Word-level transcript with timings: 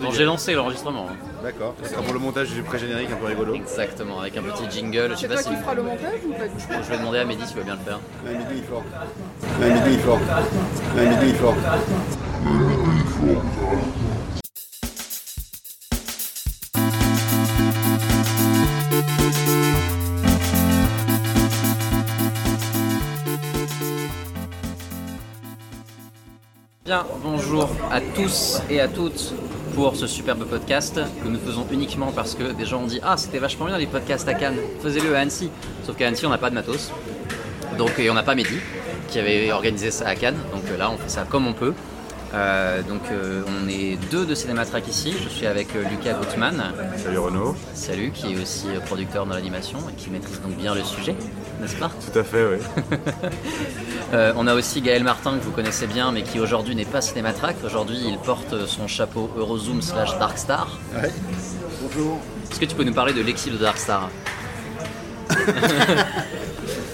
Bon, 0.00 0.10
j'ai 0.12 0.24
lancé 0.24 0.54
l'enregistrement. 0.54 1.06
hein. 1.10 1.16
D'accord. 1.42 1.74
Ce 1.82 1.88
sera 1.90 2.02
pour 2.02 2.12
le 2.12 2.18
montage 2.20 2.50
du 2.50 2.62
pré-générique 2.62 3.10
un 3.10 3.16
peu 3.16 3.26
rigolo. 3.26 3.54
Exactement, 3.54 4.20
avec 4.20 4.36
un 4.36 4.42
petit 4.42 4.70
jingle. 4.70 5.10
Je 5.10 5.14
sais 5.14 5.20
C'est 5.22 5.28
pas 5.28 5.34
toi 5.34 5.42
si. 5.42 5.48
qui 5.50 5.56
feras 5.56 5.74
le 5.74 5.82
montage 5.82 6.20
ou 6.26 6.32
pas 6.32 6.46
du 6.48 6.54
tout 6.54 6.72
Je 6.84 6.90
vais 6.90 6.98
demander 6.98 7.18
à 7.18 7.24
Mehdi 7.24 7.46
s'il 7.46 7.56
veut 7.56 7.64
bien 7.64 7.74
le 7.76 7.80
faire. 7.80 7.98
Un 8.26 8.38
midi 8.38 8.62
fort. 8.68 8.82
Un 9.62 9.68
midi 9.68 9.98
fort. 9.98 10.18
Un 10.96 11.04
midi 11.04 11.32
fort. 11.34 11.54
Bien, 26.84 27.04
bonjour 27.22 27.68
à 27.90 28.00
tous 28.00 28.62
et 28.70 28.80
à 28.80 28.88
toutes 28.88 29.34
pour 29.78 29.94
ce 29.94 30.08
superbe 30.08 30.44
podcast 30.44 31.00
que 31.22 31.28
nous 31.28 31.38
faisons 31.38 31.64
uniquement 31.70 32.10
parce 32.10 32.34
que 32.34 32.50
des 32.50 32.64
gens 32.64 32.82
ont 32.82 32.86
dit 32.88 32.98
Ah, 33.00 33.16
c'était 33.16 33.38
vachement 33.38 33.66
bien 33.66 33.78
les 33.78 33.86
podcasts 33.86 34.26
à 34.26 34.34
Cannes, 34.34 34.56
faisez-le 34.82 35.14
à 35.14 35.20
Annecy. 35.20 35.50
Sauf 35.86 35.96
qu'à 35.96 36.08
Annecy, 36.08 36.26
on 36.26 36.30
n'a 36.30 36.38
pas 36.38 36.50
de 36.50 36.56
matos. 36.56 36.90
Donc, 37.78 37.96
et 38.00 38.10
on 38.10 38.14
n'a 38.14 38.24
pas 38.24 38.34
Mehdi 38.34 38.58
qui 39.06 39.20
avait 39.20 39.52
organisé 39.52 39.92
ça 39.92 40.08
à 40.08 40.16
Cannes. 40.16 40.38
Donc 40.52 40.64
euh, 40.72 40.76
là, 40.76 40.90
on 40.90 40.98
fait 40.98 41.08
ça 41.08 41.24
comme 41.30 41.46
on 41.46 41.52
peut. 41.52 41.74
Euh, 42.34 42.82
donc, 42.82 43.02
euh, 43.10 43.42
on 43.46 43.68
est 43.68 43.96
deux 44.10 44.26
de 44.26 44.34
Cinématrack 44.34 44.86
ici. 44.88 45.14
Je 45.22 45.28
suis 45.28 45.46
avec 45.46 45.74
euh, 45.74 45.82
Lucas 45.90 46.14
Gutmann, 46.14 46.62
Salut 46.96 47.18
Renaud. 47.18 47.56
salut, 47.74 48.10
qui 48.10 48.34
est 48.34 48.42
aussi 48.42 48.66
producteur 48.86 49.26
dans 49.26 49.34
l'animation 49.34 49.78
et 49.90 49.94
qui 49.94 50.10
maîtrise 50.10 50.40
donc 50.42 50.56
bien 50.56 50.74
le 50.74 50.82
sujet, 50.82 51.14
n'est-ce 51.60 51.76
pas? 51.76 51.90
Tout 52.12 52.18
à 52.18 52.24
fait, 52.24 52.44
oui. 52.46 52.58
Euh, 54.14 54.32
on 54.38 54.46
a 54.46 54.54
aussi 54.54 54.80
Gaël 54.80 55.04
Martin 55.04 55.36
que 55.38 55.44
vous 55.44 55.50
connaissez 55.50 55.86
bien 55.86 56.12
mais 56.12 56.22
qui 56.22 56.40
aujourd'hui 56.40 56.74
n'est 56.74 56.86
pas 56.86 57.02
Cinématrack. 57.02 57.56
Aujourd'hui 57.62 57.98
il 58.08 58.16
porte 58.16 58.64
son 58.66 58.86
chapeau 58.88 59.28
Eurozoom 59.36 59.82
slash 59.82 60.18
Darkstar. 60.18 60.78
Ouais. 60.96 61.10
Bonjour. 61.82 62.18
Est-ce 62.50 62.58
que 62.58 62.64
tu 62.64 62.74
peux 62.74 62.84
nous 62.84 62.94
parler 62.94 63.12
de 63.12 63.20
l'équipe 63.20 63.52
de 63.52 63.58
Darkstar? 63.58 64.08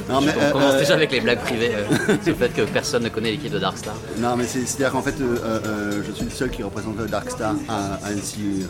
Non 0.09 0.21
mais, 0.21 0.33
On 0.37 0.43
euh, 0.43 0.51
commence 0.51 0.75
euh, 0.75 0.79
déjà 0.81 0.95
avec 0.95 1.13
les 1.13 1.21
blagues 1.21 1.39
privées 1.39 1.73
euh, 1.75 2.17
sur 2.23 2.33
le 2.33 2.35
fait 2.35 2.51
que 2.51 2.61
personne 2.63 3.05
ne 3.05 3.09
connaît 3.09 3.31
l'équipe 3.31 3.51
de 3.53 3.59
Darkstar. 3.59 3.95
Non 4.19 4.37
mais 4.37 4.45
c'est- 4.45 4.67
c'est-à-dire 4.67 4.91
qu'en 4.93 5.01
fait, 5.01 5.15
euh, 5.21 5.39
euh, 5.45 6.03
je 6.07 6.13
suis 6.13 6.25
le 6.27 6.31
seul 6.31 6.51
qui 6.51 6.63
représente 6.63 6.97
Darkstar 7.07 7.55
à, 7.69 7.95
à 8.05 8.09
Annecy. 8.09 8.67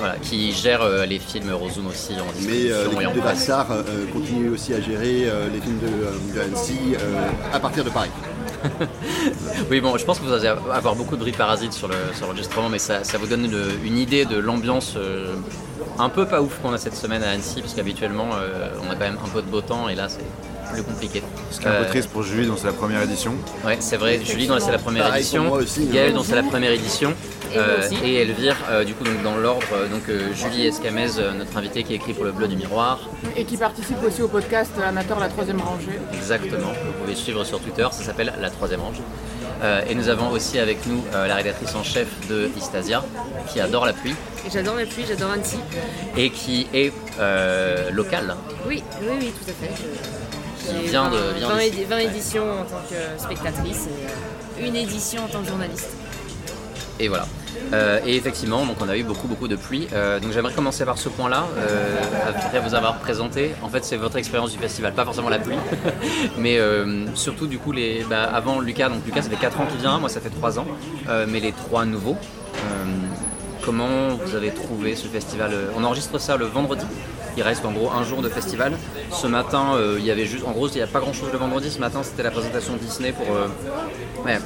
Voilà, 0.00 0.16
qui 0.16 0.52
gère 0.52 0.82
euh, 0.82 1.06
les 1.06 1.18
films 1.20 1.50
Eurozoom 1.50 1.86
aussi 1.86 2.14
en 2.14 2.24
Mais 2.44 2.70
euh, 2.72 2.86
distribution 2.88 3.00
et 3.02 3.06
en 3.06 3.14
de 3.14 3.20
presse. 3.20 3.46
Darkstar 3.46 3.66
euh, 3.70 3.82
continue 4.12 4.48
aussi 4.48 4.74
à 4.74 4.80
gérer 4.80 5.30
les 5.52 5.60
films 5.60 5.78
de, 5.78 6.34
de 6.34 6.40
Annecy 6.40 6.96
à 7.52 7.60
partir 7.60 7.84
de 7.84 7.90
Paris. 7.90 8.10
Oui 9.70 9.80
bon 9.80 9.96
je 9.96 10.04
pense 10.04 10.18
que 10.18 10.24
vous 10.24 10.32
allez 10.32 10.48
avoir 10.48 10.94
beaucoup 10.94 11.14
de 11.16 11.20
bruit 11.20 11.32
parasite 11.32 11.72
sur 11.72 11.88
le- 11.88 11.94
sur 12.14 12.26
l'enregistrement 12.26 12.68
mais 12.68 12.78
ça, 12.78 13.04
ça 13.04 13.16
vous 13.18 13.26
donne 13.26 13.44
une, 13.46 13.64
une 13.84 13.96
idée 13.98 14.24
de 14.26 14.36
l'ambiance 14.38 14.94
euh, 14.96 15.34
un 15.98 16.08
peu 16.10 16.26
pas 16.26 16.42
ouf 16.42 16.58
qu'on 16.60 16.72
a 16.74 16.78
cette 16.78 16.96
semaine 16.96 17.22
à 17.22 17.30
Annecy 17.30 17.60
parce 17.62 17.72
qu'habituellement 17.74 18.28
euh, 18.34 18.68
on 18.86 18.90
a 18.90 18.94
quand 18.94 19.00
même 19.06 19.18
un 19.24 19.28
peu 19.28 19.40
de 19.40 19.46
beau 19.46 19.60
temps 19.62 19.88
et 19.88 19.94
là 19.94 20.08
c'est 20.08 20.20
plus 20.72 20.82
compliqué. 20.82 21.22
Ce 21.50 21.58
qui 21.60 21.66
est 21.66 21.68
un 21.68 21.72
Euh, 21.72 21.82
peu 21.84 21.88
triste 21.88 22.10
pour 22.10 22.22
Julie, 22.22 22.46
dont 22.46 22.56
c'est 22.56 22.66
la 22.66 22.72
première 22.72 23.02
édition. 23.02 23.34
Ouais, 23.64 23.76
c'est 23.80 23.96
vrai. 23.96 24.20
Julie, 24.24 24.46
dont 24.46 24.58
c'est 24.60 24.72
la 24.72 24.78
première 24.78 25.04
Pareil 25.04 25.22
pour 25.24 25.28
édition. 25.34 25.44
moi 25.44 25.58
aussi, 25.58 25.82
hein. 25.88 25.92
Gaëlle, 25.94 26.14
dont 26.14 26.22
c'est 26.22 26.36
la 26.36 26.42
première 26.42 26.70
édition. 26.72 27.10
Et 27.52 27.58
Euh, 27.58 27.82
et 28.04 28.14
Elvire, 28.22 28.56
euh, 28.70 28.84
du 28.84 28.94
coup, 28.94 29.02
donc, 29.04 29.22
dans 29.24 29.36
l'ordre. 29.36 29.66
euh, 29.74 29.88
Donc, 29.88 30.02
euh, 30.08 30.32
Julie 30.34 30.66
Escamez, 30.66 31.08
euh, 31.18 31.32
notre 31.32 31.56
invitée 31.56 31.82
qui 31.82 31.94
écrit 31.94 32.12
pour 32.14 32.24
le 32.24 32.30
Bleu 32.32 32.46
du 32.46 32.54
Miroir. 32.56 33.00
Et 33.36 33.44
qui 33.44 33.56
participe 33.56 34.00
aussi 34.06 34.22
au 34.22 34.28
podcast 34.28 34.70
Amateur 34.86 35.18
la 35.18 35.28
troisième 35.28 35.60
rangée. 35.60 35.98
Exactement. 36.14 36.68
Vous 36.86 36.92
pouvez 37.02 37.16
suivre 37.16 37.42
sur 37.44 37.58
Twitter. 37.60 37.86
Ça 37.90 38.04
s'appelle 38.04 38.32
La 38.40 38.50
Troisième. 38.50 38.80
Euh, 39.62 39.82
et 39.90 39.94
nous 39.94 40.08
avons 40.08 40.30
aussi 40.30 40.58
avec 40.58 40.86
nous 40.86 41.02
euh, 41.14 41.26
la 41.26 41.34
rédactrice 41.34 41.74
en 41.74 41.82
chef 41.82 42.06
de 42.30 42.48
Istasia, 42.56 43.04
qui 43.52 43.60
adore 43.60 43.84
la 43.84 43.92
pluie 43.92 44.14
Et 44.46 44.50
J'adore 44.50 44.76
la 44.76 44.86
pluie, 44.86 45.04
j'adore 45.06 45.32
Annecy. 45.32 45.58
et 46.16 46.30
qui 46.30 46.66
est 46.72 46.92
euh, 47.18 47.90
locale. 47.90 48.36
Oui, 48.66 48.82
oui, 49.02 49.08
oui, 49.20 49.32
tout 49.44 49.50
à 49.50 49.52
fait. 49.52 50.19
Je- 50.72 50.76
Qui 50.78 50.84
j'ai 50.84 50.90
vient 50.90 51.10
de- 51.10 51.16
20 51.16 51.32
vient 51.38 51.48
20 51.48 51.56
d'ici. 51.58 51.68
édi- 51.68 51.84
20 51.84 51.98
éditions 51.98 52.42
en 52.52 52.64
tant 52.64 52.82
que 52.88 53.22
spectatrice 53.22 53.86
et 53.86 54.62
euh, 54.62 54.66
une 54.68 54.76
édition 54.76 55.24
en 55.24 55.28
tant 55.28 55.40
que 55.42 55.48
journaliste. 55.48 55.90
Et 56.98 57.08
voilà. 57.08 57.26
Euh, 57.72 57.98
et 58.04 58.16
effectivement, 58.16 58.64
donc 58.66 58.76
on 58.80 58.88
a 58.88 58.96
eu 58.96 59.02
beaucoup 59.04 59.26
beaucoup 59.26 59.48
de 59.48 59.56
pluie. 59.56 59.86
Euh, 59.92 60.18
donc 60.20 60.32
j'aimerais 60.32 60.52
commencer 60.52 60.84
par 60.84 60.98
ce 60.98 61.08
point-là, 61.08 61.44
euh, 61.58 61.96
après 62.28 62.60
vous 62.60 62.74
avoir 62.74 62.98
présenté. 62.98 63.52
En 63.62 63.68
fait, 63.68 63.84
c'est 63.84 63.96
votre 63.96 64.16
expérience 64.16 64.50
du 64.52 64.58
festival, 64.58 64.92
pas 64.92 65.04
forcément 65.04 65.28
la 65.28 65.38
pluie, 65.38 65.56
mais 66.38 66.58
euh, 66.58 67.06
surtout 67.14 67.46
du 67.46 67.58
coup 67.58 67.72
les. 67.72 68.04
bah, 68.08 68.24
avant 68.24 68.60
Lucas, 68.60 68.88
donc 68.88 69.04
Lucas 69.06 69.22
ça 69.22 69.30
fait 69.30 69.36
4 69.36 69.60
ans 69.60 69.66
qu'il 69.66 69.80
vient, 69.80 69.98
moi 69.98 70.08
ça 70.08 70.20
fait 70.20 70.30
3 70.30 70.58
ans, 70.58 70.66
Euh, 71.08 71.26
mais 71.28 71.40
les 71.40 71.52
trois 71.52 71.84
nouveaux. 71.84 72.16
euh, 72.56 72.60
comment 73.64 74.14
vous 74.24 74.34
avez 74.34 74.50
trouvé 74.50 74.94
ce 74.96 75.06
festival? 75.06 75.50
Euh, 75.52 75.70
On 75.76 75.84
enregistre 75.84 76.18
ça 76.18 76.36
le 76.36 76.46
vendredi. 76.46 76.84
Il 77.40 77.42
reste 77.42 77.64
en 77.64 77.72
gros 77.72 77.90
un 77.90 78.04
jour 78.04 78.20
de 78.20 78.28
festival. 78.28 78.74
Ce 79.10 79.26
matin, 79.26 79.68
euh, 79.74 79.96
il 79.98 80.04
y 80.04 80.10
avait 80.10 80.26
juste, 80.26 80.44
en 80.46 80.50
gros, 80.50 80.68
il 80.68 80.74
n'y 80.74 80.82
a 80.82 80.86
pas 80.86 81.00
grand 81.00 81.14
chose 81.14 81.30
le 81.32 81.38
vendredi. 81.38 81.70
Ce 81.70 81.78
matin, 81.78 82.00
c'était 82.02 82.22
la 82.22 82.30
présentation 82.30 82.74
Disney 82.76 83.12
pour. 83.12 83.34
euh, 83.34 83.46
ouais. 84.26 84.38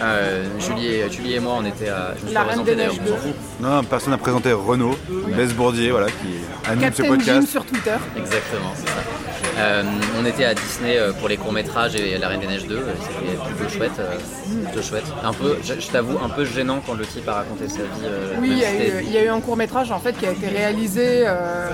Euh, 0.00 0.44
Julie, 0.58 0.86
et, 0.86 1.08
Julie 1.12 1.34
et 1.34 1.38
moi, 1.38 1.54
on 1.60 1.64
était 1.64 1.88
à. 1.90 2.12
Je 2.16 2.22
me 2.22 2.26
suis 2.26 2.34
La 2.34 2.40
Reine 2.40 2.48
présenté 2.48 2.70
des 2.72 2.76
d'ailleurs, 2.78 2.92
Neiges 2.94 3.02
on 3.04 3.06
s'en 3.06 3.14
2. 3.14 3.20
fout. 3.20 3.34
Non, 3.60 3.84
personne 3.84 4.10
n'a 4.10 4.18
présenté 4.18 4.52
Renaud, 4.52 4.96
Bess 5.36 5.52
Bourdier, 5.52 5.92
voilà, 5.92 6.08
qui 6.08 6.68
anime 6.68 6.92
ce 6.92 7.02
Captain 7.02 7.04
Jim 7.04 7.16
podcast. 7.16 7.48
sur 7.48 7.64
Twitter. 7.64 7.96
Exactement, 8.16 8.72
c'est 8.74 8.88
ça. 8.88 9.29
Euh, 9.58 9.82
on 10.20 10.24
était 10.24 10.44
à 10.44 10.54
Disney 10.54 10.96
euh, 10.96 11.12
pour 11.12 11.28
les 11.28 11.36
courts-métrages 11.36 11.94
et 11.94 12.16
La 12.18 12.28
Reine 12.28 12.40
des 12.40 12.46
Neiges 12.46 12.66
2, 12.66 12.76
euh, 12.76 12.80
c'était 13.02 13.36
plutôt 13.54 13.68
chouette. 13.70 14.00
plutôt 14.64 14.82
chouette. 14.82 15.04
Un 15.22 15.32
peu, 15.32 15.56
je, 15.62 15.74
je 15.78 15.88
t'avoue, 15.88 16.16
un 16.24 16.28
peu 16.28 16.44
gênant 16.44 16.80
quand 16.86 16.94
le 16.94 17.04
type 17.04 17.28
a 17.28 17.34
raconté 17.34 17.68
sa 17.68 17.78
vie. 17.82 18.08
Oui, 18.40 18.48
il 18.52 18.58
y, 18.58 18.64
a 18.64 18.72
eu, 18.72 18.78
c'était- 18.78 19.04
il 19.04 19.12
y 19.12 19.18
a 19.18 19.24
eu 19.24 19.28
un 19.28 19.40
court 19.40 19.56
métrage 19.56 19.90
en 19.92 19.98
fait 19.98 20.12
qui 20.16 20.26
a 20.26 20.30
été 20.32 20.48
réalisé 20.48 21.24
euh, 21.26 21.68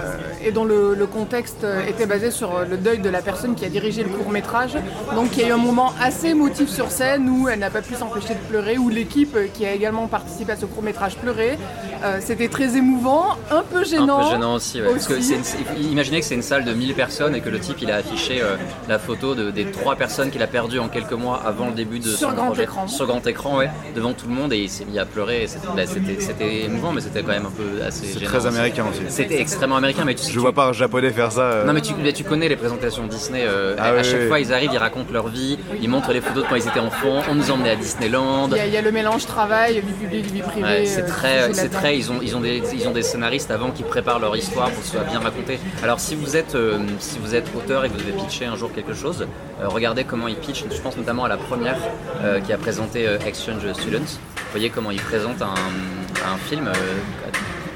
et 0.45 0.51
dont 0.53 0.65
le, 0.65 0.95
le 0.95 1.07
contexte 1.07 1.65
était 1.89 2.07
basé 2.07 2.31
sur 2.31 2.61
le 2.69 2.77
deuil 2.77 2.99
de 2.99 3.09
la 3.09 3.23
personne 3.23 3.55
qui 3.55 3.65
a 3.65 3.69
dirigé 3.69 4.03
le 4.03 4.09
court 4.11 4.31
métrage. 4.31 4.73
Donc 5.15 5.37
il 5.37 5.43
y 5.43 5.45
a 5.45 5.49
eu 5.49 5.53
un 5.53 5.57
moment 5.57 5.93
assez 6.01 6.29
émotif 6.29 6.69
sur 6.69 6.91
scène 6.91 7.29
où 7.29 7.49
elle 7.49 7.59
n'a 7.61 7.71
pas 7.71 7.83
pu 7.83 7.95
s'empêcher 7.95 8.35
de 8.35 8.41
pleurer, 8.49 8.79
où 8.79 8.89
l'équipe 8.89 9.37
qui 9.53 9.65
a 9.67 9.73
également 9.73 10.07
participé 10.09 10.53
à 10.53 10.57
ce 10.57 10.67
court 10.67 10.83
métrage 10.83 11.17
pleurait. 11.17 11.59
Euh, 12.05 12.19
C'était 12.21 12.49
très 12.49 12.77
émouvant, 12.77 13.37
un 13.51 13.63
peu 13.63 13.85
gênant. 13.85 14.19
Un 14.21 14.25
peu 14.25 14.31
gênant 14.31 14.55
aussi, 14.55 14.81
ouais. 14.81 14.89
Parce 14.91 15.07
que 15.09 15.15
une- 15.15 15.91
imaginez 15.93 16.21
que 16.21 16.27
c'est 16.27 16.35
une 16.35 16.43
salle 16.43 16.65
de 16.65 16.73
1000 16.73 16.95
personnes 16.95 17.35
et 17.35 17.41
que 17.41 17.49
le 17.49 17.59
type 17.59 17.66
il 17.83 17.91
a 17.91 17.97
affiché 17.97 18.41
euh, 18.43 18.57
la 18.89 18.99
photo 18.99 19.35
de- 19.35 19.51
des 19.51 19.67
trois 19.71 19.97
personnes 19.97 20.31
qu'il 20.31 20.43
a 20.43 20.47
perdues 20.47 20.79
en 20.79 20.89
quelques 20.89 21.13
mois 21.13 21.43
avant 21.47 21.67
le 21.69 21.73
début 21.75 21.99
de 21.99 22.09
Sur 22.09 22.31
son 22.31 22.35
grand 22.35 22.47
projet. 22.47 22.65
écran. 22.65 22.87
Sur 22.89 23.07
grand 23.07 23.27
écran, 23.27 23.59
ouais, 23.59 23.71
devant 23.95 24.13
tout 24.13 24.27
le 24.29 24.35
monde 24.35 24.53
et 24.53 24.59
il 24.59 24.69
s'est 24.71 24.85
mis 24.85 24.99
à 24.99 25.05
pleurer. 25.05 25.45
et 25.45 25.47
C'était 25.47 25.67
bah, 25.77 26.45
émouvant, 26.65 26.93
mais 26.93 27.01
c'était 27.01 27.23
quand 27.23 27.29
même 27.29 27.47
un 27.47 27.51
peu 27.51 27.83
assez 27.85 28.07
C'est 28.07 28.25
très 28.25 28.47
américain 28.47 28.85
aussi. 28.91 29.01
C'était 29.09 29.41
extrêmement 29.41 29.77
américain, 29.77 30.03
mais 30.05 30.15
tu 30.15 30.31
Je 30.31 30.39
vois 30.41 30.53
pas 30.53 30.67
un 30.67 30.73
japonais 30.73 31.11
faire 31.11 31.33
ça. 31.33 31.41
euh, 31.43 31.65
Non 31.65 31.73
mais 31.73 31.81
tu, 31.81 31.95
mais 31.95 32.13
tu 32.13 32.25
connais 32.25 32.49
les 32.49 32.57
présentations 32.57 33.07
Disney, 33.07 33.43
euh, 33.45 33.75
Ah 33.79 33.91
à, 33.91 34.03
chaque 34.03 34.21
oui. 34.23 34.29
fois 34.29 34.41
ils 34.41 34.53
arrivent, 34.53 34.71
ils 34.73 34.79
racontent 34.79 35.13
leur 35.13 35.29
vie, 35.29 35.59
ils 35.81 35.89
montrent 35.89 36.13
les 36.13 36.21
photos 36.21 36.45
de 36.45 36.49
quand 36.49 36.57
ils 36.57 36.67
étaient 36.69 36.81
enfants, 36.81 37.23
on 37.31 37.35
nous 37.35 37.51
emmenait 37.51 37.71
à 37.71 37.77
Disneyland. 37.77 38.49
Il 38.51 38.57
y, 38.57 38.61
a, 38.61 38.67
il 38.67 38.73
y 38.73 38.77
a 38.77 38.83
le 38.83 38.93
mélange 38.93 39.27
travail, 39.27 39.75
vie 39.81 39.93
publique, 39.93 40.27
vie 40.33 40.41
privée. 40.43 40.63
Ouais, 40.67 40.87
c'est 40.87 41.03
euh, 41.03 41.09
très, 41.09 41.53
c'est 41.55 41.97
ils 41.97 42.11
ont, 42.11 42.21
ils 42.23 42.37
ont 42.37 42.41
des, 42.41 42.63
ils 42.75 42.89
ont 42.89 42.93
des 42.93 43.03
scénaristes 43.03 43.51
avant 43.51 43.71
qui 43.71 43.83
préparent 43.83 44.19
leur 44.19 44.37
histoire 44.37 44.71
pour 44.71 44.81
que 44.81 44.87
ce 44.87 44.93
soit 44.93 45.05
bien 45.05 45.21
raconté. 45.21 45.59
Alors 45.83 46.01
si 46.01 46.15
vous 46.15 46.37
êtes, 46.37 46.55
euh, 46.55 46.79
si 46.99 47.19
vous 47.19 47.35
êtes 47.35 47.49
auteur 47.57 47.85
et 47.85 47.89
que 47.89 47.95
vous 47.95 48.01
devez 48.01 48.13
pitcher 48.13 48.47
un 48.47 48.57
jour 48.57 48.73
quelque 48.73 48.95
chose, 48.95 49.27
euh, 49.61 49.69
regardez 49.69 50.05
comment 50.05 50.29
ils 50.29 50.37
pitchent. 50.37 50.65
Je 50.71 50.81
pense 50.81 50.97
notamment 50.97 51.25
à 51.25 51.29
la 51.29 51.37
première 51.37 51.79
euh, 52.23 52.41
qui 52.41 52.53
a 52.53 52.59
présenté 52.59 53.07
euh, 53.07 53.19
Exchange 53.27 53.73
Students. 53.73 54.19
Vous 54.37 54.51
voyez 54.53 54.71
comment 54.71 54.91
ils 54.91 55.01
présentent 55.01 55.43
un, 55.43 55.55
un 55.55 56.37
film. 56.49 56.71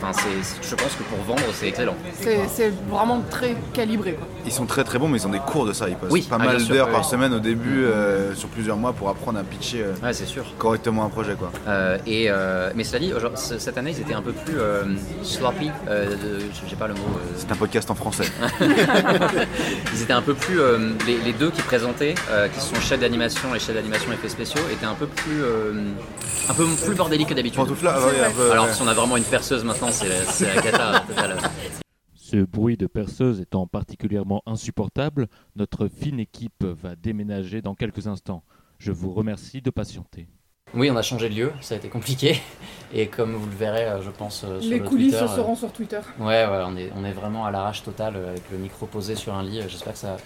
Enfin, 0.03 0.19
je 0.63 0.75
pense 0.75 0.95
que 0.95 1.03
pour 1.03 1.19
vendre, 1.27 1.43
c'est 1.53 1.69
excellent. 1.69 1.95
C'est 2.21 2.73
vraiment 2.89 3.23
très 3.31 3.55
calibré. 3.75 4.15
quoi. 4.15 4.27
Ils 4.47 4.53
sont 4.53 4.65
très 4.67 4.83
très 4.85 4.99
bons, 4.99 5.09
mais 5.09 5.19
ils 5.19 5.27
ont 5.27 5.31
des 5.31 5.39
cours 5.41 5.67
de 5.67 5.73
ça. 5.73 5.89
Ils 5.89 5.97
passent 5.97 6.11
Oui, 6.11 6.23
pas 6.23 6.37
ah, 6.41 6.45
mal 6.45 6.65
d'heures 6.67 6.87
oui. 6.89 6.93
par 6.95 7.05
semaine 7.05 7.35
au 7.35 7.39
début, 7.41 7.85
euh, 7.85 8.35
sur 8.35 8.49
plusieurs 8.49 8.77
mois, 8.79 8.93
pour 8.93 9.09
apprendre 9.11 9.39
à 9.39 9.43
pitcher 9.43 9.83
euh, 9.83 9.93
Ouais, 10.03 10.13
c'est 10.15 10.27
sûr. 10.27 10.45
correctement 10.59 11.05
un 11.05 11.09
projet. 11.11 11.35
quoi. 11.35 11.51
Euh, 11.69 11.99
et, 12.07 12.27
euh, 12.31 12.71
mais 12.75 12.85
cela 12.85 12.99
dit, 13.01 13.11
genre, 13.11 13.33
cette 13.37 13.77
année, 13.77 13.91
ils 13.97 14.01
étaient 14.01 14.15
un 14.15 14.23
peu 14.23 14.33
plus 14.33 14.59
euh, 14.59 14.85
sloppy. 15.23 15.71
euh, 15.89 16.17
j'ai 16.67 16.77
pas 16.77 16.87
le 16.89 16.95
mot. 16.95 17.01
euh, 17.01 17.35
C'est 17.37 17.51
un 17.53 17.57
podcast 17.57 17.91
en 17.91 17.95
français. 17.95 18.25
ils 19.95 20.03
étaient 20.03 20.13
un 20.13 20.23
peu 20.23 20.35
plus. 20.35 20.61
euh, 20.61 20.91
les, 21.07 21.19
les 21.19 21.33
deux 21.33 21.51
qui 21.51 21.63
présentaient, 21.63 22.15
euh, 22.31 22.49
qui 22.49 22.61
sont 22.61 22.75
chefs 22.81 23.01
d'animation 23.01 23.55
et 23.55 23.59
chefs 23.59 23.75
d'animation 23.75 24.13
effets 24.13 24.29
spéciaux, 24.29 24.63
étaient 24.73 24.87
un 24.87 24.95
peu 24.95 25.07
plus, 25.07 25.43
euh, 25.43 25.73
un 26.49 26.55
peu 26.55 26.65
plus 26.67 26.95
bordéliques 26.95 27.29
que 27.29 27.35
d'habitude. 27.35 27.63
Ah 27.87 27.97
Alors 28.53 28.65
ouais. 28.67 28.73
si 28.73 28.83
on 28.83 28.89
a 28.89 28.95
vraiment 28.95 29.17
une 29.17 29.25
perceuse 29.25 29.65
maintenant, 29.65 29.90
c'est 29.91 30.09
la, 30.09 30.25
c'est 30.25 30.55
la 30.55 30.63
cata. 30.63 31.05
Ce 32.15 32.37
bruit 32.37 32.77
de 32.77 32.87
perceuse 32.87 33.41
étant 33.41 33.67
particulièrement 33.67 34.43
insupportable, 34.47 35.29
notre 35.57 35.89
fine 35.89 36.21
équipe 36.21 36.65
va 36.65 36.95
déménager 36.95 37.61
dans 37.63 37.75
quelques 37.75 38.07
instants. 38.07 38.45
Je 38.79 38.93
vous 38.93 39.13
remercie 39.13 39.61
de 39.61 39.71
patienter. 39.71 40.29
Oui, 40.73 40.89
on 40.89 40.97
a 40.97 41.03
changé 41.03 41.29
de 41.29 41.35
lieu, 41.35 41.53
ça 41.61 41.75
a 41.75 41.79
été 41.79 41.89
compliqué. 41.89 42.41
Et 42.93 43.09
comme 43.09 43.35
vous 43.35 43.47
le 43.47 43.57
verrez, 43.57 43.87
euh, 43.87 44.03
je 44.03 44.11
pense 44.11 44.45
euh, 44.45 44.61
sur 44.61 44.71
Les 44.71 44.79
le 44.79 44.85
coulisses 44.85 45.13
Twitter, 45.13 45.27
se 45.27 45.33
euh, 45.33 45.37
seront 45.37 45.57
sur 45.57 45.73
Twitter. 45.73 46.01
Ouais, 46.21 46.47
ouais, 46.47 46.63
on 46.65 46.77
est, 46.77 46.93
on 46.95 47.05
est 47.05 47.13
vraiment 47.13 47.45
à 47.45 47.51
l'arrache 47.51 47.83
totale 47.83 48.15
avec 48.17 48.43
le 48.53 48.59
micro 48.59 48.87
posé 48.87 49.17
sur 49.17 49.35
un 49.35 49.43
lit. 49.43 49.63
J'espère 49.69 49.95
que 49.95 49.99
ça 49.99 50.17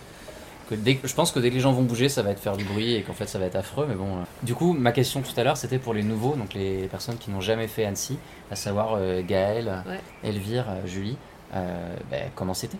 que 0.68 0.74
dès, 0.74 0.98
je 1.02 1.14
pense 1.14 1.30
que 1.32 1.38
dès 1.38 1.50
que 1.50 1.54
les 1.54 1.60
gens 1.60 1.72
vont 1.72 1.82
bouger, 1.82 2.08
ça 2.08 2.22
va 2.22 2.30
être 2.30 2.40
faire 2.40 2.56
du 2.56 2.64
bruit 2.64 2.94
et 2.94 3.02
qu'en 3.02 3.12
fait 3.12 3.26
ça 3.26 3.38
va 3.38 3.46
être 3.46 3.56
affreux. 3.56 3.86
Mais 3.88 3.94
bon. 3.94 4.18
euh. 4.18 4.22
Du 4.42 4.54
coup, 4.54 4.72
ma 4.72 4.92
question 4.92 5.22
tout 5.22 5.32
à 5.38 5.44
l'heure, 5.44 5.56
c'était 5.56 5.78
pour 5.78 5.94
les 5.94 6.02
nouveaux, 6.02 6.34
donc 6.34 6.54
les 6.54 6.86
personnes 6.88 7.16
qui 7.18 7.30
n'ont 7.30 7.40
jamais 7.40 7.68
fait 7.68 7.84
Annecy, 7.84 8.18
à 8.50 8.56
savoir 8.56 8.94
euh, 8.96 9.22
Gaël, 9.26 9.82
Ouais. 9.86 10.00
Elvire, 10.22 10.66
euh, 10.68 10.86
Julie. 10.86 11.16
Euh, 11.54 11.94
ben, 12.10 12.30
comment 12.34 12.54
c'était? 12.54 12.78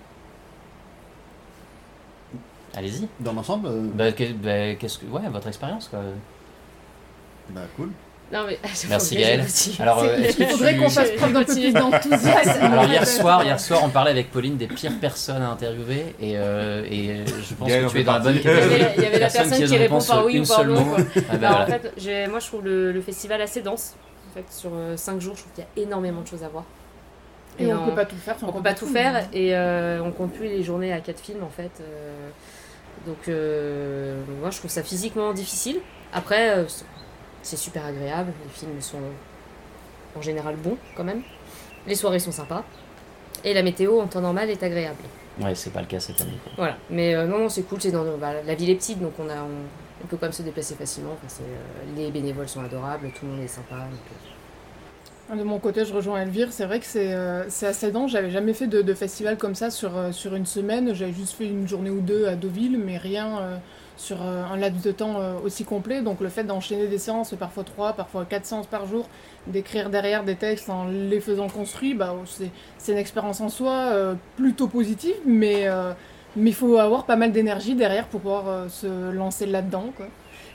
Allez-y. 2.76 3.06
Dans 3.20 3.32
l'ensemble, 3.32 3.68
euh, 3.68 3.88
Bah, 3.94 4.10
que- 4.12 4.32
bah, 4.32 4.74
qu'est-ce 4.74 4.98
que, 4.98 5.06
ouais, 5.06 5.28
votre 5.28 5.46
expérience 5.46 5.88
quoi. 5.88 6.00
bah 7.50 7.60
cool. 7.76 7.90
Non, 8.34 8.40
mais 8.48 8.58
Merci 8.88 9.14
Ok, 9.14 9.20
Gaël. 9.20 9.40
j'ai 9.40 9.46
aussi. 9.46 9.76
Alors, 9.80 10.02
euh, 10.02 10.16
est-ce 10.18 10.36
que 10.36 10.42
il 10.42 10.48
faudrait 10.48 10.74
tu- 10.74 10.80
qu'on 10.80 10.90
fasse 10.90 11.10
preuve 11.12 11.32
d'un 11.32 11.44
peu 11.44 11.52
plus 11.54 11.72
d'enthousiasme. 11.72 12.62
Alors 12.62 12.84
hier 12.84 13.06
soir, 13.06 13.44
hier 13.44 13.60
soir, 13.60 13.80
on 13.84 13.88
parlait 13.90 14.10
avec 14.10 14.30
Pauline 14.32 14.56
des 14.56 14.66
pires 14.66 14.98
personnes 15.00 15.40
à 15.42 15.48
interviewer 15.50 16.14
et, 16.20 16.32
euh, 16.36 16.84
et 16.90 17.24
je 17.26 17.54
pense 17.54 17.68
que 17.70 17.88
tu 17.90 18.00
es 18.00 18.04
dans 18.04 18.12
la 18.14 18.18
bonne 18.18 18.34
partie. 18.40 18.48
Il 18.48 18.50
y 18.50 18.50
avait, 18.50 18.78
catégorie. 18.78 18.94
il 18.98 19.02
y 19.02 19.06
avait 19.06 19.18
la 19.20 19.30
personne 19.30 19.50
qui 19.56 19.64
répond 19.76 19.82
réponse 19.98 20.06
par 20.08 20.24
oui 20.26 20.40
ou 20.40 20.46
par 20.46 20.64
non. 20.64 20.84
Ah 20.96 21.36
bah 21.36 21.46
Alors, 21.48 21.58
voilà. 21.60 21.62
en 21.62 21.66
fait, 21.66 21.92
j'ai- 21.96 22.26
moi 22.26 22.40
je 22.40 22.46
trouve 22.46 22.64
le, 22.64 22.90
le 22.92 23.00
festival 23.00 23.40
assez 23.40 23.62
dense. 23.62 23.94
En 24.30 24.34
fait, 24.34 24.44
sur 24.52 24.70
5 24.96 25.20
jours, 25.20 25.34
je 25.36 25.42
trouve 25.42 25.52
qu'il 25.52 25.62
y 25.64 25.66
a 25.82 25.86
énormément 25.86 26.22
de 26.22 26.26
choses 26.26 26.42
à 26.42 26.48
voir. 26.48 26.64
Et 27.60 27.72
on 27.72 27.76
en- 27.84 27.86
peut 27.88 27.94
pas 27.94 28.04
tout 28.04 28.16
faire. 28.16 28.34
on 28.42 28.50
peut 28.50 28.62
pas 28.62 28.74
tout 28.74 28.86
faire 28.88 29.28
et 29.32 29.54
euh, 29.54 30.00
on 30.02 30.10
compte 30.10 30.32
plus 30.32 30.48
les 30.48 30.64
journées 30.64 30.92
à 30.92 30.98
4 30.98 31.20
films 31.20 31.44
en 31.44 31.50
fait. 31.50 31.70
euh, 31.80 32.30
donc 33.06 33.28
euh, 33.28 34.20
moi 34.40 34.50
je 34.50 34.58
trouve 34.58 34.70
ça 34.72 34.82
physiquement 34.82 35.32
difficile. 35.32 35.76
Après 36.12 36.50
euh, 36.58 36.64
c'est- 37.44 37.56
super 37.56 37.84
agréable, 37.86 38.32
les 38.44 38.50
films 38.50 38.80
sont 38.80 38.98
en 40.16 40.22
général 40.22 40.56
bons 40.56 40.76
quand 40.96 41.04
même. 41.04 41.22
Les 41.86 41.94
soirées 41.94 42.18
sont 42.18 42.32
sympas. 42.32 42.64
Et 43.44 43.52
la 43.52 43.62
météo 43.62 44.00
en 44.00 44.06
temps 44.06 44.20
normal 44.22 44.48
est 44.50 44.62
agréable. 44.62 45.02
Ouais, 45.40 45.54
c'est 45.54 45.70
pas 45.72 45.80
le 45.80 45.86
cas 45.86 46.00
cette 46.00 46.20
année. 46.20 46.38
quoi. 46.42 46.52
Voilà. 46.56 46.76
Mais 46.90 47.14
euh, 47.14 47.26
non, 47.26 47.38
non, 47.40 47.48
c'est 47.48 47.62
cool. 47.62 47.80
C'est 47.80 47.90
dans 47.90 48.04
bah, 48.16 48.32
la 48.46 48.54
ville 48.54 48.70
est 48.70 48.76
petite, 48.76 49.00
donc 49.00 49.12
on 49.18 49.28
a 49.28 49.34
on, 49.42 50.02
on 50.02 50.06
peut 50.06 50.16
quand 50.16 50.26
même 50.26 50.32
se 50.32 50.42
déplacer 50.42 50.74
facilement. 50.76 51.10
Enfin, 51.12 51.26
c'est, 51.28 51.42
euh, 51.42 51.96
les 51.96 52.10
bénévoles 52.10 52.48
sont 52.48 52.62
adorables, 52.62 53.10
tout 53.18 53.26
le 53.26 53.32
monde 53.32 53.42
est 53.42 53.48
sympa. 53.48 53.74
donc, 53.76 54.00
euh, 55.32 55.36
De 55.36 55.42
mon 55.42 55.58
côté, 55.58 55.84
je 55.84 55.92
rejoins 55.92 56.22
Elvire. 56.22 56.52
C'est 56.52 56.64
vrai 56.64 56.78
que 56.80 56.86
c'est 56.86 57.12
euh, 57.12 57.44
c'est 57.50 57.66
assez 57.66 57.90
dense. 57.90 58.12
J'avais 58.12 58.30
jamais 58.30 58.54
fait 58.54 58.66
de, 58.68 58.80
de 58.80 58.94
festival 58.94 59.36
comme 59.36 59.54
ça 59.56 59.70
sur, 59.70 59.94
euh, 59.96 60.12
sur 60.12 60.34
une 60.36 60.46
semaine. 60.46 60.94
J'avais 60.94 61.12
juste 61.12 61.34
fait 61.36 61.46
une 61.48 61.66
journée 61.68 61.90
ou 61.90 62.00
deux 62.00 62.26
à 62.28 62.36
Deauville, 62.36 62.78
mais 62.78 62.96
rien 62.96 63.38
euh, 63.40 63.56
sur 63.96 64.22
euh, 64.22 64.42
un 64.44 64.56
laps 64.56 64.82
de 64.82 64.92
temps 64.92 65.20
euh, 65.20 65.34
aussi 65.44 65.64
complet. 65.64 66.02
Donc 66.02 66.20
le 66.20 66.28
fait 66.28 66.44
d'enchaîner 66.44 66.86
des 66.86 66.98
séances, 66.98 67.34
parfois 67.38 67.64
trois, 67.64 67.92
parfois 67.92 68.24
quatre 68.24 68.46
séances 68.46 68.66
par 68.66 68.86
jour, 68.86 69.08
d'écrire 69.46 69.90
derrière 69.90 70.24
des 70.24 70.36
textes 70.36 70.68
en 70.70 70.86
les 70.86 71.20
faisant 71.20 71.48
construits, 71.48 71.94
bah, 71.94 72.14
c'est 72.78 72.92
une 72.92 72.98
expérience 72.98 73.40
en 73.40 73.48
soi 73.48 73.72
euh, 73.72 74.14
plutôt 74.36 74.68
positive, 74.68 75.16
mais 75.26 75.68
il 76.36 76.54
faut 76.54 76.78
avoir 76.78 77.04
pas 77.04 77.16
mal 77.16 77.32
d'énergie 77.32 77.74
derrière 77.74 78.06
pour 78.06 78.20
pouvoir 78.20 78.70
se 78.70 79.10
lancer 79.12 79.46
là-dedans. 79.46 79.92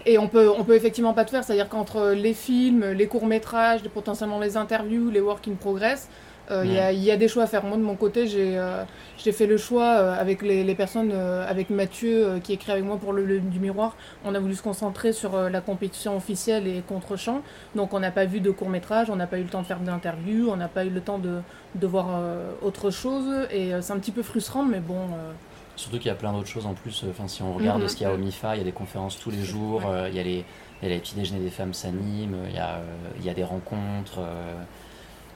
Et 0.06 0.18
on 0.18 0.28
peut, 0.28 0.50
on 0.50 0.64
peut 0.64 0.76
effectivement 0.76 1.14
pas 1.14 1.26
tout 1.26 1.32
faire, 1.32 1.44
c'est-à-dire 1.44 1.70
qu'entre 1.70 2.12
les 2.12 2.34
films, 2.34 2.92
les 2.92 3.08
courts-métrages, 3.08 3.82
potentiellement 3.94 4.40
les 4.40 4.58
interviews, 4.58 5.10
les 5.10 5.20
work 5.20 5.48
in 5.48 5.56
progress, 5.56 6.10
euh, 6.52 6.66
il 6.66 6.72
y, 6.74 6.80
a, 6.80 6.92
il 6.92 7.04
y 7.04 7.12
a 7.12 7.18
des 7.18 7.28
choix 7.28 7.44
à 7.44 7.48
faire. 7.48 7.64
Moi, 7.64 7.78
de 7.78 7.82
mon 7.84 7.96
côté, 7.96 8.28
j'ai 8.28 8.58
euh, 8.58 8.84
j'ai 9.18 9.32
fait 9.32 9.46
le 9.48 9.58
choix 9.58 9.84
euh, 10.00 10.20
avec 10.20 10.42
les, 10.42 10.64
les 10.64 10.76
personnes, 10.76 11.12
avec 11.12 11.70
Mathieu 11.70 12.40
qui 12.44 12.54
écrit 12.54 12.72
avec 12.72 12.84
moi 12.84 12.98
pour 12.98 13.14
le, 13.14 13.26
le- 13.26 13.40
du 13.40 13.60
miroir. 13.60 13.96
On 14.26 14.34
a 14.36 14.40
voulu 14.40 14.56
se 14.56 14.64
concentrer 14.64 15.14
sur 15.14 15.50
la 15.50 15.62
compétition 15.62 16.16
officielle 16.18 16.68
et 16.68 16.82
contre-champ. 16.88 17.42
Donc, 17.76 17.94
on 17.94 18.00
n'a 18.00 18.12
pas 18.12 18.26
vu 18.26 18.40
de 18.40 18.52
court-métrage, 18.52 19.10
on 19.10 19.16
n'a 19.16 19.28
pas 19.28 19.38
eu 19.40 19.44
le 19.44 19.50
temps 19.50 19.62
de 19.62 19.68
faire 19.68 19.80
d'interviews, 19.80 20.50
on 20.50 20.56
n'a 20.58 20.68
pas 20.68 20.86
eu 20.86 20.90
le 20.90 21.02
temps 21.02 21.20
de, 21.20 21.40
de 21.76 21.88
voir 21.88 22.08
autre 22.62 22.90
chose. 22.92 23.48
Et 23.52 23.72
c'est 23.82 23.94
un 23.94 24.00
petit 24.00 24.12
peu 24.12 24.24
frustrant, 24.24 24.64
mais 24.64 24.80
bon. 24.80 24.98
Surtout 25.76 25.98
qu'il 25.98 26.08
y 26.08 26.10
a 26.12 26.16
plein 26.16 26.34
d'autres 26.34 26.48
choses 26.48 26.66
en 26.66 26.74
plus. 26.74 27.06
Enfin, 27.10 27.28
si 27.28 27.42
on 27.42 27.54
regarde 27.54 27.82
Mhm. 27.82 27.88
ce 27.88 27.96
qu'il 27.96 28.04
y 28.06 28.10
a 28.10 28.14
au 28.14 28.18
MIFA, 28.18 28.56
il 28.56 28.60
y 28.60 28.62
a 28.62 28.66
des 28.66 28.72
conférences 28.74 29.18
tous 29.18 29.32
les 29.32 29.44
jours, 29.44 29.84
euh, 29.88 30.10
il 30.10 30.16
y 30.16 30.20
a 30.20 30.24
les, 30.24 30.44
il 30.82 30.90
y 30.90 30.92
a 30.92 30.96
les 30.96 31.00
petits 31.00 31.16
déjeuners 31.16 31.40
des 31.40 31.50
femmes 31.50 31.74
s'animent, 31.74 32.36
il 32.50 32.56
y 32.56 32.60
a, 32.60 32.82
il 33.18 33.26
y 33.26 33.30
a 33.30 33.34
des 33.34 33.44
rencontres. 33.46 34.20
euh, 34.20 34.64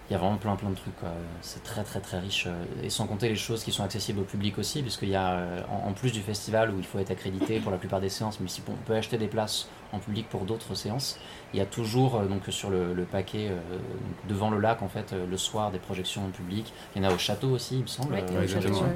il 0.09 0.13
y 0.13 0.15
a 0.15 0.19
vraiment 0.19 0.37
plein 0.37 0.55
plein 0.55 0.69
de 0.69 0.75
trucs. 0.75 0.93
C'est 1.41 1.63
très 1.63 1.83
très 1.83 1.99
très 2.01 2.19
riche. 2.19 2.45
euh, 2.47 2.83
Et 2.85 2.89
sans 2.89 3.07
compter 3.07 3.29
les 3.29 3.35
choses 3.35 3.63
qui 3.63 3.71
sont 3.71 3.83
accessibles 3.83 4.19
au 4.19 4.23
public 4.23 4.57
aussi, 4.57 4.81
puisqu'il 4.81 5.09
y 5.09 5.15
a, 5.15 5.31
euh, 5.31 5.61
en, 5.69 5.89
en 5.89 5.93
plus 5.93 6.11
du 6.11 6.21
festival 6.21 6.71
où 6.71 6.77
il 6.77 6.85
faut 6.85 6.99
être 6.99 7.11
accrédité 7.11 7.59
pour 7.59 7.71
la 7.71 7.77
plupart 7.77 8.01
des 8.01 8.09
séances, 8.09 8.39
mais 8.39 8.47
si 8.49 8.61
on 8.67 8.73
peut 8.85 8.95
acheter 8.95 9.17
des 9.17 9.27
places 9.27 9.67
en 9.93 9.99
public 9.99 10.27
pour 10.29 10.41
d'autres 10.41 10.75
séances, 10.75 11.17
il 11.53 11.59
y 11.59 11.61
a 11.61 11.65
toujours 11.65 12.15
euh, 12.17 12.25
donc 12.25 12.41
sur 12.49 12.69
le, 12.69 12.93
le 12.93 13.03
paquet 13.03 13.47
euh, 13.49 13.55
donc 13.55 14.27
devant 14.27 14.49
le 14.49 14.59
lac 14.59 14.81
en 14.81 14.89
fait 14.89 15.13
le 15.13 15.37
soir 15.37 15.71
des 15.71 15.79
projections 15.79 16.25
en 16.25 16.29
public. 16.29 16.73
Il 16.95 17.01
y 17.01 17.05
en 17.05 17.09
a 17.09 17.13
au 17.13 17.17
château 17.17 17.49
aussi, 17.51 17.75
il 17.77 17.81
me 17.83 17.87
semble, 17.87 18.13
ouais, 18.13 18.23
euh, 18.31 18.87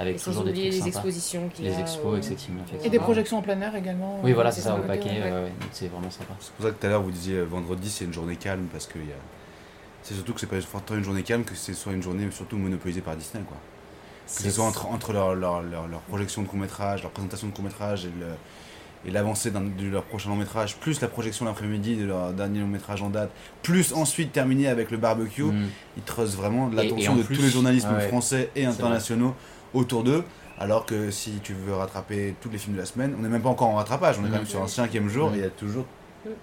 avec 0.00 0.16
Et 0.16 0.18
toujours 0.20 0.44
des 0.44 0.52
trucs 0.52 0.64
les 0.64 0.72
sympas. 0.72 0.86
expositions 0.86 1.48
qu'il 1.48 1.64
Les 1.64 1.78
expos, 1.80 2.14
euh, 2.14 2.18
effectivement, 2.18 2.62
Et 2.84 2.88
des 2.88 2.98
projections 3.00 3.38
en 3.38 3.42
plein 3.42 3.60
air 3.60 3.74
également. 3.74 4.20
Oui, 4.22 4.32
voilà, 4.32 4.52
c'est 4.52 4.60
ça, 4.60 4.76
au 4.76 4.82
paquet, 4.82 5.10
ouais, 5.10 5.32
ouais. 5.32 5.52
c'est 5.72 5.88
vraiment 5.88 6.10
sympa. 6.10 6.34
C'est 6.38 6.52
pour 6.52 6.64
ça 6.66 6.70
que 6.70 6.80
tout 6.80 6.86
à 6.86 6.90
l'heure 6.90 7.02
vous 7.02 7.10
disiez 7.10 7.42
vendredi 7.42 7.90
c'est 7.90 8.04
une 8.04 8.12
journée 8.12 8.36
calme 8.36 8.66
parce 8.72 8.86
que 8.86 8.98
y 8.98 9.02
a... 9.02 9.16
c'est 10.08 10.14
surtout 10.14 10.32
que 10.32 10.40
c'est 10.40 10.46
pas 10.46 10.56
tant 10.84 10.94
une 10.96 11.04
journée 11.04 11.22
calme 11.22 11.44
que 11.44 11.54
c'est 11.54 11.74
soit 11.74 11.92
une 11.92 12.02
journée 12.02 12.26
surtout 12.30 12.56
monopolisée 12.56 13.00
par 13.02 13.14
Disney 13.16 13.44
quoi. 13.46 13.56
Que 14.26 14.42
ce 14.42 14.50
soit 14.50 14.64
entre, 14.64 14.86
entre 14.86 15.12
leur, 15.12 15.34
leur, 15.34 15.62
leur, 15.62 15.86
leur 15.88 16.00
projection 16.00 16.42
de 16.42 16.48
court 16.48 16.58
métrage, 16.58 17.02
leur 17.02 17.10
présentation 17.12 17.46
de 17.48 17.52
court 17.52 17.64
métrage 17.64 18.04
et 18.04 18.08
le- 18.20 18.26
et 19.06 19.10
l'avancée 19.12 19.52
de 19.52 19.88
leur 19.88 20.02
prochain 20.02 20.28
long 20.28 20.34
métrage, 20.36 20.76
plus 20.76 21.00
la 21.00 21.06
projection 21.08 21.44
l'après-midi 21.44 21.96
de 21.96 22.04
leur 22.04 22.32
dernier 22.32 22.60
long 22.60 22.66
métrage 22.66 23.00
en 23.00 23.10
date, 23.10 23.30
plus 23.62 23.92
ensuite 23.92 24.32
terminer 24.32 24.66
avec 24.66 24.90
le 24.90 24.96
barbecue, 24.96 25.44
Mm. 25.44 25.66
ils 25.98 26.02
trustent 26.02 26.34
vraiment 26.34 26.68
l'attention 26.68 27.14
de 27.14 27.22
plus- 27.22 27.36
tous 27.36 27.42
les 27.42 27.48
journalistes 27.50 27.86
ah 27.88 27.94
ouais, 27.94 28.08
français 28.08 28.50
et 28.56 28.66
internationaux 28.66 29.34
autour 29.72 30.02
d'eux. 30.02 30.24
Alors 30.58 30.84
que 30.84 31.12
si 31.12 31.34
tu 31.44 31.54
veux 31.54 31.74
rattraper 31.74 32.34
tous 32.40 32.50
les 32.50 32.58
films 32.58 32.74
de 32.74 32.80
la 32.80 32.86
semaine, 32.86 33.14
on 33.16 33.22
n'est 33.22 33.28
même 33.28 33.40
pas 33.42 33.48
encore 33.50 33.68
en 33.68 33.76
rattrapage, 33.76 34.16
on 34.18 34.22
est 34.22 34.26
quand 34.26 34.32
même 34.32 34.40
Mhm. 34.42 34.46
sur 34.48 34.62
un 34.64 34.68
cinquième 34.68 35.08
jour 35.08 35.30
et 35.32 35.36
il 35.36 35.42
y 35.42 35.44
a 35.46 35.50
toujours. 35.50 35.86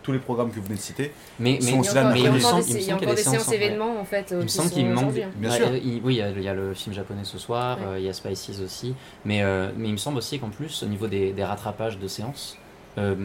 Tous 0.04 0.12
les 0.12 0.20
programmes 0.20 0.50
que 0.50 0.56
vous 0.56 0.64
venez 0.64 0.76
de 0.76 0.80
citer. 0.82 1.12
Mais, 1.40 1.60
Sont 1.62 1.68
mais, 1.74 1.80
aussi 1.80 1.90
Il 1.90 1.92
y 1.92 1.96
là 1.96 2.14
il 2.16 2.24
y 2.24 2.28
a 2.28 2.32
encore 2.32 2.60
des, 2.64 2.72
il 2.74 2.82
y 2.84 2.92
a 2.92 2.96
encore 2.96 3.10
des 3.10 3.16
des 3.16 3.22
séances 3.24 3.52
événements 3.52 4.00
en 4.00 4.06
fait. 4.06 4.32
euh, 4.32 4.36
il 4.36 4.38
me 4.38 4.44
qui 4.46 4.54
semble 4.54 4.70
qu'il 4.72 4.90
manque. 4.90 5.18
hein. 5.18 5.30
Bien 5.36 5.52
sûr. 5.52 5.68
euh, 5.68 5.78
il- 5.78 6.02
oui, 6.04 6.16
il 6.16 6.18
y, 6.18 6.22
a, 6.22 6.30
il 6.30 6.42
y 6.44 6.48
a 6.48 6.54
le 6.54 6.74
film 6.74 6.96
japonais 6.96 7.24
ce 7.24 7.38
soir, 7.38 7.78
Ouais. 7.80 7.86
euh, 7.88 8.00
il 8.00 8.06
y 8.06 8.10
a 8.10 8.14
Spices 8.14 8.60
aussi. 8.64 8.96
Mais, 9.26 9.42
euh, 9.44 9.72
mais 9.78 9.88
il 9.90 9.92
me 9.94 9.98
semble 9.98 10.18
aussi 10.18 10.40
qu'en 10.40 10.50
plus, 10.50 10.84
au 10.84 10.88
niveau 10.88 11.08
des, 11.08 11.34
des 11.34 11.44
rattrapages 11.44 12.00
de 12.00 12.08
séances, 12.08 12.58
euh, 12.98 13.16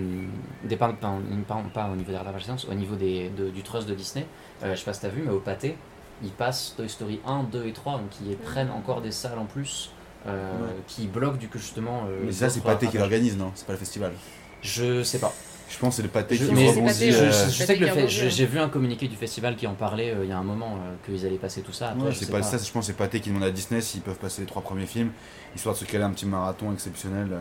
des, 0.64 0.76
pas, 0.76 0.88
pas, 0.88 1.14
pas- 1.46 1.62
pas 1.72 1.88
au 1.92 1.96
niveau 1.96 2.10
des 2.10 2.16
rattrapages 2.18 2.42
de 2.42 2.46
séances, 2.46 2.66
au 2.70 2.74
niveau 2.74 2.96
des, 2.96 3.30
de- 3.30 3.50
du 3.50 3.62
trust 3.62 3.88
de 3.88 3.94
Disney, 3.94 4.26
euh, 4.64 4.74
je 4.74 4.78
sais 4.78 4.84
pas 4.84 4.92
si 4.92 5.00
t'as 5.00 5.08
vu, 5.08 5.22
mais 5.24 5.32
au 5.32 5.38
pâté, 5.40 5.76
ils 6.22 6.32
passent 6.32 6.74
Toy 6.76 6.88
Story 6.88 7.20
1, 7.26 7.44
2 7.44 7.66
et 7.66 7.72
3, 7.72 7.94
donc 7.94 8.10
ils 8.26 8.36
prennent 8.36 8.70
encore 8.70 9.00
des 9.00 9.12
salles 9.12 9.38
en 9.38 9.46
plus. 9.46 9.90
euh, 10.26 10.52
Ouais. 10.52 10.68
qui 10.86 11.06
bloquent 11.06 11.38
du 11.38 11.48
coup 11.48 11.56
justement 11.56 12.02
euh, 12.06 12.18
Mais 12.26 12.32
ça, 12.32 12.50
c'est 12.50 12.62
Pathé 12.62 12.88
qui 12.88 12.98
l'organise, 12.98 13.38
non? 13.38 13.52
C'est 13.54 13.66
pas 13.66 13.72
le 13.72 13.78
festival? 13.78 14.12
Je 14.60 15.02
sais 15.02 15.18
pas. 15.18 15.32
Je 15.70 15.78
pense 15.78 15.96
que 15.96 16.02
c'est 16.02 16.08
le 16.30 16.36
Je, 16.36 16.44
qui 16.46 16.52
mais 16.52 16.68
rebondit. 16.68 16.92
Je, 16.92 17.10
je- 17.12 17.16
euh, 17.22 17.30
je 17.48 17.62
sais 17.64 17.76
que 17.78 17.84
le 17.84 17.86
fait, 17.86 18.08
j'ai 18.08 18.46
vu 18.46 18.58
un 18.58 18.68
communiqué 18.68 19.06
du 19.06 19.14
festival 19.16 19.54
qui 19.54 19.66
en 19.68 19.74
parlait 19.74 20.10
euh, 20.10 20.24
il 20.24 20.28
y 20.28 20.32
a 20.32 20.38
un 20.38 20.42
moment 20.42 20.74
euh, 20.76 20.94
qu'ils 21.06 21.24
allaient 21.24 21.36
passer 21.38 21.62
tout 21.62 21.72
ça. 21.72 21.90
Après, 21.90 22.06
Ouais, 22.06 22.12
je 22.12 22.18
c'est 22.18 22.24
sais 22.26 22.32
pas, 22.32 22.42
ça, 22.42 22.58
je 22.58 22.70
pense 22.72 22.86
que 22.86 22.92
c'est 22.92 22.98
Pathé 22.98 23.20
qui 23.20 23.28
demande 23.30 23.44
à 23.44 23.50
Disney 23.52 23.80
s'ils 23.80 24.00
peuvent 24.00 24.18
passer 24.18 24.40
les 24.42 24.48
trois 24.48 24.62
premiers 24.62 24.86
films, 24.86 25.12
histoire 25.54 25.74
de 25.76 25.80
se 25.80 25.84
caler 25.84 26.02
un 26.04 26.10
petit 26.10 26.26
marathon 26.26 26.72
exceptionnel 26.72 27.28
euh, 27.32 27.38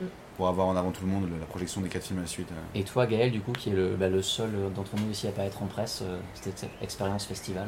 Mm. 0.00 0.06
pour 0.38 0.48
avoir 0.48 0.66
en 0.68 0.76
avant 0.76 0.90
tout 0.90 1.04
le 1.04 1.10
monde 1.10 1.28
la 1.38 1.46
projection 1.46 1.80
des 1.82 1.88
quatre 1.90 2.04
films 2.06 2.18
à 2.18 2.22
la 2.22 2.28
suite. 2.28 2.48
Et 2.74 2.82
toi, 2.82 3.06
Gaël, 3.06 3.30
du 3.30 3.40
coup, 3.40 3.52
qui 3.52 3.68
est 3.70 3.74
le, 3.74 3.94
bah, 3.96 4.08
le 4.08 4.22
seul 4.22 4.50
d'entre 4.74 4.92
nous 4.96 5.10
ici 5.10 5.26
à 5.28 5.30
pas 5.30 5.44
être 5.44 5.62
en 5.62 5.66
presse, 5.66 6.00
euh, 6.02 6.18
c'était 6.34 6.52
cette 6.56 6.70
expérience 6.82 7.26
festival. 7.26 7.66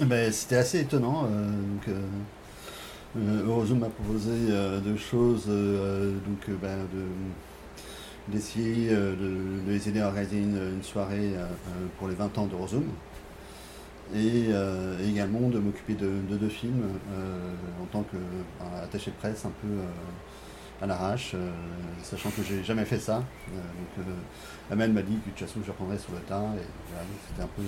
Ben, 0.00 0.32
C'était 0.32 0.56
assez 0.56 0.80
étonnant. 0.80 1.26
euh, 1.30 1.48
donc, 1.50 1.96
Eurozone 3.46 3.78
m'a 3.80 3.88
proposé 3.88 4.30
euh, 4.50 4.80
deux 4.80 4.96
choses, 4.96 5.44
euh, 5.48 6.12
donc 6.26 6.48
euh, 6.48 6.54
ben, 6.60 6.78
de- 6.92 7.06
d'essayer 8.28 8.88
euh, 8.90 9.14
de, 9.16 9.70
les 9.70 9.88
aider 9.88 10.00
à 10.00 10.08
organiser 10.08 10.38
une, 10.38 10.82
soirée 10.82 11.34
euh, 11.34 11.44
euh, 11.44 11.86
pour 11.98 12.08
les 12.08 12.14
20 12.14 12.38
ans 12.38 12.46
d'Eurozone 12.46 12.88
et 14.14 14.50
également 15.08 15.48
de 15.48 15.58
m'occuper 15.58 15.94
de, 15.94 16.10
de 16.28 16.36
deux 16.36 16.50
films 16.50 16.82
en 17.82 17.86
tant 17.86 18.02
qu'attaché 18.02 19.10
de 19.10 19.16
presse 19.16 19.46
un 19.46 19.52
peu 19.62 19.68
à 20.82 20.86
l'arrache, 20.86 21.34
sachant 22.02 22.28
que 22.28 22.42
j'ai 22.42 22.62
jamais 22.62 22.84
fait 22.84 22.98
ça. 22.98 23.22
Euh, 23.54 24.02
Amel 24.70 24.92
m'a 24.92 25.00
dit 25.00 25.14
que 25.14 25.30
de 25.30 25.34
toute 25.34 25.48
façon 25.48 25.60
je 25.64 25.70
reprendrais 25.70 25.96
sur 25.96 26.12
le 26.12 26.18
tas 26.18 26.44
et 26.58 26.66
c'était 27.26 27.42
un 27.42 27.48
peu 27.56 27.62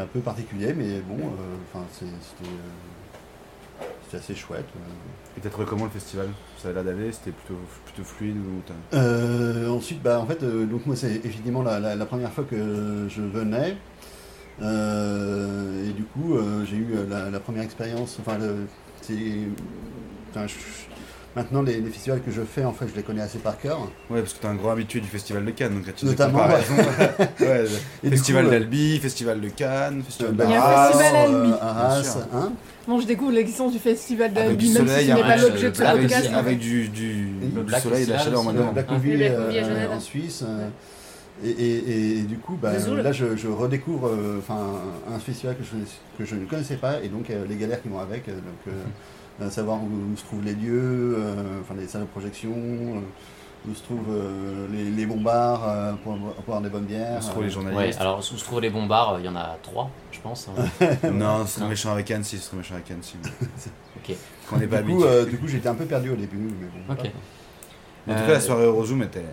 un 0.00 0.06
peu 0.06 0.20
particulier, 0.20 0.74
mais 0.74 1.00
bon, 1.00 1.18
enfin, 1.74 1.84
c'était 1.92 2.46
c'était 4.10 4.22
assez 4.22 4.34
chouette. 4.34 4.64
Et 5.36 5.40
t'as 5.40 5.48
trouvé 5.50 5.66
comment 5.68 5.84
le 5.84 5.90
festival? 5.90 6.28
Ça 6.60 6.70
a 6.70 6.72
l'air 6.72 6.84
d'aller 6.84 7.12
C'était 7.12 7.30
plutôt, 7.30 7.60
plutôt 7.84 8.02
fluide 8.04 8.36
ou 8.36 8.60
t'as- 8.66 8.96
Euh, 8.98 9.68
ensuite, 9.68 10.02
bah, 10.02 10.18
en 10.20 10.26
fait, 10.26 10.42
euh, 10.42 10.66
donc 10.66 10.86
moi, 10.86 10.96
c'est 10.96 11.20
évidemment 11.24 11.62
la, 11.62 11.78
la- 11.78 11.94
la 11.94 12.06
première 12.06 12.32
fois 12.32 12.44
que 12.44 12.56
je 13.08 13.22
venais. 13.22 13.76
Euh, 14.62 15.88
et 15.88 15.92
du 15.92 16.02
coup, 16.04 16.34
euh, 16.34 16.64
j'ai 16.68 16.76
eu 16.76 16.88
la, 17.08 17.30
la 17.30 17.40
première 17.40 17.62
expérience. 17.62 18.18
Enfin, 18.20 18.38
le- 18.38 18.66
c'est- 19.02 19.14
enfin, 20.30 20.46
je- 20.46 20.54
Maintenant, 21.36 21.62
les, 21.62 21.80
les 21.80 21.90
festivals 21.90 22.20
que 22.22 22.32
je 22.32 22.42
fais, 22.42 22.64
en 22.64 22.72
fait, 22.72 22.88
je 22.88 22.96
les 22.96 23.04
connais 23.04 23.20
assez 23.22 23.38
par 23.38 23.56
cœur. 23.56 23.78
Ouais, 24.10 24.18
parce 24.20 24.32
que 24.34 24.40
t'es 24.40 24.48
un 24.48 24.56
grand 24.56 24.72
habitué 24.72 24.98
du 24.98 25.06
festival 25.06 25.44
de 25.44 25.52
Cannes, 25.52 25.74
donc 25.76 25.86
là, 25.86 25.92
tu 25.92 26.04
Notamment, 26.04 26.40
ouais. 26.40 26.54
ouais, 27.46 27.64
Et 28.02 28.10
du 28.10 28.16
festival 28.16 28.50
d'Albi, 28.50 28.98
festival 28.98 29.40
de 29.40 29.48
Cannes, 29.50 30.02
festival 30.02 30.32
bah, 30.34 30.46
d'Arras. 30.46 30.88
festival 30.90 31.16
Albi. 31.16 31.50
euh, 31.52 31.54
Arras, 31.60 32.00
Bien 32.00 32.10
sûr. 32.10 32.20
hein. 32.34 32.52
Bon, 32.90 32.98
je 32.98 33.06
découvre 33.06 33.30
l'existence 33.30 33.70
du 33.72 33.78
festival 33.78 34.32
Avec 34.36 34.56
du 34.56 34.66
d'Albi, 34.66 34.72
même 34.72 34.82
si 34.88 34.90
soleil, 34.92 35.06
ce 35.06 35.12
n'est 35.12 35.12
hein, 35.12 35.22
pas 35.22 35.28
ouais, 35.36 35.48
l'objet 35.48 35.70
de 35.70 35.76
ce 35.76 35.82
podcast. 35.82 36.28
du- 36.28 36.34
avec 36.34 36.58
du, 36.58 36.88
du, 36.88 37.12
Le 37.40 37.46
du 37.46 37.60
Black 37.60 37.82
soleil 37.82 38.02
et 38.02 38.06
de 38.06 38.10
la 38.10 38.18
chaleur 38.18 38.42
maintenant. 38.42 38.62
Ah, 38.64 38.80
Le 38.80 38.82
Black 38.82 38.86
euh, 38.90 39.94
en 39.96 40.00
Suisse. 40.00 40.42
euh, 40.44 40.66
et, 41.44 41.50
et- 41.50 42.18
et 42.18 42.22
du 42.22 42.38
coup, 42.38 42.58
bah, 42.60 42.72
là, 42.72 43.12
je, 43.12 43.36
je 43.36 43.46
redécouvre 43.46 44.08
euh, 44.08 44.38
enfin, 44.40 44.58
un 45.08 45.20
festival 45.20 45.56
que 45.56 45.62
je, 45.62 45.70
que 46.18 46.28
je 46.28 46.34
ne 46.34 46.44
connaissais 46.46 46.74
pas 46.78 47.00
et 47.00 47.08
donc 47.08 47.30
euh, 47.30 47.44
les 47.48 47.54
galères 47.54 47.80
qui 47.80 47.88
vont 47.88 48.00
avec. 48.00 48.26
donc, 48.26 48.74
savoir 49.50 49.78
où, 49.78 49.86
où 50.12 50.16
se 50.16 50.24
trouvent 50.24 50.44
les 50.44 50.52
lieux, 50.54 51.14
euh, 51.16 51.60
enfin 51.60 51.74
les 51.80 51.86
salles 51.86 52.02
de 52.02 52.06
projection, 52.08 52.50
euh, 52.50 53.00
où 53.68 53.74
se 53.74 53.82
trouvent 53.82 53.98
euh, 54.10 54.66
les, 54.72 54.84
les 54.90 55.06
bons 55.06 55.20
bars 55.20 55.62
euh, 55.68 55.92
pour, 56.02 56.16
pour 56.18 56.42
avoir 56.54 56.60
des 56.62 56.70
bonnes 56.70 56.84
bières. 56.86 57.16
On 57.18 57.20
se 57.20 57.30
trouve 57.30 57.42
les 57.44 57.54
euh, 57.54 57.58
Ouais, 57.60 57.70
journalistes. 57.70 58.00
alors 58.00 58.18
où 58.18 58.22
se 58.22 58.42
trouvent 58.44 58.60
les 58.60 58.70
bons 58.70 58.86
bars, 58.86 59.16
il 59.18 59.26
y 59.26 59.28
en 59.28 59.36
a 59.36 59.56
trois, 59.62 59.90
je 60.12 60.20
pense. 60.20 60.48
hein. 60.48 60.86
Non, 61.12 61.44
ce 61.46 61.52
serait 61.54 61.64
Non. 61.64 61.68
méchant 61.70 61.92
avec 61.92 62.10
Annecy, 62.10 62.38
ce 62.38 62.44
serait 62.46 62.56
méchant 62.58 62.74
avec 62.74 62.90
Annecy. 62.90 63.16
Ok. 63.96 64.16
Qu'on 64.48 64.56
n'est 64.56 64.66
pas 64.66 64.80
du 64.82 64.92
coup, 64.94 65.04
euh, 65.04 65.26
du 65.26 65.36
coup, 65.38 65.46
j'étais 65.46 65.68
un 65.68 65.74
peu 65.74 65.84
perdu 65.84 66.10
au 66.10 66.16
début, 66.16 66.38
mais 66.38 66.66
bon. 66.86 66.92
Ok. 66.94 66.98
voilà. 66.98 67.10
En 68.08 68.14
tout 68.14 68.22
Euh, 68.24 68.26
cas, 68.26 68.32
la 68.32 68.40
soirée 68.40 68.64
Eurozoom 68.64 69.02
était 69.02 69.24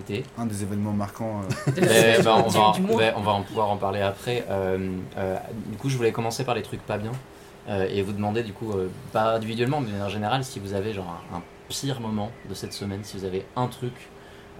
Été. 0.00 0.24
un 0.36 0.44
des 0.46 0.62
événements 0.62 0.92
marquants. 0.92 1.42
euh, 1.68 1.72
Eh 2.18 2.22
ben, 2.22 2.42
on, 2.44 2.48
va, 2.48 2.72
ouais, 2.94 3.12
on 3.16 3.22
va 3.22 3.32
en 3.32 3.42
pouvoir 3.42 3.70
en 3.70 3.76
parler 3.76 4.00
après. 4.02 4.44
Euh, 4.50 4.90
euh, 5.16 5.36
du 5.70 5.76
coup, 5.78 5.88
je 5.88 5.96
voulais 5.96 6.12
commencer 6.12 6.44
par 6.44 6.54
les 6.54 6.62
trucs 6.62 6.82
pas 6.84 6.98
bien 6.98 7.12
euh, 7.68 7.88
et 7.90 8.02
vous 8.02 8.12
demander, 8.12 8.42
du 8.42 8.52
coup, 8.52 8.72
euh, 8.72 8.88
pas 9.12 9.34
individuellement, 9.36 9.80
mais 9.80 10.02
en 10.02 10.08
général, 10.08 10.44
si 10.44 10.58
vous 10.60 10.74
avez 10.74 10.92
genre 10.92 11.22
un, 11.32 11.36
un 11.36 11.42
pire 11.68 12.00
moment 12.00 12.30
de 12.48 12.54
cette 12.54 12.72
semaine, 12.72 13.00
si 13.04 13.16
vous 13.18 13.24
avez 13.24 13.44
un 13.56 13.66
truc 13.66 13.92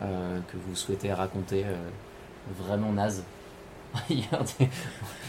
euh, 0.02 0.38
que 0.52 0.56
vous 0.56 0.74
souhaitez 0.76 1.12
raconter 1.12 1.64
euh, 1.64 1.74
vraiment 2.58 2.92
naze. 2.92 3.24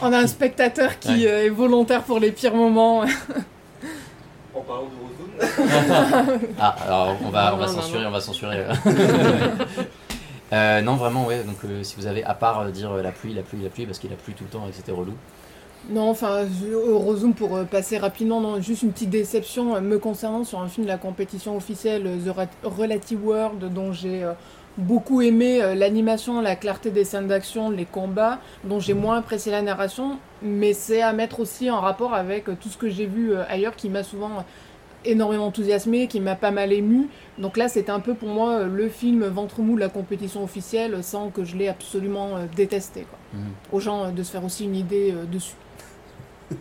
On 0.02 0.12
a 0.12 0.18
un 0.20 0.28
spectateur 0.28 1.00
qui 1.00 1.10
Ouais. 1.10 1.28
euh, 1.28 1.46
est 1.46 1.50
volontaire 1.50 2.04
pour 2.04 2.20
les 2.20 2.32
pires 2.32 2.54
moments. 2.56 3.06
En 4.54 4.62
parlant 4.62 4.84
de 4.88 4.96
Roseau, 5.00 6.40
Ah, 6.60 6.76
alors 6.84 7.16
on 7.24 7.30
va, 7.30 7.54
on 7.54 7.58
va 7.58 7.68
Non, 7.68 7.74
censurer, 7.74 8.02
non. 8.04 8.10
on 8.10 8.12
va 8.12 8.20
censurer. 8.22 8.66
Euh, 10.54 10.80
non, 10.82 10.96
vraiment, 10.96 11.26
ouais. 11.26 11.44
Donc, 11.44 11.58
euh, 11.66 11.84
si 11.84 11.98
vous 11.98 12.06
avez, 12.08 12.24
à 12.24 12.34
part 12.34 12.64
dire 12.72 12.94
la 12.94 13.12
pluie, 13.12 13.34
la 13.34 13.42
pluie, 13.42 13.62
la 13.62 13.70
pluie, 13.70 13.86
parce 13.86 14.00
qu'il 14.00 14.14
a 14.14 14.16
plu 14.16 14.34
tout 14.34 14.46
le 14.46 14.50
temps 14.50 14.66
et 14.66 14.70
que 14.70 14.78
c'était 14.78 14.94
relou. 14.94 15.14
Non, 15.90 16.10
enfin, 16.10 16.46
Eurozone, 16.70 17.34
pour 17.34 17.56
euh, 17.56 17.64
passer 17.64 17.98
rapidement, 17.98 18.42
non, 18.42 18.62
juste 18.62 18.84
une 18.84 18.92
petite 18.92 19.10
déception 19.10 19.76
euh, 19.76 19.80
me 19.80 20.00
concernant 20.00 20.44
sur 20.44 20.60
un 20.60 20.68
film 20.68 20.86
de 20.86 20.92
la 20.92 20.98
compétition 20.98 21.56
officielle, 21.56 22.04
euh, 22.06 22.34
The 22.34 22.50
Relative 22.66 23.26
World, 23.26 23.74
dont 23.74 23.94
j'ai 23.94 24.26
beaucoup 24.78 25.22
aimé 25.22 25.60
l'animation, 25.76 26.40
la 26.42 26.56
clarté 26.56 26.92
des 26.92 27.04
scènes 27.04 27.28
d'action, 27.28 27.72
les 27.72 27.86
combats, 27.86 28.40
dont 28.64 28.80
j'ai 28.80 28.94
moins 28.94 29.18
apprécié 29.18 29.52
la 29.52 29.64
narration, 29.64 30.20
mais 30.44 30.74
c'est 30.74 31.02
à 31.02 31.14
mettre 31.14 31.40
aussi 31.40 31.72
en 31.72 31.82
rapport 31.82 32.14
avec 32.14 32.46
tout 32.60 32.70
ce 32.70 32.78
que 32.78 32.88
j'ai 32.88 33.08
vu 33.08 33.34
ailleurs 33.50 33.76
qui 33.76 33.90
m'a 33.90 34.04
souvent 34.04 34.46
énormément 35.04 35.48
enthousiasmé, 35.48 36.06
qui 36.06 36.20
m'a 36.20 36.36
pas 36.36 36.52
mal 36.52 36.72
ému. 36.74 37.08
Donc 37.40 37.58
là, 37.58 37.70
c'était 37.70 37.92
un 37.92 38.00
peu 38.00 38.14
pour 38.14 38.30
moi 38.30 38.66
le 38.66 38.88
film 38.88 39.26
ventre 39.26 39.62
mou 39.62 39.74
de 39.76 39.80
la 39.80 39.90
compétition 39.90 40.44
officielle, 40.44 41.04
sans 41.04 41.30
que 41.30 41.44
je 41.44 41.58
l'ai 41.58 41.70
absolument 41.70 42.38
détesté. 42.56 43.02
Quoi. 43.10 43.18
Mhm. 43.34 43.48
Aux 43.72 43.80
gens 43.80 44.12
de 44.12 44.22
se 44.22 44.32
faire 44.32 44.46
aussi 44.46 44.66
une 44.66 44.76
idée 44.76 45.12
dessus. 45.32 45.56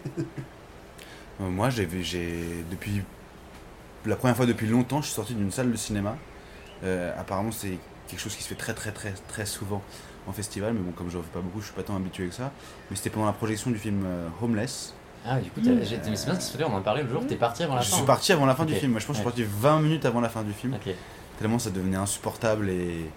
Euh, 1.41 1.51
Moi, 1.51 1.69
j'ai 1.69 1.85
vu- 1.85 2.03
j'ai 2.03 2.65
depuis 2.71 3.03
la 4.07 4.17
première 4.17 4.37
fois 4.37 4.47
depuis 4.47 4.67
longtemps, 4.67 5.03
je 5.03 5.07
suis 5.07 5.15
sorti 5.15 5.35
d'une 5.35 5.51
salle 5.51 5.71
de 5.71 5.77
cinéma. 5.77 6.17
Euh, 6.83 7.13
apparemment, 7.19 7.53
c'est 7.53 7.79
quelque 8.09 8.21
chose 8.21 8.35
qui 8.35 8.43
se 8.43 8.49
fait 8.49 8.55
très 8.55 8.73
très 8.73 8.91
très 8.93 9.13
très 9.29 9.45
souvent 9.45 9.83
en 10.27 10.33
festival, 10.33 10.73
mais 10.73 10.81
bon, 10.81 10.93
comme 10.93 11.11
je 11.11 11.19
ne 11.19 11.23
fais 11.23 11.29
pas 11.29 11.41
beaucoup, 11.41 11.61
je 11.61 11.67
suis 11.67 11.75
pas 11.75 11.83
tant 11.83 11.95
habitué 11.97 12.27
que 12.29 12.35
ça. 12.35 12.53
Mais 12.91 12.97
c'était 12.97 13.11
pendant 13.11 13.27
la 13.27 13.33
projection 13.35 13.71
du 13.71 13.79
film 13.79 14.03
euh, 14.07 14.29
Homeless. 14.41 14.95
Ah, 15.27 15.39
du 15.41 15.51
coup, 15.51 15.61
t'as- 15.61 15.83
j'ai- 15.83 15.99
mais 16.09 16.17
c'est 16.17 16.31
bien 16.31 16.41
ce 16.41 16.57
fait, 16.57 16.65
on 16.65 16.75
en 16.75 16.81
parlait 16.81 17.03
le 17.03 17.11
jour, 17.11 17.27
t'es 17.27 17.37
parti 17.37 17.65
avant 17.65 17.75
la 17.75 17.83
je 17.83 17.91
fin. 17.91 17.97
suis 17.97 18.07
parti 18.07 18.33
avant 18.33 18.47
la 18.47 18.55
fin 18.55 18.65
du 18.65 18.75
film. 18.75 18.93
Moi, 18.93 19.01
je 19.01 19.07
pense 19.07 19.19
que 19.19 19.23
je 19.25 19.29
suis 19.31 19.43
parti 19.45 19.57
20 19.61 19.81
minutes 19.81 20.07
avant 20.07 20.21
la 20.23 20.29
fin 20.31 20.43
du 20.43 20.53
film. 20.55 20.73
Ok. 20.75 20.95
Tellement 21.39 21.59
ça 21.59 21.69
devenait 21.69 21.97
insupportable 21.99 22.71
et, 22.71 23.11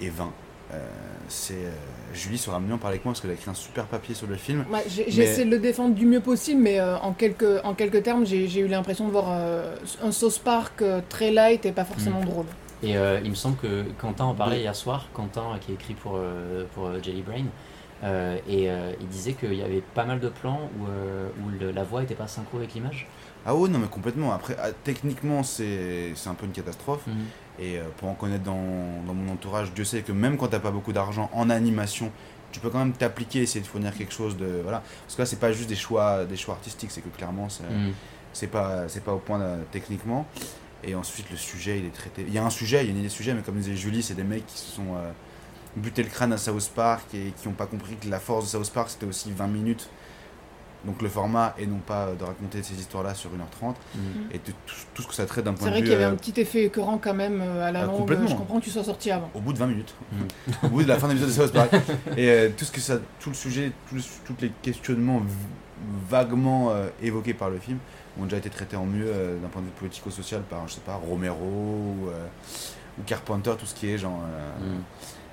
et 0.00 0.08
vain. 0.10 0.32
Euh, 0.74 0.86
c'est 1.28 1.54
euh, 1.54 1.70
Julie 2.12 2.36
sera 2.38 2.58
venue 2.58 2.74
en 2.74 2.78
parler 2.78 2.94
avec 2.96 3.04
moi 3.04 3.12
parce 3.12 3.20
qu'elle 3.22 3.30
a 3.30 3.34
écrit 3.34 3.50
un 3.50 3.54
super 3.54 3.86
papier 3.86 4.14
sur 4.14 4.26
le 4.26 4.36
film. 4.36 4.64
Ouais, 4.70 4.84
j'ai 4.88 5.10
j'ai 5.10 5.22
Mais- 5.22 5.28
essayé 5.30 5.44
de 5.46 5.50
le 5.50 5.58
défendre 5.58 5.94
du 5.94 6.04
mieux 6.06 6.20
possible, 6.20 6.60
mais 6.60 6.78
euh, 6.80 6.98
en, 6.98 7.12
quelques, 7.12 7.64
en 7.64 7.74
quelques 7.74 8.02
termes, 8.02 8.26
j'ai 8.26 8.58
eu 8.60 8.66
l'impression 8.68 9.06
de 9.06 9.10
voir 9.12 9.26
euh, 9.30 9.74
un 10.02 10.12
sauce 10.12 10.38
park 10.38 10.82
euh, 10.82 11.00
très 11.08 11.30
light 11.32 11.64
et 11.66 11.72
pas 11.72 11.84
forcément 11.84 12.20
Mm. 12.20 12.24
drôle. 12.26 12.46
Et 12.82 12.96
euh, 12.98 13.20
il 13.24 13.30
me 13.30 13.34
semble 13.34 13.56
que 13.56 13.84
Quentin 13.98 14.24
en 14.24 14.34
parlait 14.34 14.60
hier 14.60 14.76
soir, 14.76 15.08
Quentin 15.14 15.44
qui 15.60 15.70
a 15.72 15.74
écrit 15.74 15.94
pour, 15.94 16.18
pour 16.74 16.90
Jelly 17.02 17.22
Brain, 17.22 17.46
euh, 18.02 18.36
et 18.46 18.70
euh, 18.70 18.92
il 19.00 19.06
disait 19.08 19.32
qu'il 19.32 19.54
y 19.54 19.62
avait 19.62 19.80
pas 19.94 20.04
mal 20.04 20.20
de 20.20 20.28
plans 20.28 20.68
où, 20.78 20.86
euh, 20.86 21.28
où 21.42 21.48
le- 21.58 21.70
la 21.70 21.82
voix 21.84 22.02
était 22.02 22.14
pas 22.14 22.26
synchro 22.26 22.58
avec 22.58 22.74
l'image. 22.74 23.06
Ah 23.46 23.54
ouais, 23.54 23.68
non, 23.70 23.78
mais 23.78 23.86
complètement. 23.86 24.32
Après, 24.34 24.54
ah, 24.62 24.68
techniquement, 24.84 25.42
c'est 25.42 26.12
c'est 26.14 26.28
un 26.28 26.34
peu 26.34 26.44
une 26.46 26.52
catastrophe. 26.52 27.06
Mhm. 27.06 27.14
Et 27.58 27.78
euh, 27.78 27.84
pour 27.98 28.08
en 28.08 28.14
connaître 28.14 28.44
dans, 28.44 29.02
dans 29.06 29.14
mon 29.14 29.32
entourage, 29.32 29.72
Dieu 29.72 29.84
sait 29.84 30.02
que 30.02 30.12
même 30.12 30.36
quand 30.36 30.48
t'as 30.48 30.60
pas 30.60 30.72
beaucoup 30.72 30.92
d'argent 30.92 31.30
en 31.32 31.50
animation, 31.50 32.10
tu 32.50 32.60
peux 32.60 32.70
quand 32.70 32.78
même 32.78 32.92
t'appliquer, 32.92 33.42
essayer 33.42 33.60
de 33.60 33.66
fournir 33.66 33.96
quelque 33.96 34.12
chose 34.12 34.36
de. 34.36 34.60
Voilà. 34.62 34.82
Parce 35.02 35.16
que 35.16 35.22
là, 35.22 35.26
c'est 35.26 35.40
pas 35.40 35.52
juste 35.52 35.68
des 35.68 35.76
choix, 35.76 36.24
des 36.24 36.36
choix 36.36 36.54
artistiques, 36.54 36.90
c'est 36.90 37.00
que 37.00 37.08
clairement, 37.16 37.48
c'est 37.48 37.64
c'est 38.34 38.48
pas, 38.48 38.88
c'est 38.88 39.02
pas 39.02 39.12
au 39.12 39.18
point 39.18 39.40
euh, 39.40 39.62
techniquement. 39.70 40.26
Et 40.82 40.94
ensuite, 40.94 41.30
le 41.30 41.36
sujet, 41.36 41.78
il 41.78 41.86
est 41.86 41.94
traité. 41.94 42.24
Il 42.26 42.34
y 42.34 42.38
a 42.38 42.44
un 42.44 42.50
sujet, 42.50 42.82
il 42.82 42.86
y 42.86 42.88
a 42.88 42.90
une 42.90 42.98
idée 42.98 43.08
de 43.08 43.12
sujet, 43.12 43.32
mais 43.32 43.40
comme 43.40 43.56
disait 43.56 43.76
Julie, 43.76 44.02
c'est 44.02 44.14
des 44.14 44.24
mecs 44.24 44.46
qui 44.46 44.58
se 44.58 44.72
sont 44.72 44.94
euh, 44.96 45.10
butés 45.76 46.02
le 46.02 46.10
crâne 46.10 46.32
à 46.32 46.36
South 46.36 46.70
Park 46.74 47.06
et 47.14 47.32
qui 47.40 47.48
n'ont 47.48 47.54
pas 47.54 47.66
compris 47.66 47.96
que 47.96 48.08
la 48.08 48.20
force 48.20 48.44
de 48.44 48.50
South 48.50 48.70
Park, 48.70 48.90
c'était 48.90 49.06
aussi 49.06 49.32
20 49.32 49.46
minutes. 49.46 49.88
Donc 50.86 51.00
le 51.02 51.08
format, 51.08 51.54
et 51.58 51.66
non 51.66 51.78
pas 51.78 52.06
euh, 52.08 52.14
de 52.14 52.24
raconter 52.24 52.62
ces 52.62 52.74
histoires-là 52.74 53.14
sur 53.14 53.30
1h30. 53.30 53.74
Mhm. 53.94 54.02
Et 54.32 54.38
de 54.38 54.52
tout, 54.66 54.74
tout 54.94 55.02
ce 55.02 55.08
que 55.08 55.14
ça 55.14 55.24
traite 55.26 55.44
d'un 55.44 55.52
C'est 55.52 55.58
point 55.58 55.66
de 55.68 55.72
vrai 55.72 55.80
vue. 55.80 55.84
qu'il 55.86 55.92
y 55.92 55.96
avait 55.96 56.04
euh, 56.04 56.12
un 56.12 56.16
petit 56.16 56.38
effet 56.40 56.64
écœurant 56.64 56.98
quand 56.98 57.14
même 57.14 57.40
euh, 57.42 57.66
à 57.66 57.72
la 57.72 57.80
Ah, 57.80 57.86
longue. 57.86 57.96
complètement. 57.96 58.26
Je 58.28 58.34
comprends 58.36 58.58
que 58.60 58.64
tu 58.64 58.70
sois 58.70 58.84
sorti 58.84 59.10
avant. 59.10 59.30
au 59.34 59.40
bout 59.40 59.52
de 59.52 59.58
20 59.58 59.66
minutes, 59.68 59.94
Mm. 60.12 60.66
au 60.66 60.68
bout 60.68 60.82
de 60.82 60.88
la 60.88 60.98
fin 60.98 61.08
de 61.08 61.14
l'épisode 61.14 61.30
de 61.30 61.34
South 61.34 61.52
Park. 61.52 61.72
Et 62.16 62.28
euh, 62.30 62.50
tout 62.56 62.64
ce 62.64 62.72
que 62.72 62.80
ça, 62.80 62.98
tout 63.20 63.30
le 63.30 63.34
sujet, 63.34 63.72
tous 63.90 64.34
les 64.40 64.52
questionnements 64.62 65.22
vaguement 66.08 66.70
euh, 66.70 66.86
évoqués 67.02 67.34
par 67.34 67.50
le 67.50 67.58
film 67.58 67.78
ont 68.20 68.24
déjà 68.24 68.36
été 68.36 68.48
traités 68.50 68.76
en 68.76 68.84
mieux 68.86 69.06
euh, 69.08 69.38
d'un 69.40 69.48
point 69.48 69.60
de 69.60 69.66
vue 69.66 69.72
politico-social 69.72 70.42
par, 70.42 70.66
je 70.68 70.74
sais 70.74 70.80
pas, 70.80 70.94
Romero 70.94 71.36
ou, 71.44 72.08
euh, 72.08 72.26
ou 72.98 73.02
Carpenter, 73.04 73.52
tout 73.58 73.66
ce 73.66 73.74
qui 73.74 73.90
est 73.90 73.98
genre 73.98 74.20
euh, 74.24 74.64
Mhm. 74.74 74.82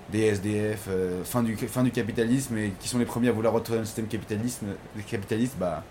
Des 0.10 0.24
SDF, 0.26 0.88
euh, 0.90 1.24
fin, 1.24 1.44
du, 1.44 1.56
fin 1.56 1.84
du 1.84 1.92
capitalisme, 1.92 2.58
et 2.58 2.74
qui 2.80 2.88
sont 2.88 3.00
les 3.00 3.06
premiers 3.06 3.30
à 3.30 3.32
vouloir 3.32 3.54
retourner 3.54 3.82
un 3.82 3.86
système 3.86 4.08
capitalisme, 4.08 4.68
capitaliste, 5.10 5.56
bah, 5.58 5.84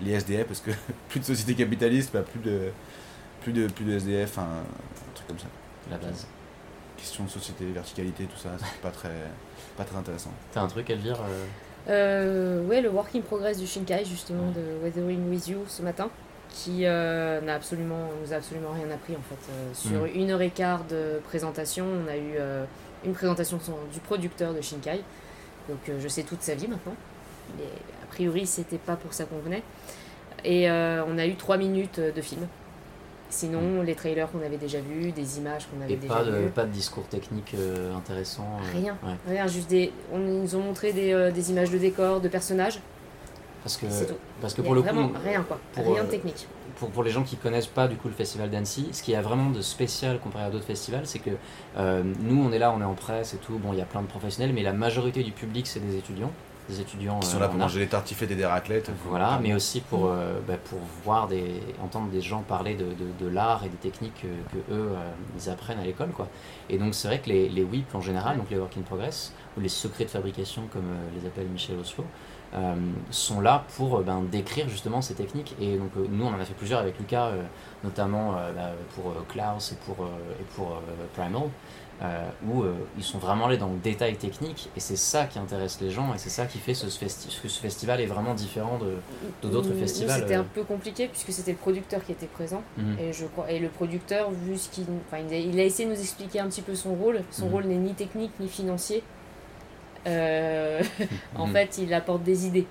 les 0.00 0.12
SDF, 0.12 0.46
parce 0.46 0.60
que 0.60 0.70
plus 1.08 1.20
de 1.20 1.24
société 1.24 1.54
capitaliste, 1.54 2.10
bah, 2.12 2.22
plus 2.22 2.40
de, 2.40 2.70
plus 3.42 3.52
de, 3.52 3.66
plus 3.68 3.84
de 3.84 3.92
SDF, 3.96 4.38
un, 4.38 4.42
un 4.42 5.14
truc 5.14 5.26
comme 5.28 5.38
ça. 5.38 5.46
La 5.90 5.98
base. 5.98 6.26
Question 6.96 7.24
de 7.24 7.30
société, 7.30 7.64
verticalité, 7.66 8.24
tout 8.24 8.38
ça, 8.38 8.50
c'est 8.58 8.80
pas 8.80 8.90
très, 8.90 9.10
pas 9.76 9.84
très 9.84 9.96
intéressant. 9.96 10.30
T'as 10.52 10.62
un 10.62 10.68
truc, 10.68 10.88
Elvire 10.88 11.18
euh, 11.20 11.44
Euh, 11.90 12.64
ouais, 12.66 12.80
le 12.80 12.88
work 12.88 13.14
in 13.14 13.20
progress 13.20 13.58
du 13.58 13.66
Shinkai, 13.66 14.04
justement, 14.04 14.50
de 14.52 14.82
Weathering 14.82 15.28
With 15.28 15.48
You 15.48 15.58
ce 15.68 15.82
matin, 15.82 16.08
qui 16.48 16.86
euh, 16.86 17.40
n'a 17.42 17.56
absolument, 17.56 18.08
nous 18.22 18.32
a 18.32 18.36
absolument 18.36 18.70
rien 18.72 18.90
appris 18.94 19.14
en 19.14 19.22
fait. 19.28 19.50
Euh, 19.52 19.74
sur 19.74 20.02
Mm. 20.04 20.18
une 20.18 20.30
heure 20.30 20.40
et 20.40 20.50
quart 20.50 20.84
de 20.84 21.20
présentation, 21.24 21.84
on 21.84 22.08
a 22.10 22.16
eu 22.16 22.36
euh, 22.38 22.64
une 23.04 23.12
présentation 23.12 23.58
son- 23.60 23.72
du 23.92 24.00
producteur 24.00 24.52
de 24.54 24.60
Shinkai. 24.60 25.00
Donc 25.68 25.78
euh, 25.88 25.98
je 26.00 26.08
sais 26.08 26.22
toute 26.22 26.42
sa 26.42 26.54
vie 26.54 26.68
maintenant. 26.68 26.94
Mais 27.58 27.64
a 28.02 28.06
priori, 28.10 28.46
c'était 28.46 28.78
pas 28.78 28.96
pour 28.96 29.12
ça 29.12 29.24
qu'on 29.24 29.38
venait. 29.38 29.62
Et 30.44 30.70
euh, 30.70 31.02
on 31.06 31.16
a 31.18 31.26
eu 31.26 31.34
trois 31.36 31.56
minutes 31.56 32.00
de 32.00 32.20
film. 32.20 32.46
Sinon, 33.30 33.82
les 33.82 33.94
trailers 33.94 34.30
qu'on 34.30 34.42
avait 34.44 34.58
déjà 34.58 34.78
vus, 34.80 35.10
des 35.10 35.38
images 35.38 35.66
qu'on 35.66 35.82
avait 35.82 35.94
Et 35.94 35.96
déjà 35.96 36.14
pas 36.14 36.24
de, 36.24 36.30
vues. 36.30 36.48
pas 36.50 36.64
de 36.64 36.70
discours 36.70 37.04
technique 37.08 37.52
euh, 37.58 37.94
intéressant. 37.96 38.46
euh, 38.60 38.78
Rien. 38.78 38.96
ouais. 39.02 39.14
Rien, 39.28 39.46
juste 39.48 39.68
des. 39.70 39.92
On 40.12 40.18
nous 40.18 40.54
ont 40.54 40.60
montré 40.60 40.92
des, 40.92 41.12
euh, 41.12 41.30
des 41.32 41.50
images 41.50 41.70
de 41.70 41.78
décors, 41.78 42.20
de 42.20 42.28
personnages. 42.28 42.78
Parce 43.64 43.76
que, 43.78 43.86
parce 44.42 44.52
que 44.54 44.60
pour 44.60 44.74
vraiment 44.74 45.08
coup, 45.08 45.14
rien 45.24 45.42
quoi. 45.42 45.58
pour, 45.72 45.84
rien 45.94 46.02
euh, 46.02 46.06
de 46.06 46.10
technique. 46.10 46.46
Pour, 46.76 46.90
pour 46.90 47.02
les 47.02 47.10
gens 47.10 47.22
qui 47.22 47.36
connaissent 47.36 47.66
pas 47.66 47.88
du 47.88 47.96
coup 47.96 48.08
le 48.08 48.14
festival 48.14 48.50
d'Annecy, 48.50 48.88
ce 48.92 49.02
qui 49.02 49.14
a 49.14 49.22
vraiment 49.22 49.50
de 49.50 49.62
spécial 49.62 50.18
comparé 50.18 50.44
à 50.44 50.50
d'autres 50.50 50.64
festivals, 50.66 51.06
c'est 51.06 51.18
que 51.18 51.30
euh, 51.76 52.02
nous 52.20 52.42
on 52.42 52.52
est 52.52 52.58
là, 52.58 52.72
on 52.72 52.80
est 52.80 52.84
en 52.84 52.94
presse 52.94 53.34
et 53.34 53.38
tout, 53.38 53.58
bon 53.58 53.72
il 53.72 53.78
y 53.78 53.82
a 53.82 53.86
plein 53.86 54.02
de 54.02 54.06
professionnels, 54.06 54.52
mais 54.54 54.62
la 54.62 54.72
majorité 54.72 55.22
du 55.22 55.32
public 55.32 55.66
c'est 55.66 55.80
des 55.80 55.96
étudiants. 55.96 56.30
des 56.68 56.80
étudiants. 56.80 57.20
Qui 57.20 57.28
sont 57.28 57.36
euh, 57.36 57.40
là 57.40 57.48
pour 57.48 57.58
manger 57.58 57.80
des 57.80 57.86
tartiflettes 57.86 58.30
et 58.30 58.36
des 58.36 58.46
raclettes. 58.46 58.90
Voilà, 59.08 59.38
mais 59.42 59.54
aussi 59.54 59.80
pour, 59.80 60.06
euh, 60.06 60.40
bah, 60.46 60.56
pour 60.64 60.80
voir 61.04 61.28
des, 61.28 61.60
entendre 61.82 62.08
des 62.08 62.20
gens 62.20 62.42
parler 62.42 62.74
de, 62.74 62.84
de, 62.86 63.24
de 63.24 63.28
l'art 63.28 63.62
et 63.64 63.68
des 63.68 63.76
techniques 63.76 64.22
que, 64.22 64.56
que 64.56 64.72
eux 64.72 64.90
ils 65.38 65.50
apprennent 65.50 65.78
à 65.78 65.84
l'école 65.84 66.10
quoi. 66.10 66.28
Et 66.70 66.78
donc 66.78 66.94
c'est 66.94 67.08
vrai 67.08 67.20
que 67.20 67.28
les, 67.28 67.48
les 67.48 67.62
WIP 67.62 67.94
en 67.94 68.00
général, 68.00 68.36
donc 68.36 68.50
les 68.50 68.58
work 68.58 68.76
in 68.78 68.82
progress 68.82 69.32
ou 69.56 69.60
les 69.60 69.68
secrets 69.68 70.04
de 70.04 70.10
fabrication 70.10 70.62
comme 70.72 70.90
les 71.18 71.26
appelle 71.26 71.46
Michel 71.46 71.76
Oslo, 71.78 72.04
euh, 72.54 72.74
sont 73.10 73.40
là 73.40 73.64
pour 73.76 73.98
euh, 73.98 74.02
ben, 74.02 74.22
décrire 74.30 74.68
justement 74.68 75.02
ces 75.02 75.14
techniques. 75.14 75.54
Et 75.60 75.76
donc 75.76 75.90
euh, 75.96 76.06
nous 76.10 76.24
on 76.24 76.28
en 76.34 76.40
a 76.40 76.44
fait 76.44 76.54
plusieurs 76.54 76.80
avec 76.80 76.98
Lucas, 76.98 77.30
notamment 77.82 78.32
bah, 78.32 78.72
pour 78.94 79.12
Klaus 79.28 79.72
et 79.72 79.76
pour, 79.86 80.06
et 80.40 80.44
pour 80.54 80.80
Primal. 81.14 81.48
euh, 82.02 82.28
où 82.48 82.62
euh, 82.62 82.72
ils 82.98 83.04
sont 83.04 83.18
vraiment 83.18 83.46
allés 83.46 83.56
dans 83.56 83.68
le 83.68 83.78
détail 83.78 84.16
technique 84.16 84.68
et 84.76 84.80
c'est 84.80 84.96
ça 84.96 85.26
qui 85.26 85.38
intéresse 85.38 85.78
les 85.80 85.90
gens 85.90 86.12
et 86.12 86.18
c'est 86.18 86.28
ça 86.30 86.46
qui 86.46 86.58
fait 86.58 86.74
ce, 86.74 86.86
que 86.86 87.48
ce 87.48 87.60
festival 87.60 88.00
est 88.00 88.06
vraiment 88.06 88.34
différent 88.34 88.78
de, 88.78 89.48
d'autres 89.48 89.72
festivals. 89.74 90.20
C'était 90.22 90.34
un 90.34 90.42
peu 90.44 90.64
compliqué 90.64 91.06
puisque 91.08 91.32
c'était 91.32 91.52
le 91.52 91.56
producteur 91.58 92.04
qui 92.04 92.10
était 92.12 92.26
présent. 92.26 92.62
Mhm. 92.76 92.96
Et, 92.98 93.12
je 93.12 93.26
crois, 93.26 93.48
et 93.50 93.60
le 93.60 93.68
producteur, 93.68 94.30
vu 94.32 94.58
ce 94.58 94.68
qu'il. 94.70 94.86
Enfin, 95.06 95.22
il 95.28 95.32
a, 95.32 95.38
il 95.38 95.60
a 95.60 95.64
essayé 95.64 95.88
de 95.88 95.94
nous 95.94 96.00
expliquer 96.00 96.40
un 96.40 96.48
petit 96.48 96.62
peu 96.62 96.74
son 96.74 96.94
rôle. 96.94 97.20
Son 97.30 97.46
Mhm. 97.46 97.52
rôle 97.52 97.64
n'est 97.66 97.76
ni 97.76 97.94
technique 97.94 98.32
ni 98.40 98.48
financier. 98.48 99.02
Euh, 100.06 100.82
en 101.36 101.46
Mhm. 101.46 101.52
fait, 101.52 101.78
il 101.78 101.92
apporte 101.94 102.22
des 102.22 102.46
idées. 102.46 102.66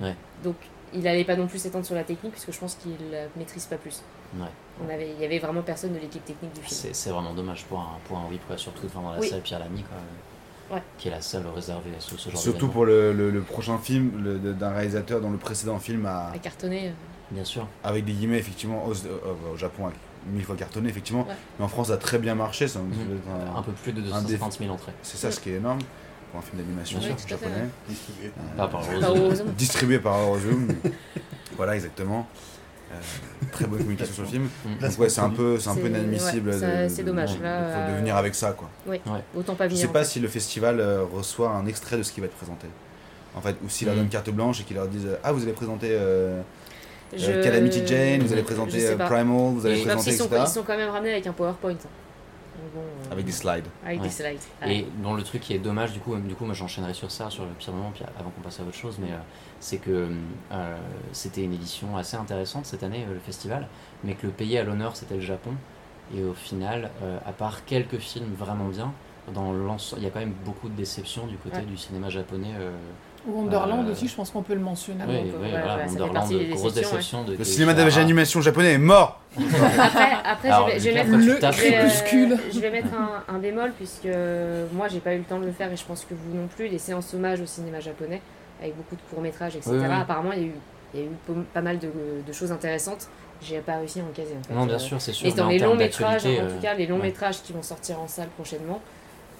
Ouais. 0.00 0.14
Donc, 0.42 0.56
il 0.94 1.00
n'allait 1.02 1.24
pas 1.24 1.36
non 1.36 1.46
plus 1.46 1.58
s'étendre 1.58 1.84
sur 1.84 1.94
la 1.94 2.04
technique 2.04 2.32
puisque 2.32 2.52
je 2.52 2.58
pense 2.58 2.74
qu'il 2.76 2.92
ne 2.92 3.26
maîtrise 3.38 3.66
pas 3.66 3.76
plus. 3.76 4.02
Ouais. 4.38 4.46
On 4.84 4.88
avait, 4.92 5.10
il 5.16 5.20
y 5.20 5.24
avait 5.24 5.38
vraiment 5.38 5.62
personne 5.62 5.92
de 5.94 5.98
l'équipe 5.98 6.24
technique 6.24 6.52
du 6.54 6.60
film. 6.60 6.90
C'est, 6.92 7.10
vraiment 7.10 7.32
dommage 7.34 7.64
pour 7.64 7.78
un, 7.80 7.98
pour 8.06 8.18
un 8.18 8.56
surtout 8.56 8.86
enfin, 8.86 9.00
dans 9.00 9.12
la 9.12 9.18
Oui. 9.20 9.28
salle 9.28 9.40
Pierre 9.40 9.58
Lamy, 9.60 9.82
quoi, 9.82 10.76
Ouais. 10.76 10.82
qui 10.98 11.08
est 11.08 11.10
la 11.12 11.20
seule 11.22 11.44
réservée 11.54 11.90
à 11.96 12.00
ce, 12.00 12.16
ce 12.16 12.28
genre 12.30 12.40
Surtout 12.40 12.68
pour 12.68 12.84
le, 12.84 13.12
le- 13.12 13.30
le 13.30 13.40
prochain 13.40 13.78
film 13.78 14.10
d'un 14.58 14.70
réalisateur 14.72 15.20
dont 15.20 15.30
le 15.30 15.38
précédent 15.38 15.78
film 15.78 16.04
a, 16.06 16.30
À 16.34 16.38
cartonner. 16.38 16.88
euh, 16.88 16.92
Bien 17.30 17.44
sûr. 17.44 17.66
avec 17.84 18.04
des 18.04 18.12
guillemets, 18.12 18.38
effectivement, 18.38 18.84
au, 18.86 18.92
au- 18.92 19.54
au 19.54 19.56
Japon, 19.56 19.90
mille 20.26 20.44
fois 20.44 20.56
cartonné, 20.56 20.88
effectivement. 20.88 21.22
Ouais. 21.22 21.34
Mais 21.58 21.64
en 21.64 21.68
France, 21.68 21.88
ça 21.88 21.94
a 21.94 21.98
très 21.98 22.18
bien 22.18 22.34
marché. 22.34 22.66
ça, 22.68 22.80
Mhm. 22.80 23.20
un- 23.54 23.58
Un 23.58 23.62
peu 23.62 23.72
plus 23.72 23.92
de 23.92 24.00
un 24.12 24.22
250 24.22 24.58
000 24.58 24.70
entrées. 24.72 24.92
C'est 25.02 25.16
ça 25.16 25.30
ce 25.30 25.40
qui 25.40 25.50
est 25.50 25.54
énorme 25.56 25.78
pour 26.30 26.40
un 26.40 26.42
film 26.42 26.62
d'animation. 26.62 26.98
Oui, 27.02 27.14
japonais. 27.26 27.54
Distribué. 27.88 28.30
Euh, 28.58 28.66
par 28.66 28.82
distribué 29.58 29.98
par 29.98 30.18
Eurozoom. 30.20 30.68
voilà, 31.56 31.74
exactement. 31.74 32.26
Euh, 32.92 32.94
très 33.52 33.66
bonne 33.66 33.78
communication 33.80 34.14
sur 34.14 34.22
le 34.22 34.28
film. 34.28 34.44
Mm. 34.64 34.78
Donc 34.86 34.98
ouais, 34.98 35.08
c'est 35.08 35.20
un 35.20 35.30
peu, 35.30 35.58
c'est 35.58 35.70
un 35.70 35.74
peu 35.74 35.88
inadmissible. 35.88 36.50
ouais, 36.50 36.58
ça- 36.58 36.84
de- 36.84 36.88
c'est 36.88 37.02
dommage, 37.02 37.36
de- 37.36 37.42
là, 37.42 37.60
de- 37.60 37.90
de 37.92 37.94
euh, 37.96 37.98
venir 37.98 38.16
avec 38.16 38.34
ça, 38.34 38.52
quoi. 38.52 38.68
Autant 39.36 39.54
pas 39.56 39.64
Je 39.64 39.70
venir. 39.70 39.82
sais 39.82 39.88
en 39.88 39.92
pas 39.92 40.04
fait. 40.04 40.10
si 40.10 40.20
le 40.20 40.28
festival 40.28 40.78
euh, 40.80 41.02
reçoit 41.12 41.50
un 41.50 41.66
extrait 41.66 41.96
de 41.96 42.02
ce 42.04 42.12
qui 42.12 42.20
va 42.20 42.26
être 42.26 42.36
présenté. 42.36 42.68
En 43.34 43.40
fait, 43.40 43.56
ou 43.64 43.68
s'il 43.68 43.86
leur 43.86 43.96
Mm. 43.96 44.00
donne 44.00 44.08
carte 44.08 44.30
blanche 44.30 44.60
et 44.60 44.64
qu'ils 44.64 44.76
leur 44.76 44.86
disent 44.88 45.08
Ah, 45.24 45.32
vous 45.32 45.42
allez 45.42 45.52
présenter 45.52 45.88
euh, 45.90 46.40
Je- 47.16 47.42
Calamity 47.42 47.86
Jane, 47.86 48.20
vous 48.22 48.32
allez 48.32 48.42
je 48.42 48.46
présenter 48.46 48.80
sais. 48.80 48.96
Primal, 48.96 49.26
vous 49.54 49.66
allez 49.66 49.74
Et- 49.74 49.78
Je 49.78 49.82
sais 49.82 49.88
pas 49.88 49.94
présenter, 49.94 50.10
s'ils 50.12 50.18
sont, 50.20 50.28
ils 50.42 50.46
sont 50.48 50.62
quand 50.62 50.76
même 50.76 50.88
ramenés 50.90 51.12
avec 51.12 51.26
un 51.26 51.32
PowerPoint. 51.32 51.74
Bon, 52.76 52.80
euh, 53.08 53.12
Avec 53.12 53.24
des 53.26 53.32
slides. 53.32 53.64
avec 53.84 54.00
Ouais. 54.00 54.06
des 54.06 54.12
slides. 54.12 54.38
Et 54.66 54.86
dont 55.02 55.14
le 55.14 55.22
truc 55.22 55.42
qui 55.42 55.54
est 55.54 55.58
dommage, 55.58 55.92
du 55.92 55.98
coup, 56.00 56.14
du 56.16 56.34
coup 56.34 56.44
moi 56.44 56.54
j'enchaînerai 56.54 56.94
sur 56.94 57.10
ça, 57.10 57.30
sur 57.30 57.44
le 57.44 57.50
pire 57.50 57.72
moment, 57.72 57.90
puis 57.94 58.04
avant 58.18 58.30
qu'on 58.30 58.40
passe 58.42 58.60
à 58.60 58.62
autre 58.62 58.74
chose, 58.74 58.96
mais 59.00 59.10
euh, 59.12 59.16
c'est 59.60 59.78
que 59.78 60.08
euh, 60.52 60.76
c'était 61.12 61.42
une 61.42 61.52
édition 61.54 61.96
assez 61.96 62.16
intéressante 62.16 62.66
cette 62.66 62.82
année, 62.82 63.04
euh, 63.08 63.14
le 63.14 63.20
festival, 63.20 63.66
mais 64.04 64.14
que 64.14 64.26
le 64.26 64.32
pays 64.32 64.56
à 64.58 64.64
l'honneur 64.64 64.94
c'était 64.96 65.14
le 65.16 65.20
Japon, 65.20 65.52
et 66.16 66.22
au 66.22 66.34
final, 66.34 66.90
euh, 67.02 67.18
à 67.26 67.32
part 67.32 67.64
quelques 67.64 67.98
films 67.98 68.32
vraiment 68.38 68.68
bien, 68.68 68.92
dans 69.34 69.52
l'ensemble, 69.52 70.02
il 70.02 70.04
y 70.04 70.08
a 70.08 70.10
quand 70.10 70.20
même 70.20 70.34
beaucoup 70.44 70.68
de 70.68 70.74
déceptions 70.76 71.26
du 71.26 71.36
côté 71.36 71.56
Ouais. 71.56 71.62
du 71.64 71.76
cinéma 71.76 72.10
japonais. 72.10 72.52
Euh, 73.28 73.30
Wonderland 73.32 73.86
Euh, 73.88 73.92
aussi, 73.92 74.08
je 74.08 74.14
pense 74.14 74.30
qu'on 74.30 74.42
peut 74.42 74.54
le 74.54 74.60
mentionner. 74.60 75.04
oui, 75.06 75.14
donc, 75.16 75.24
oui, 75.40 75.48
euh, 75.48 75.50
voilà, 75.50 75.78
fait 75.78 75.86
Wonderland, 75.90 76.14
partie 76.14 76.38
des 76.38 76.44
grosse 76.46 76.74
ouais. 76.74 77.24
De 77.24 77.36
Le 77.36 77.44
cinéma 77.44 77.74
d'animation 77.74 78.40
japonais 78.40 78.72
est 78.72 78.78
mort 78.78 79.20
Après, 79.78 80.12
après 80.24 80.48
Alors, 80.48 80.68
je 80.68 80.74
vais, 80.74 80.80
je 80.80 80.88
vais 80.90 81.16
Lucas, 81.16 81.50
mettre, 81.50 81.62
euh, 81.62 82.36
je 82.52 82.60
vais 82.60 82.82
un, 82.82 83.34
un 83.34 83.38
bémol 83.38 83.72
puisque 83.76 84.08
moi 84.72 84.88
j'ai 84.88 85.00
pas 85.00 85.14
eu 85.14 85.18
le 85.18 85.24
temps 85.24 85.38
de 85.40 85.46
le 85.46 85.52
faire 85.52 85.70
et 85.72 85.76
je 85.76 85.84
pense 85.84 86.04
que 86.04 86.14
vous 86.14 86.36
non 86.36 86.46
plus. 86.46 86.68
Les 86.68 86.78
séances 86.78 87.12
hommage 87.14 87.40
au 87.40 87.46
cinéma 87.46 87.80
japonais 87.80 88.20
avec 88.60 88.76
beaucoup 88.76 88.96
de 88.96 89.00
courts 89.10 89.20
métrages, 89.22 89.56
etc. 89.56 89.70
Oui, 89.74 89.78
oui. 89.86 89.94
Apparemment 90.00 90.32
il 90.32 90.38
y 90.38 90.44
a 90.44 90.46
eu, 90.46 90.52
il 90.94 91.00
y 91.00 91.02
a 91.02 91.06
eu 91.06 91.10
po- 91.26 91.34
pas 91.52 91.60
mal 91.60 91.78
de, 91.78 91.88
de 92.26 92.32
choses 92.32 92.52
intéressantes. 92.52 93.08
J'ai 93.42 93.58
pas 93.58 93.76
réussi 93.76 94.00
à 94.00 94.02
en 94.04 94.06
caser 94.14 94.34
en 94.40 94.48
fait. 94.48 94.54
Non, 94.54 94.64
bien 94.64 94.76
Euh, 94.76 94.78
sûr, 94.78 94.98
c'est 95.00 95.12
sûr. 95.12 95.26
Et 95.26 95.32
dans 95.32 95.48
les 95.48 95.58
longs 95.58 95.74
métrages, 95.76 96.24
en 96.24 96.30
euh, 96.30 96.54
tout 96.54 96.62
cas, 96.62 96.72
les 96.72 96.86
longs 96.86 96.96
ouais. 96.96 97.02
métrages 97.02 97.42
qui 97.42 97.52
vont 97.52 97.62
sortir 97.62 98.00
en 98.00 98.08
salle 98.08 98.28
prochainement, 98.28 98.80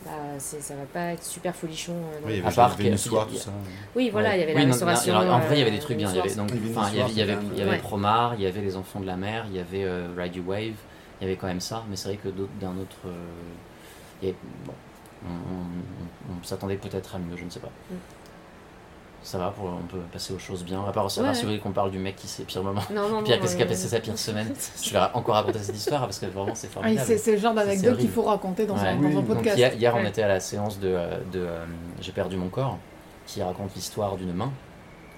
bah, 0.06 0.38
ça 0.38 0.74
va 0.74 0.84
pas 0.92 1.12
être 1.12 1.22
super 1.24 1.54
folichon. 1.54 1.92
euh, 1.94 2.18
Oui, 2.24 2.32
il 2.32 2.36
y 2.36 2.38
avait 2.40 2.48
À 2.48 2.52
part 2.52 2.76
qu'il- 2.76 2.98
Soir, 2.98 3.26
tout 3.26 3.36
ça. 3.36 3.50
Oui, 3.94 4.08
voilà, 4.10 4.30
Ouais. 4.30 4.36
il 4.36 4.40
y 4.40 4.42
avait 4.44 4.52
Oui, 4.54 4.58
la 4.60 4.64
non, 4.66 4.72
restauration. 4.72 5.14
en 5.16 5.38
vrai, 5.40 5.48
il 5.52 5.58
y 5.58 5.62
avait 5.62 5.70
des 5.70 5.76
euh, 5.78 5.80
trucs 5.80 5.96
bien. 5.96 6.10
Il 6.10 6.16
y 6.16 6.20
avait, 6.20 6.34
donc, 6.34 6.50
il 6.52 6.56
y 6.56 6.58
avait, 7.00 7.10
il 7.10 7.18
y 7.18 7.22
avait, 7.22 7.32
Soir, 7.34 7.42
il 7.52 7.58
y 7.58 7.62
avait 7.62 7.70
Ouais. 7.72 7.78
Promare, 7.78 8.34
il 8.36 8.42
y 8.42 8.46
avait 8.46 8.60
Les 8.62 8.76
Enfants 8.76 9.00
de 9.00 9.06
la 9.06 9.16
Mer, 9.16 9.44
il 9.50 9.56
y 9.56 9.58
avait 9.60 9.84
euh, 9.84 10.08
Ride 10.16 10.36
You 10.36 10.44
Wave, 10.46 10.60
il 10.60 11.22
y 11.22 11.24
avait 11.24 11.36
quand 11.36 11.46
même 11.48 11.60
ça, 11.60 11.84
mais 11.90 11.96
c'est 11.96 12.08
vrai 12.08 12.16
que 12.18 12.28
d'autres- 12.28 12.50
d'un 12.60 12.76
autre. 12.78 12.96
euh, 13.06 13.10
il 14.22 14.28
y 14.28 14.30
avait- 14.30 14.38
bon, 14.64 14.72
on, 15.26 15.30
on- 15.30 16.32
on- 16.34 16.38
on 16.40 16.44
s'attendait 16.44 16.76
peut-être 16.76 17.14
à 17.14 17.18
mieux, 17.18 17.36
je 17.36 17.44
ne 17.44 17.50
sais 17.50 17.60
pas. 17.60 17.70
Mm. 17.90 17.94
Ça 19.26 19.38
va, 19.38 19.50
pour, 19.50 19.64
on 19.64 19.86
peut 19.88 19.98
passer 20.12 20.32
aux 20.32 20.38
choses 20.38 20.62
bien. 20.64 20.78
À 20.78 20.84
part, 20.84 20.90
à 20.90 20.92
part 20.92 21.04
Ouais, 21.06 21.10
si 21.12 21.20
ouais. 21.20 21.34
vous 21.34 21.40
voulez 21.48 21.58
qu'on 21.58 21.72
parle 21.72 21.90
du 21.90 21.98
mec 21.98 22.14
qui 22.14 22.28
s'est 22.28 22.44
pire 22.44 22.62
moment. 22.62 22.80
Non, 22.94 23.08
non, 23.08 23.24
Pire, 23.24 23.40
qu'est-ce 23.40 23.56
qui 23.56 23.62
a 23.64 23.66
passé 23.66 23.88
sa 23.88 23.98
pire 23.98 24.16
semaine 24.16 24.54
Je 24.84 24.90
vais 24.92 25.00
encore 25.14 25.34
raconter 25.34 25.58
cette 25.58 25.76
histoire 25.76 26.02
parce 26.02 26.20
que 26.20 26.26
vraiment 26.26 26.54
c'est 26.54 26.68
Ah, 26.70 26.74
formidable. 26.74 27.06
c'est 27.08 27.18
c'est 27.18 27.32
le 27.32 27.38
genre 27.38 27.52
d'anecdote 27.52 27.98
qu'il 27.98 28.08
faut 28.08 28.22
raconter 28.22 28.66
dans, 28.66 28.74
Ouais. 28.76 28.86
un, 28.88 28.96
dans 28.96 29.08
un 29.08 29.12
Donc 29.14 29.26
podcast. 29.26 29.58
hier, 29.58 29.96
on 29.96 30.04
était 30.04 30.22
à 30.22 30.28
la 30.28 30.38
séance 30.38 30.78
de, 30.78 30.88
euh, 30.90 31.18
de 31.32 31.40
euh, 31.40 31.64
J'ai 32.00 32.12
perdu 32.12 32.36
mon 32.36 32.48
corps, 32.48 32.78
qui 33.26 33.42
raconte 33.42 33.74
l'histoire 33.74 34.16
d'une 34.16 34.32
main, 34.32 34.52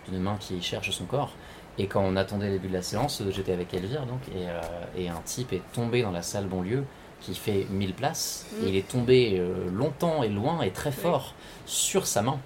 d'une 0.09 0.22
main 0.22 0.37
qui 0.40 0.62
cherche 0.62 0.90
son 0.90 1.04
corps. 1.04 1.33
Et 1.76 1.87
quand 1.87 2.00
on 2.02 2.16
attendait 2.16 2.46
le 2.46 2.52
début 2.54 2.68
de 2.68 2.72
la 2.74 2.83
séance, 2.83 3.20
euh, 3.20 3.30
j'étais 3.30 3.52
avec 3.52 3.74
Elvire 3.74 4.06
donc, 4.06 4.20
et, 4.35 4.48
euh, 4.48 4.61
et 4.96 5.09
un 5.11 5.20
type 5.26 5.52
est 5.52 5.62
tombé 5.74 6.00
dans 6.00 6.11
la 6.12 6.22
salle 6.22 6.46
banlieue 6.46 6.85
qui 7.20 7.35
fait 7.35 7.66
1000 7.68 7.92
places. 7.92 8.46
Mm. 8.52 8.64
Et 8.64 8.68
il 8.70 8.76
est 8.76 8.88
tombé 8.88 9.37
euh, 9.38 9.70
longtemps 9.70 10.22
et 10.22 10.28
loin 10.30 10.62
et 10.62 10.70
très 10.70 10.92
fort 10.92 11.35
sur 11.66 12.06
sa 12.06 12.22
main. 12.22 12.38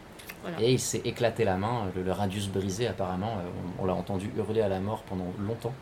Et 0.61 0.73
il 0.73 0.81
s'est 0.81 1.03
éclaté 1.05 1.45
la 1.45 1.57
main, 1.57 1.91
le, 1.95 2.13
radius 2.13 2.49
brisé 2.49 2.87
apparemment. 2.87 3.39
Euh, 3.39 3.49
On, 3.79 3.87
l'a 3.87 3.95
entendu 3.95 4.31
hurler 4.37 4.61
à 4.61 4.69
la 4.69 4.81
mort 4.81 5.03
pendant 5.03 5.33
longtemps. 5.39 5.73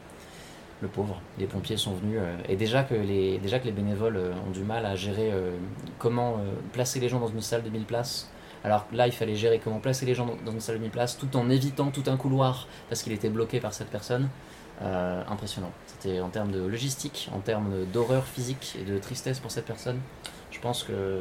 Le 0.83 0.88
pauvre. 0.88 1.20
Les 1.38 1.46
pompiers 1.46 1.77
sont 1.77 1.92
venus. 1.94 2.18
euh, 2.20 2.37
et 2.49 2.57
déjà 2.57 2.83
que, 2.83 2.94
les, 2.94 3.38
déjà 3.38 3.59
que 3.59 3.66
les 3.66 3.73
bénévoles 3.73 4.16
euh, 4.16 4.33
ont 4.46 4.51
du 4.51 4.62
mal 4.62 4.87
à 4.87 4.96
gérer 4.96 5.33
comment 5.99 6.38
placer 6.73 7.01
les 7.01 7.09
gens 7.09 7.20
dans 7.20 7.29
une 7.29 7.40
salle 7.40 7.62
de 7.62 7.70
1000 7.70 7.85
places. 7.85 8.31
Alors 8.64 8.87
là, 8.92 9.07
il 9.07 9.12
fallait 9.12 9.37
gérer 9.37 9.59
comment 9.59 9.79
placer 9.79 10.05
les 10.05 10.14
gens 10.14 10.27
dans, 10.44 10.53
une 10.53 10.61
salle 10.61 10.77
de 10.77 10.83
1000 10.83 10.90
places 10.90 11.16
tout 11.16 11.35
en 11.37 11.49
évitant 11.49 11.90
tout 11.90 12.05
un 12.07 12.16
couloir 12.16 12.66
parce 12.88 13.03
qu'il 13.03 13.12
était 13.12 13.31
bloqué 13.31 13.61
par 13.61 13.73
cette 13.73 13.88
personne. 13.88 14.29
Impressionnant. 15.29 15.73
C'était 15.87 16.20
en 16.20 16.31
termes 16.31 16.53
de 16.53 16.62
logistique, 16.62 17.29
en 17.35 17.40
termes 17.40 17.85
d'horreur 17.92 18.25
physique 18.25 18.79
et 18.81 18.90
de 18.90 18.96
tristesse 18.96 19.38
pour 19.38 19.51
cette 19.51 19.66
personne. 19.66 20.01
Je 20.51 20.59
pense 20.59 20.85
que 20.85 21.20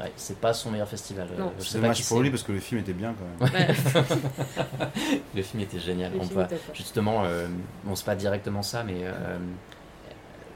ouais, 0.00 0.12
c'est 0.16 0.38
pas 0.40 0.52
son 0.54 0.70
meilleur 0.70 0.88
festival. 0.88 1.28
Euh, 1.32 1.38
Non. 1.38 1.52
je 1.58 1.62
C'est 1.64 1.68
sais 1.70 1.78
pas 1.78 1.82
dommage 1.82 1.96
qui 1.98 2.02
pour 2.08 2.20
lui 2.20 2.30
parce 2.30 2.42
que 2.42 2.52
le 2.52 2.60
film 2.60 2.80
était 2.80 2.92
bien 2.92 3.14
quand 3.14 3.44
même. 3.46 3.68
Ouais. 3.68 3.74
Le 5.34 5.42
film 5.42 5.62
était 5.62 5.78
génial. 5.78 6.12
Le 6.12 6.20
On 6.20 6.24
film 6.24 6.46
justement, 6.74 7.22
euh, 7.24 7.46
bon, 7.84 7.94
c'est 7.94 8.04
pas 8.06 8.16
directement 8.16 8.62
ça, 8.62 8.82
mais 8.84 9.00
euh, 9.04 9.38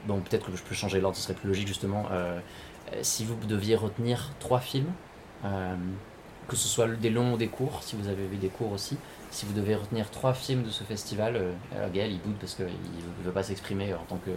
bon, 0.07 0.19
peut-être 0.21 0.51
que 0.51 0.57
je 0.57 0.63
peux 0.63 0.75
changer 0.75 0.99
l'ordre, 0.99 1.17
ce 1.17 1.23
serait 1.23 1.33
plus 1.33 1.47
logique 1.47 1.67
justement. 1.67 2.05
Euh, 2.11 2.39
si 3.01 3.25
vous 3.25 3.35
deviez 3.47 3.75
retenir 3.75 4.31
trois 4.39 4.59
films, 4.59 4.91
euh, 5.43 5.75
que 6.47 6.55
ce 6.55 6.67
soit 6.67 6.87
des 6.87 7.09
longs 7.09 7.33
ou 7.33 7.37
des 7.37 7.47
courts, 7.47 7.81
si 7.83 7.95
vous 7.95 8.07
avez 8.07 8.27
vu 8.27 8.37
des 8.37 8.49
courts 8.49 8.71
aussi, 8.71 8.97
si 9.31 9.45
vous 9.45 9.53
devez 9.53 9.75
retenir 9.75 10.11
trois 10.11 10.33
films 10.33 10.63
de 10.63 10.69
ce 10.69 10.83
festival, 10.83 11.35
euh, 11.35 11.51
alors 11.75 11.89
Gaël 11.91 12.11
il 12.11 12.19
boude 12.19 12.35
parce 12.39 12.53
qu'il 12.53 12.65
ne 12.65 13.23
veut 13.25 13.31
pas 13.31 13.43
s'exprimer 13.43 13.93
en 13.93 14.03
tant 14.07 14.17
que 14.17 14.31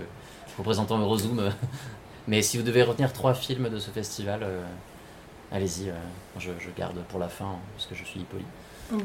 représentant 0.56 0.98
Eurozoom, 0.98 1.50
mais 2.28 2.40
si 2.42 2.56
vous 2.56 2.62
devez 2.62 2.82
retenir 2.82 3.12
trois 3.12 3.34
films 3.34 3.68
de 3.68 3.78
ce 3.78 3.90
festival, 3.90 4.40
euh, 4.42 4.62
allez-y, 5.52 5.88
euh, 5.90 5.94
je, 6.38 6.50
je 6.58 6.68
garde 6.76 6.98
pour 7.08 7.18
la 7.18 7.28
fin 7.28 7.56
parce 7.74 7.86
que 7.86 7.94
je 7.94 8.04
suis 8.04 8.20
poli. 8.20 8.44
Mhm. 8.90 9.00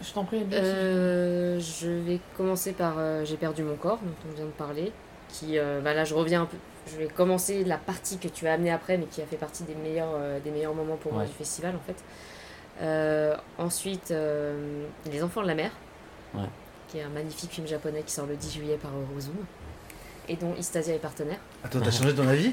Je 0.00 0.12
t'en 0.12 0.24
prie. 0.24 0.44
Euh, 0.52 1.60
je 1.60 1.88
vais 1.88 2.18
commencer 2.36 2.72
par 2.72 2.94
euh, 2.98 3.24
J'ai 3.24 3.36
perdu 3.36 3.62
mon 3.62 3.76
corps, 3.76 3.98
dont 4.02 4.30
on 4.30 4.34
vient 4.34 4.46
de 4.46 4.50
parler. 4.50 4.92
Qui, 5.28 5.58
euh, 5.58 5.80
bah 5.80 5.94
là, 5.94 6.04
je 6.04 6.14
reviens 6.14 6.42
un 6.42 6.46
peu. 6.46 6.56
Je 6.90 6.96
vais 6.96 7.06
commencer 7.06 7.62
la 7.64 7.78
partie 7.78 8.18
que 8.18 8.26
tu 8.26 8.48
as 8.48 8.54
amenée 8.54 8.72
après, 8.72 8.98
mais 8.98 9.04
qui 9.06 9.22
a 9.22 9.26
fait 9.26 9.36
partie 9.36 9.62
des 9.62 9.76
meilleurs, 9.76 10.10
euh, 10.14 10.40
des 10.40 10.50
meilleurs 10.50 10.74
moments 10.74 10.96
pour 10.96 11.12
moi 11.12 11.24
du 11.24 11.32
festival, 11.32 11.76
en 11.76 11.86
fait. 11.86 12.02
Euh, 12.82 13.36
ensuite, 13.58 14.10
euh, 14.10 14.84
Les 15.10 15.22
Enfants 15.22 15.42
de 15.42 15.46
la 15.46 15.54
Mer, 15.54 15.70
Ouais. 16.34 16.40
qui 16.88 16.98
est 16.98 17.02
un 17.02 17.08
magnifique 17.10 17.52
film 17.52 17.66
japonais 17.68 18.02
qui 18.04 18.12
sort 18.12 18.26
le 18.26 18.34
10 18.34 18.52
juillet 18.54 18.78
par 18.82 18.90
Eurozoom, 18.90 19.36
et 20.28 20.34
dont 20.36 20.54
Istasia 20.58 20.94
est 20.94 20.98
partenaire. 20.98 21.38
Attends, 21.62 21.80
t'as 21.80 21.90
changé 21.92 22.14
ton 22.14 22.26
avis? 22.26 22.52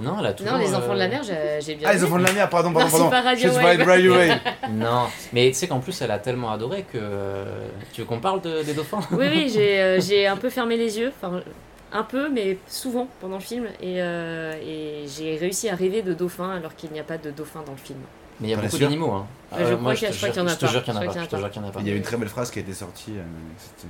Non, 0.00 0.20
là, 0.22 0.32
toujours, 0.32 0.52
non, 0.54 0.58
Les 0.58 0.74
Enfants 0.74 0.94
de 0.94 0.98
la 0.98 1.04
euh, 1.04 1.08
Mer, 1.08 1.22
j'ai 1.22 1.60
j'ai 1.60 1.74
bien 1.74 1.88
Ah, 1.88 1.92
les 1.92 1.98
aimé. 1.98 2.06
enfants 2.08 2.18
de 2.18 2.24
la 2.26 2.32
mer, 2.32 2.48
pardon, 2.48 2.72
pardon, 2.72 2.86
Non, 2.88 2.92
c'est 2.92 2.98
pardon. 2.98 3.10
pas 3.10 3.20
Radio 3.22 3.48
Just 3.50 3.62
Wave. 3.62 3.82
Radio 3.86 4.14
Wave. 4.14 4.38
Non, 4.72 5.02
mais 5.32 5.48
tu 5.48 5.54
sais 5.54 5.68
qu'en 5.68 5.80
plus 5.80 6.00
elle 6.00 6.10
a 6.10 6.18
tellement 6.18 6.50
adoré 6.50 6.82
que. 6.90 6.98
euh, 7.00 7.44
Tu 7.92 8.00
veux 8.00 8.06
qu'on 8.06 8.20
parle 8.20 8.40
de- 8.40 8.62
des 8.62 8.72
dauphins? 8.74 9.00
Oui, 9.12 9.26
oui, 9.30 9.50
j'ai 9.52 9.80
euh, 9.80 10.00
j'ai 10.06 10.26
un 10.26 10.36
peu 10.36 10.48
fermé 10.50 10.76
les 10.76 10.98
yeux, 10.98 11.12
enfin 11.20 11.42
un 11.92 12.02
peu, 12.02 12.28
mais 12.30 12.58
souvent 12.68 13.06
pendant 13.20 13.36
le 13.36 13.42
film, 13.42 13.66
et, 13.80 14.02
euh, 14.02 14.54
et 14.62 15.04
j'ai 15.06 15.36
réussi 15.36 15.68
à 15.68 15.74
rêver 15.74 16.02
de 16.02 16.14
dauphins 16.14 16.50
alors 16.56 16.74
qu'il 16.74 16.90
n'y 16.90 17.00
a 17.00 17.04
pas 17.04 17.16
de 17.18 17.30
dauphins 17.30 17.62
dans 17.66 17.72
le 17.72 17.78
film. 17.78 17.98
Mais 18.40 18.48
il 18.48 18.50
y 18.50 18.54
a 18.54 18.56
T'en 18.56 18.62
es 18.62 18.66
beaucoup 18.66 18.76
sûr? 18.78 18.86
d'animaux. 18.88 19.12
Hein. 19.12 19.26
Je 19.58 19.74
crois 19.74 19.94
qu'il 19.94 20.02
y 20.02 20.06
a- 20.06 20.10
te 20.10 20.14
je 20.14 20.18
crois 20.18 20.28
jure- 20.28 20.32
qu'il 20.32 20.40
y 20.42 20.44
en 20.44 20.46
a 20.46 20.50
je 20.50 20.56
te 20.56 20.60
pas. 20.66 20.72
jure 20.72 20.82
qu'il 20.84 20.92
y 20.92 20.96
en 20.96 21.00
a 21.00 21.04
Je 21.04 21.08
crois 21.08 21.22
te 21.22 21.28
qu'il 21.28 21.36
y 21.36 21.36
en 21.36 21.38
a 21.38 21.40
jure 21.40 21.50
qu'il 21.52 21.62
y 21.62 21.64
en 21.64 21.68
a 21.68 21.72
pas. 21.72 21.80
Il 21.80 21.88
y 21.88 21.90
a 21.90 21.94
une 21.94 22.02
très 22.02 22.16
belle 22.16 22.28
phrase 22.28 22.50
qui 22.50 22.58
a 22.58 22.62
été 22.62 22.72
sortie. 22.74 23.12
euh, 23.16 23.22
c'était- 23.58 23.88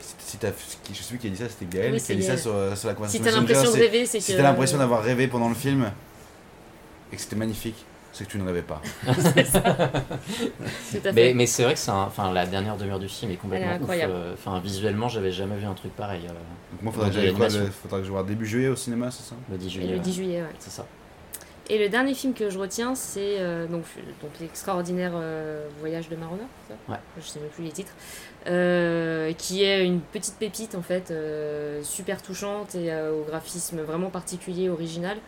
si 0.00 0.36
t'as- 0.38 0.50
qui- 0.82 0.94
je 0.94 1.02
sais 1.02 1.08
plus 1.10 1.18
qui 1.18 1.26
a 1.26 1.30
dit 1.30 1.36
ça, 1.36 1.48
c'était 1.48 1.66
Gaël 1.76 1.92
Oui, 1.94 2.00
qui 2.00 2.12
a 2.12 2.14
dit 2.14 2.22
ça 2.22 2.36
sur, 2.36 2.52
euh, 2.54 2.74
sur 2.76 2.88
la 2.88 2.94
Si 2.94 2.96
conversation. 2.96 3.24
t'as 3.24 3.30
Messenger, 3.40 3.54
l'impression 3.54 3.72
de 3.78 3.82
rêver, 3.82 4.06
c'est 4.06 4.18
que. 4.18 4.24
Si 4.24 4.36
t'as 4.36 4.42
l'impression 4.42 4.78
d'avoir 4.78 5.02
rêvé 5.02 5.28
pendant 5.28 5.48
le 5.48 5.54
film 5.54 5.90
et 7.12 7.16
que 7.16 7.22
c'était 7.22 7.36
magnifique, 7.36 7.76
c'est 8.12 8.24
que 8.26 8.30
tu 8.30 8.38
ne 8.38 8.44
rêvais 8.46 8.62
pas. 8.62 8.80
Mais, 11.14 11.34
mais 11.34 11.46
c'est 11.46 11.62
vrai 11.64 11.74
que 11.74 11.78
c'est 11.80 11.90
un- 11.90 12.02
enfin, 12.04 12.32
la 12.32 12.46
dernière 12.46 12.76
demi-heure 12.76 12.98
du 12.98 13.08
film 13.08 13.30
est 13.32 13.36
complètement 13.36 13.66
Elle 13.68 13.72
est 13.72 13.76
ouf. 13.76 13.82
incroyable. 13.82 14.12
euh, 14.14 14.34
Enfin, 14.34 14.58
visuellement, 14.60 15.08
j'avais 15.08 15.30
jamais 15.32 15.56
vu 15.56 15.66
un 15.66 15.74
truc 15.74 15.94
pareil. 15.94 16.22
euh, 16.24 16.28
Donc 16.72 16.82
moi, 16.82 16.92
faudrait 16.92 17.10
que 17.10 17.70
faudrait 17.70 18.00
que 18.00 18.06
je 18.06 18.10
vois 18.10 18.22
début 18.22 18.46
juillet 18.46 18.68
au 18.68 18.76
cinéma, 18.76 19.10
c'est 19.10 19.22
ça? 19.28 19.34
Le 19.50 19.56
10 19.58 19.66
Et 19.66 19.70
juillet. 19.70 19.88
le 19.88 19.94
ouais. 19.94 20.00
10 20.00 20.12
juillet, 20.14 20.42
ouais. 20.42 20.48
C'est 20.58 20.70
ça. 20.70 20.86
Et 21.70 21.78
le 21.78 21.88
dernier 21.90 22.14
film 22.14 22.32
que 22.32 22.48
je 22.48 22.58
retiens, 22.58 22.94
c'est 22.94 23.38
euh, 23.40 23.66
donc, 23.66 23.82
donc 24.22 24.30
l'extraordinaire 24.40 25.12
euh, 25.14 25.68
voyage 25.80 26.08
de 26.08 26.16
Marona, 26.16 26.44
Ouais. 26.88 26.96
je 27.20 27.26
sais 27.26 27.40
même 27.40 27.50
plus 27.50 27.64
les 27.64 27.72
titres, 27.72 27.92
euh, 28.46 29.32
qui 29.34 29.64
est 29.64 29.84
une 29.84 30.00
petite 30.00 30.36
pépite 30.36 30.74
en 30.74 30.82
fait, 30.82 31.12
super 31.82 32.22
touchante 32.22 32.74
et 32.74 32.90
au 33.10 33.22
graphisme 33.24 33.80
vraiment 33.82 34.08
particulier, 34.10 34.68
original, 34.70 35.18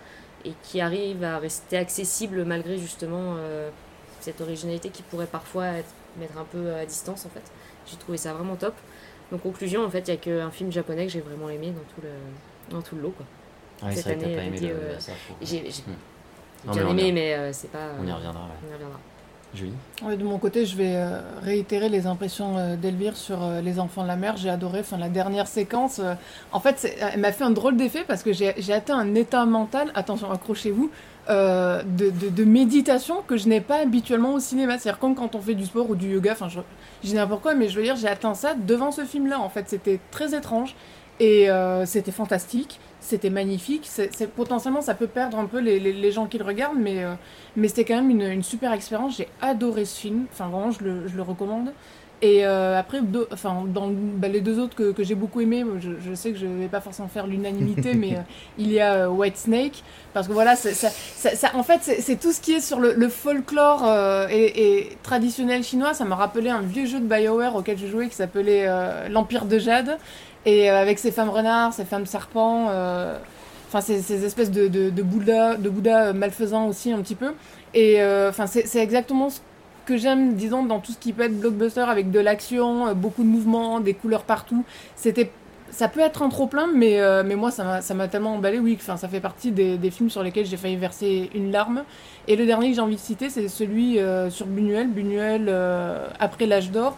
et 0.47 0.53
qui 0.63 0.81
arrive 0.81 1.23
à 1.25 1.39
rester 1.39 1.77
accessible 1.77 2.45
malgré 2.45 2.79
justement 2.79 3.37
cette 4.21 4.41
originalité 4.41 4.89
qui 4.89 5.03
pourrait 5.03 5.27
parfois 5.27 5.67
être, 5.67 5.93
mettre 6.19 6.39
un 6.39 6.45
peu 6.45 6.73
à 6.75 6.87
distance 6.87 7.27
en 7.27 7.31
fait. 7.31 7.43
J'ai 7.87 7.97
trouvé 7.97 8.17
ça 8.17 8.33
vraiment 8.33 8.57
top. 8.57 8.75
Donc 9.31 9.43
conclusion, 9.43 9.85
en 9.85 9.91
fait, 9.91 10.01
il 10.09 10.11
n'y 10.11 10.17
a 10.17 10.17
qu'un 10.17 10.51
film 10.51 10.73
japonais 10.73 11.07
que 11.07 11.13
j'ai 11.13 11.21
vraiment 11.21 11.51
aimé 11.51 11.69
dans 11.69 11.95
tout 11.95 12.01
le, 12.03 12.09
dans 12.75 12.83
tout 12.83 12.97
le 12.97 13.03
lot. 13.03 13.11
Quoi. 13.17 13.27
Ah 13.83 13.93
Cette 13.95 14.07
année. 14.09 14.51
J'ai 14.57 14.73
Hmm. 14.73 15.37
j'ai 15.43 15.73
Non, 16.67 16.73
bien 16.73 16.83
mais 16.85 16.89
on 16.89 16.93
aimé, 16.93 17.09
y- 17.09 17.13
mais 17.13 17.35
euh, 17.35 17.53
c'est 17.53 17.71
pas. 17.71 17.79
On 18.01 18.07
y 18.07 18.11
euh, 18.11 18.15
reviendra. 18.15 18.41
ouais. 18.43 18.49
on 18.67 18.71
y 18.71 18.75
reviendra. 18.75 18.99
Julie 19.53 19.73
Ouais, 20.05 20.17
de 20.17 20.23
mon 20.23 20.39
côté, 20.39 20.65
je 20.65 20.77
vais 20.77 20.93
euh, 20.95 21.21
réitérer 21.43 21.89
les 21.89 22.07
impressions 22.07 22.57
euh, 22.57 22.77
d'Elvire 22.77 23.17
sur 23.17 23.43
euh, 23.43 23.61
Les 23.61 23.81
Enfants 23.81 24.03
de 24.05 24.07
la 24.09 24.15
Mer. 24.15 24.37
J'ai 24.37 24.49
adoré 24.49 24.79
enfin, 24.81 24.97
la 24.97 25.09
dernière 25.09 25.49
séquence. 25.49 25.99
euh, 25.99 26.15
en 26.53 26.61
fait, 26.61 26.97
elle 27.13 27.19
m'a 27.19 27.33
fait 27.33 27.43
un 27.43 27.51
drôle 27.51 27.77
d'effet 27.77 28.05
parce 28.07 28.23
que 28.23 28.33
j'ai 28.33 28.73
atteint 28.73 28.97
un 28.97 29.15
état 29.17 29.45
mental, 29.47 29.91
attention, 29.97 30.31
accrochez-vous, 30.31 30.91
euh, 31.31 31.83
de, 31.83 32.11
de- 32.11 32.29
de 32.29 32.45
méditation 32.45 33.23
que 33.27 33.37
je 33.37 33.49
n'ai 33.49 33.61
pas 33.61 33.79
habituellement 33.81 34.35
au 34.35 34.39
cinéma. 34.41 34.79
C'est-à-dire 34.79 35.01
comme 35.01 35.17
quand 35.17 35.35
on 35.35 35.41
fait 35.41 35.55
du 35.55 35.67
sport 35.67 35.91
ou 35.91 35.97
du 35.97 36.13
yoga, 36.13 36.31
enfin, 36.33 36.49
je, 36.49 36.61
je 37.03 37.09
dis 37.09 37.15
n'importe 37.15 37.43
quoi, 37.43 37.55
mais 37.55 37.69
je 37.69 37.77
veux 37.77 37.83
dire, 37.83 37.97
j'ai 37.97 38.07
atteint 38.09 38.35
ça 38.35 38.55
devant 38.55 38.93
ce 38.93 39.05
film-là. 39.05 39.41
En 39.41 39.49
fait, 39.49 39.69
c'était 39.69 39.99
très 40.13 40.33
étrange 40.37 40.77
et 41.19 41.51
euh, 41.51 41.87
c'était 41.87 42.13
fantastique. 42.13 42.79
C'était 43.01 43.31
magnifique. 43.31 43.87
C'est 43.87 44.31
potentiellement, 44.31 44.83
ça 44.83 44.95
peut 44.95 45.07
perdre 45.07 45.39
un 45.39 45.47
peu 45.47 45.59
les, 45.59 45.81
les- 45.81 45.93
les 45.93 46.13
gens 46.13 46.27
qui 46.27 46.39
le 46.39 46.45
regardent, 46.45 46.79
mais 46.79 47.03
euh, 47.03 47.15
mais 47.57 47.69
c'était 47.69 47.85
quand 47.85 47.97
même 47.97 48.11
une, 48.11 48.23
une 48.23 48.43
super 48.43 48.73
expérience. 48.73 49.17
J'ai 49.17 49.29
adoré 49.41 49.85
ce 49.87 49.99
film. 49.99 50.27
Enfin, 50.33 50.49
vraiment, 50.49 50.71
je 50.71 50.85
le, 50.85 51.09
je 51.09 51.17
le 51.17 51.23
recommande. 51.23 51.73
Et 52.23 52.45
euh, 52.45 52.79
après, 52.79 53.01
deux- 53.01 53.27
enfin, 53.33 53.65
dans 53.67 53.89
bah, 53.91 54.29
les 54.29 54.43
deux 54.43 54.59
autres 54.59 54.77
que, 54.77 54.93
que 54.93 55.03
j'ai 55.03 55.15
beaucoup 55.15 55.41
aimé, 55.41 55.65
je, 55.81 55.93
je 56.07 56.15
sais 56.15 56.33
que 56.33 56.39
je 56.39 56.45
vais 56.45 56.69
pas 56.69 56.83
forcément 56.83 57.09
faire 57.09 57.27
l'unanimité, 57.27 57.95
mais 57.95 58.13
euh, 58.17 58.21
il 58.59 58.71
y 58.71 58.79
a 58.79 59.09
White 59.11 59.39
Snake. 59.39 59.83
Parce 60.13 60.29
que 60.29 60.35
voilà, 60.35 60.55
ça, 60.55 60.71
ça- 60.75 60.91
ça- 61.35 61.51
en 61.57 61.63
fait, 61.63 61.81
c'est 61.83 62.21
tout 62.21 62.33
ce 62.33 62.43
qui 62.43 62.53
est 62.53 62.61
sur 62.61 62.79
le, 62.79 62.93
le 62.93 63.09
folklore 63.09 63.85
euh, 63.89 64.27
et, 64.31 64.77
et 64.81 64.99
traditionnel 65.03 65.65
chinois. 65.65 65.95
Ça 65.95 66.05
m'a 66.05 66.17
rappelé 66.17 66.51
un 66.51 66.61
vieux 66.61 66.85
jeu 66.85 67.01
de 67.01 67.07
BioWare 67.07 67.57
auquel 67.57 67.79
je 67.79 67.87
jouais 67.87 68.09
qui 68.09 68.17
s'appelait 68.17 68.67
L'Empire 69.09 69.47
de 69.47 69.59
Jade. 69.59 69.97
Et 70.47 70.71
euh, 70.71 70.81
avec 70.81 70.99
ses 70.99 71.11
femmes 71.11 71.29
renards, 71.29 71.73
ses 71.73 71.85
femmes 71.85 72.07
serpents. 72.07 72.69
euh, 72.71 73.19
Enfin, 73.69 73.83
ces, 73.83 74.03
ces 74.03 74.25
espèces 74.25 74.51
de, 74.51 74.67
de, 74.67 75.03
Bouddha, 75.05 75.55
de 75.55 75.69
Bouddha 75.71 76.07
euh, 76.07 76.13
malfaisants 76.13 76.67
aussi, 76.67 76.91
un 76.91 77.01
petit 77.03 77.15
peu. 77.15 77.35
Et 77.73 78.03
enfin, 78.29 78.49
c'est 78.49 78.83
exactement 78.83 79.31
ce 79.31 79.39
que 79.87 79.97
j'aime, 79.97 80.35
disons, 80.35 80.65
dans 80.65 80.81
tout 80.81 80.91
ce 80.91 80.99
qui 80.99 81.13
peut 81.13 81.23
être 81.23 81.39
blockbuster 81.39 81.83
avec 81.83 82.11
de 82.11 82.19
l'action, 82.19 82.93
beaucoup 82.97 83.23
de 83.23 83.29
mouvements, 83.29 83.79
des 83.79 83.95
couleurs 83.95 84.25
partout. 84.25 84.65
C'était, 84.97 85.31
ça 85.71 85.87
peut 85.87 86.01
être 86.01 86.23
un 86.23 86.31
trop 86.31 86.49
plein, 86.49 86.67
mais 86.75 86.99
mais 87.23 87.37
moi 87.37 87.53
ça 87.53 87.95
m'a 87.95 88.09
tellement 88.09 88.35
emballé, 88.35 88.59
oui. 88.59 88.77
Enfin, 88.81 88.97
ça 88.97 89.07
fait 89.07 89.21
partie 89.21 89.53
des, 89.53 89.91
films 89.93 90.11
sur 90.11 90.25
lesquels 90.25 90.47
j'ai 90.47 90.57
failli 90.57 90.75
verser 90.75 91.31
une 91.33 91.53
larme. 91.53 91.85
Et 92.27 92.35
le 92.35 92.45
dernier 92.45 92.71
que 92.71 92.75
j'ai 92.75 92.81
envie 92.83 92.97
de 92.97 93.01
citer, 93.01 93.31
c'est 93.31 93.47
celui 93.47 94.01
sur 94.31 94.47
Buñuel, 94.47 94.89
Buñuel 94.89 95.49
après 96.19 96.47
l'âge 96.47 96.73
d'or. 96.73 96.97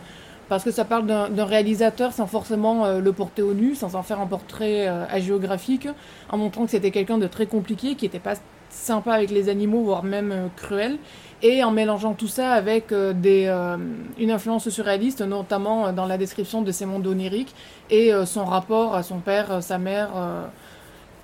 Parce 0.48 0.64
que 0.64 0.70
ça 0.70 0.85
parle 0.85 1.07
d'un 1.07 1.44
réalisateur 1.44 2.12
sans 2.12 2.26
forcément 2.26 2.85
euh, 2.85 3.00
le 3.00 3.12
porter 3.12 3.42
au 3.42 3.55
nu, 3.55 3.74
sans 3.74 3.94
en 3.94 4.02
faire 4.02 4.20
un 4.20 4.26
portrait 4.26 4.88
euh, 4.88 5.05
hagiographique, 5.09 5.88
en 6.28 6.37
montrant 6.37 6.64
que 6.64 6.70
c'était 6.70 6.90
quelqu'un 6.90 7.18
de 7.18 7.26
très 7.26 7.46
compliqué, 7.46 7.94
qui 7.94 8.05
n'était 8.05 8.18
pas 8.18 8.35
sympa 8.68 9.12
avec 9.12 9.31
les 9.31 9.48
animaux, 9.48 9.83
voire 9.83 10.05
même 10.05 10.33
euh, 10.33 10.46
cruel, 10.57 10.98
et 11.42 11.64
en 11.64 11.70
mélangeant 11.70 12.14
tout 12.14 12.28
ça 12.28 12.52
avec 12.52 12.92
euh, 12.92 13.76
une 14.18 14.31
influence 14.31 14.68
surréaliste, 14.68 15.22
notamment 15.22 15.92
dans 15.92 16.07
la 16.07 16.18
description 16.18 16.62
de 16.62 16.70
ses 16.70 16.87
mondes 16.87 17.07
oniriques, 17.07 17.55
et 17.90 18.12
son 18.24 18.44
rapport 18.44 18.94
à 18.94 19.02
son 19.02 19.18
père, 19.18 19.61
sa 19.61 19.78
mère, 19.78 20.11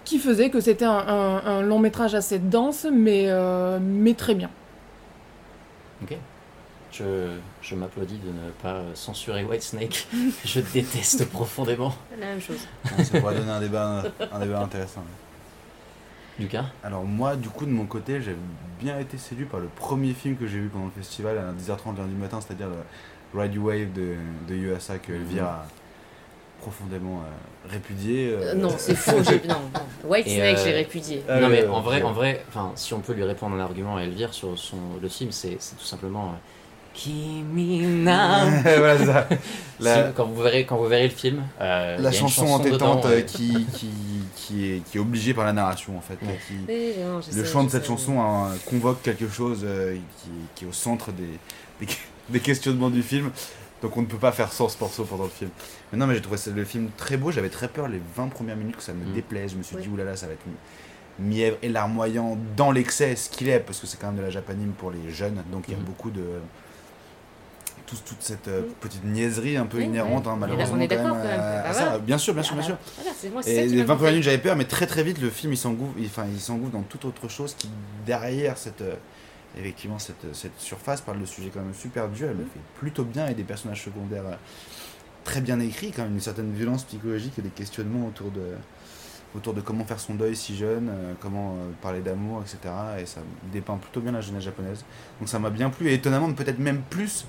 qui 0.04 0.18
faisait 0.18 0.50
que 0.50 0.60
c'était 0.60 0.84
un, 0.84 1.62
long 1.62 1.78
métrage 1.78 2.16
assez 2.16 2.40
dense, 2.40 2.84
mais, 2.92 3.28
mais 3.80 4.14
très 4.14 4.34
bien. 4.34 4.50
Ok. 6.02 6.16
Je, 6.90 7.30
je 7.68 7.74
m'applaudis 7.74 8.18
de 8.18 8.28
ne 8.30 8.50
pas 8.62 8.76
euh, 8.76 8.94
censurer 8.94 9.44
Whitesnake. 9.44 10.06
je 10.44 10.60
déteste 10.60 11.28
profondément. 11.28 11.94
La 12.18 12.26
même 12.26 12.40
chose. 12.40 12.60
Ouais, 12.96 13.04
Ça 13.04 13.20
pourrait 13.20 13.34
donner 13.34 13.50
un 13.50 13.60
débat, 13.60 14.04
un 14.32 14.38
débat 14.40 14.60
intéressant. 14.60 15.04
Lucas? 16.38 16.64
Alors 16.84 17.04
moi, 17.04 17.36
du 17.36 17.48
coup, 17.48 17.66
de 17.66 17.70
mon 17.70 17.86
côté, 17.86 18.22
j'ai 18.22 18.36
bien 18.80 18.98
été 18.98 19.18
séduit 19.18 19.44
par 19.44 19.60
le 19.60 19.66
premier 19.66 20.12
film 20.14 20.36
que 20.36 20.46
j'ai 20.46 20.58
vu 20.58 20.68
pendant 20.68 20.86
le 20.86 20.90
festival 20.92 21.36
à 21.36 21.52
10h30 21.52 21.96
lundi 21.98 22.14
matin, 22.14 22.38
c'est-à-dire 22.40 22.68
le 22.68 23.40
Ride 23.40 23.54
You 23.54 23.66
Wave 23.66 23.92
de, 23.92 24.14
de 24.48 24.54
Yuasa 24.54 24.98
que 24.98 25.12
Elvire 25.12 25.44
a 25.44 25.66
profondément 26.60 27.20
euh, 27.20 27.68
répudié. 27.70 28.28
euh, 28.30 28.52
Euh, 28.52 28.54
non, 28.54 28.70
c'est 28.78 28.94
faux. 28.94 29.22
j'ai- 29.22 29.46
Non, 29.48 29.56
non. 29.74 29.80
White 30.10 30.26
Et, 30.28 30.36
Snake, 30.36 30.58
euh, 30.58 30.64
j'ai 30.64 30.72
répudié. 30.72 31.22
Ah, 31.28 31.40
non 31.40 31.48
mais 31.48 31.64
euh, 31.64 31.70
en 31.72 31.80
vrai, 31.80 32.02
en 32.02 32.12
vrai, 32.12 32.44
enfin, 32.48 32.72
si 32.76 32.94
on 32.94 33.00
peut 33.00 33.12
lui 33.12 33.24
répondre 33.24 33.54
un 33.56 33.60
argument 33.60 33.96
à 33.96 34.02
Elvire 34.02 34.32
sur 34.32 34.56
son, 34.58 34.76
le 35.02 35.08
film, 35.08 35.32
c'est 35.32 35.56
c'est 35.60 35.76
tout 35.76 35.84
simplement 35.84 36.26
euh. 36.30 36.36
voilà, 38.04 38.98
ça. 39.04 39.28
La, 39.80 40.10
quand 40.10 40.26
vous 40.26 40.42
verrez, 40.42 40.66
quand 40.66 40.76
vous 40.76 40.88
verrez 40.88 41.04
le 41.08 41.14
film, 41.14 41.44
euh, 41.60 41.94
il 41.98 42.02
y 42.02 42.06
a 42.06 42.10
la 42.10 42.12
chanson 42.12 42.42
chanson 42.46 42.52
entêtante 42.54 42.96
dedans, 43.02 43.08
euh, 43.10 43.16
ouais. 43.16 43.24
qui, 43.24 43.64
qui, 43.72 43.90
qui, 44.34 44.72
est, 44.72 44.80
qui 44.84 44.96
est 44.96 45.00
obligée 45.00 45.34
par 45.34 45.44
la 45.44 45.52
narration 45.52 45.96
en 45.96 46.00
fait. 46.00 46.18
Ouais. 46.20 46.36
qui- 46.48 46.54
Oui, 46.68 46.92
non, 47.04 47.20
je 47.20 47.36
le 47.36 47.44
sais, 47.44 47.52
chant 47.52 47.62
de 47.62 47.68
cette 47.70 47.82
sais. 47.82 47.88
chanson 47.88 48.20
hein, 48.20 48.48
convoque 48.68 49.02
quelque 49.02 49.28
chose 49.28 49.60
euh, 49.64 49.94
qui, 50.20 50.30
qui 50.56 50.64
est 50.64 50.68
au 50.68 50.72
centre 50.72 51.12
des, 51.12 51.38
des, 51.80 51.86
des 52.28 52.40
questionnements 52.40 52.90
du 52.90 53.02
film. 53.02 53.30
Donc 53.80 53.96
on 53.96 54.00
ne 54.02 54.06
peut 54.06 54.16
pas 54.18 54.32
faire 54.32 54.52
sans 54.52 54.68
ce 54.68 54.76
morceau 54.80 55.04
pendant 55.04 55.24
le 55.24 55.30
film. 55.30 55.50
Mais 55.92 55.98
non, 55.98 56.08
mais 56.08 56.14
j'ai 56.16 56.22
trouvé 56.22 56.38
le 56.52 56.64
film 56.64 56.88
très 56.96 57.16
beau. 57.16 57.30
J'avais 57.30 57.48
très 57.48 57.68
peur 57.68 57.86
les 57.86 58.00
20 58.16 58.26
premières 58.30 58.56
minutes 58.56 58.78
que 58.78 58.82
ça 58.82 58.92
me 58.92 59.04
Mm. 59.04 59.12
déplaise. 59.14 59.52
Je 59.52 59.56
me 59.58 59.62
suis 59.62 59.76
Oui. 59.76 59.82
dit, 59.82 59.88
oulala, 59.88 60.16
ça 60.16 60.26
va 60.26 60.32
être 60.32 60.42
mièvre 61.20 61.56
et 61.62 61.68
larmoyant 61.68 62.36
dans 62.56 62.72
l'excès, 62.72 63.14
ce 63.14 63.28
qu'il 63.30 63.48
est, 63.48 63.60
parce 63.60 63.78
que 63.78 63.86
c'est 63.86 64.00
quand 64.00 64.08
même 64.08 64.16
de 64.16 64.22
la 64.22 64.30
japanime 64.30 64.72
pour 64.72 64.90
les 64.90 65.12
jeunes. 65.12 65.40
Donc 65.52 65.66
il 65.68 65.72
y 65.72 65.74
a 65.74 65.78
Mhm. 65.78 65.84
beaucoup 65.84 66.10
de. 66.10 66.22
Tout- 67.88 67.96
toute 68.06 68.20
cette 68.22 68.48
euh, 68.48 68.62
petite 68.80 69.02
niaiserie 69.04 69.56
un 69.56 69.66
peu 69.66 69.78
Oui, 69.78 69.84
inhérente, 69.84 70.26
hein, 70.26 70.32
On 70.32 70.36
est 70.36 70.40
malheureusement. 70.40 70.76
d'accord 70.86 71.08
quand 71.08 71.16
quand 71.16 71.24
même. 71.24 71.40
à- 71.40 71.62
Ah, 71.64 71.68
à 71.70 71.72
ça. 71.72 71.98
Bien 71.98 72.18
sûr, 72.18 72.34
bien 72.34 72.42
sûr, 72.42 72.54
Ah 72.58 72.62
bien 72.62 72.70
bah, 72.70 73.12
sûr. 73.18 73.30
Voilà, 73.32 73.48
Et 73.48 73.66
les 73.66 73.76
m'a 73.78 73.84
20 73.84 73.94
premières 73.96 74.12
minutes, 74.12 74.24
j'avais 74.24 74.38
peur, 74.38 74.56
mais 74.56 74.64
très 74.66 74.86
très 74.86 75.02
vite, 75.02 75.20
le 75.20 75.30
film 75.30 75.52
il 75.52 75.56
s'engouffre, 75.56 75.94
il, 75.98 76.06
enfin, 76.06 76.26
il 76.32 76.40
s'engouffre 76.40 76.72
dans 76.72 76.82
toute 76.82 77.04
autre 77.04 77.28
chose 77.28 77.54
qui, 77.54 77.68
derrière 78.06 78.56
cette, 78.58 78.82
euh, 78.82 78.94
effectivement, 79.58 79.98
cette, 79.98 80.34
cette 80.34 80.58
surface 80.58 81.00
parle 81.00 81.20
de 81.20 81.26
sujets 81.26 81.50
quand 81.52 81.60
même 81.60 81.74
super 81.74 82.08
durs, 82.08 82.28
elle 82.30 82.36
le 82.36 82.44
fait 82.44 82.60
plutôt 82.78 83.04
bien 83.04 83.26
et 83.28 83.34
des 83.34 83.42
personnages 83.44 83.82
secondaires 83.84 84.26
euh, 84.26 84.34
très 85.24 85.40
bien 85.40 85.58
écrits, 85.60 85.90
quand 85.92 86.02
même 86.02 86.14
une 86.14 86.20
certaine 86.20 86.52
violence 86.52 86.84
psychologique 86.84 87.32
et 87.38 87.42
des 87.42 87.48
questionnements 87.50 88.06
autour 88.06 88.30
de, 88.30 88.42
autour 89.34 89.52
de 89.54 89.60
comment 89.60 89.84
faire 89.84 90.00
son 90.00 90.14
deuil 90.14 90.34
si 90.36 90.56
jeune, 90.56 90.88
euh, 90.90 91.12
comment 91.20 91.54
euh, 91.56 91.70
parler 91.82 92.00
d'amour, 92.00 92.42
etc. 92.42 92.72
Et 93.00 93.06
ça 93.06 93.20
dépeint 93.52 93.76
plutôt 93.76 94.00
bien 94.00 94.12
la 94.12 94.20
jeunesse 94.20 94.44
japonaise. 94.44 94.84
Donc 95.20 95.28
ça 95.28 95.38
m'a 95.38 95.50
bien 95.50 95.68
plu, 95.70 95.88
et 95.90 95.94
étonnamment 95.94 96.32
peut-être 96.32 96.58
même 96.58 96.80
plus 96.88 97.26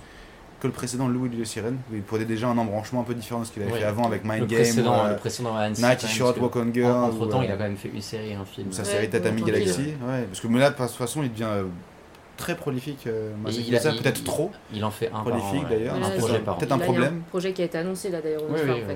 que 0.60 0.68
le 0.68 0.74
précédent 0.74 1.08
Louis 1.08 1.30
de 1.30 1.44
Sirène, 1.44 1.78
où 1.92 1.96
il 1.96 2.02
prenait 2.02 2.26
déjà 2.26 2.48
un 2.48 2.58
embranchement 2.58 3.02
un 3.02 3.04
peu 3.04 3.14
différent 3.16 3.42
de 3.42 3.46
ce 3.46 3.52
qu'il 3.52 3.64
avait 3.64 3.72
fait 3.72 3.84
avant 3.86 4.06
avec 4.06 4.24
Mind 4.26 4.42
le 4.42 4.46
Game. 4.46 4.60
précédent, 4.62 5.04
ou, 5.04 5.06
euh, 5.06 5.10
le 5.12 5.16
précédent 5.18 5.56
Night 5.70 6.06
Walk 6.40 6.56
on 6.58 6.74
Girl. 6.74 6.92
Entre 6.92 7.28
temps, 7.28 7.40
ou, 7.40 7.44
il 7.44 7.50
a 7.50 7.54
euh, 7.54 7.58
quand 7.58 7.64
même 7.64 7.78
fait 7.78 7.90
une 7.94 8.02
série, 8.02 8.34
un 8.34 8.44
film. 8.46 8.72
sa 8.72 8.82
Ouais, 8.84 8.88
série 8.90 9.10
Tatami. 9.10 9.42
Galaxy. 9.44 9.94
Ouais, 10.06 10.24
parce 10.28 10.40
que 10.42 10.48
mais 10.48 10.60
là, 10.60 10.72
de 10.72 10.76
toute 10.76 10.90
façon, 10.90 11.24
il 11.24 11.32
devient 11.32 11.44
euh, 11.50 11.64
très 12.36 12.56
prolifique. 12.56 13.08
Euh, 13.08 13.32
il 13.48 13.76
a- 13.76 13.80
peut-être 13.80 14.24
trop. 14.26 14.52
Il 14.74 14.84
en 14.84 14.92
fait 14.92 15.10
un 15.14 15.22
Prolifique, 15.22 15.68
d'ailleurs. 15.70 15.96
Un. 15.96 16.56
Peut-être 16.56 16.72
un 16.74 16.78
problème. 16.80 17.22
projet 17.30 17.54
qui 17.54 17.62
a 17.62 17.66
été 17.66 17.78
annoncé 17.78 18.10
là 18.10 18.22
d'ailleurs 18.22 18.44
Oui, 18.50 18.60
euh. 18.62 18.96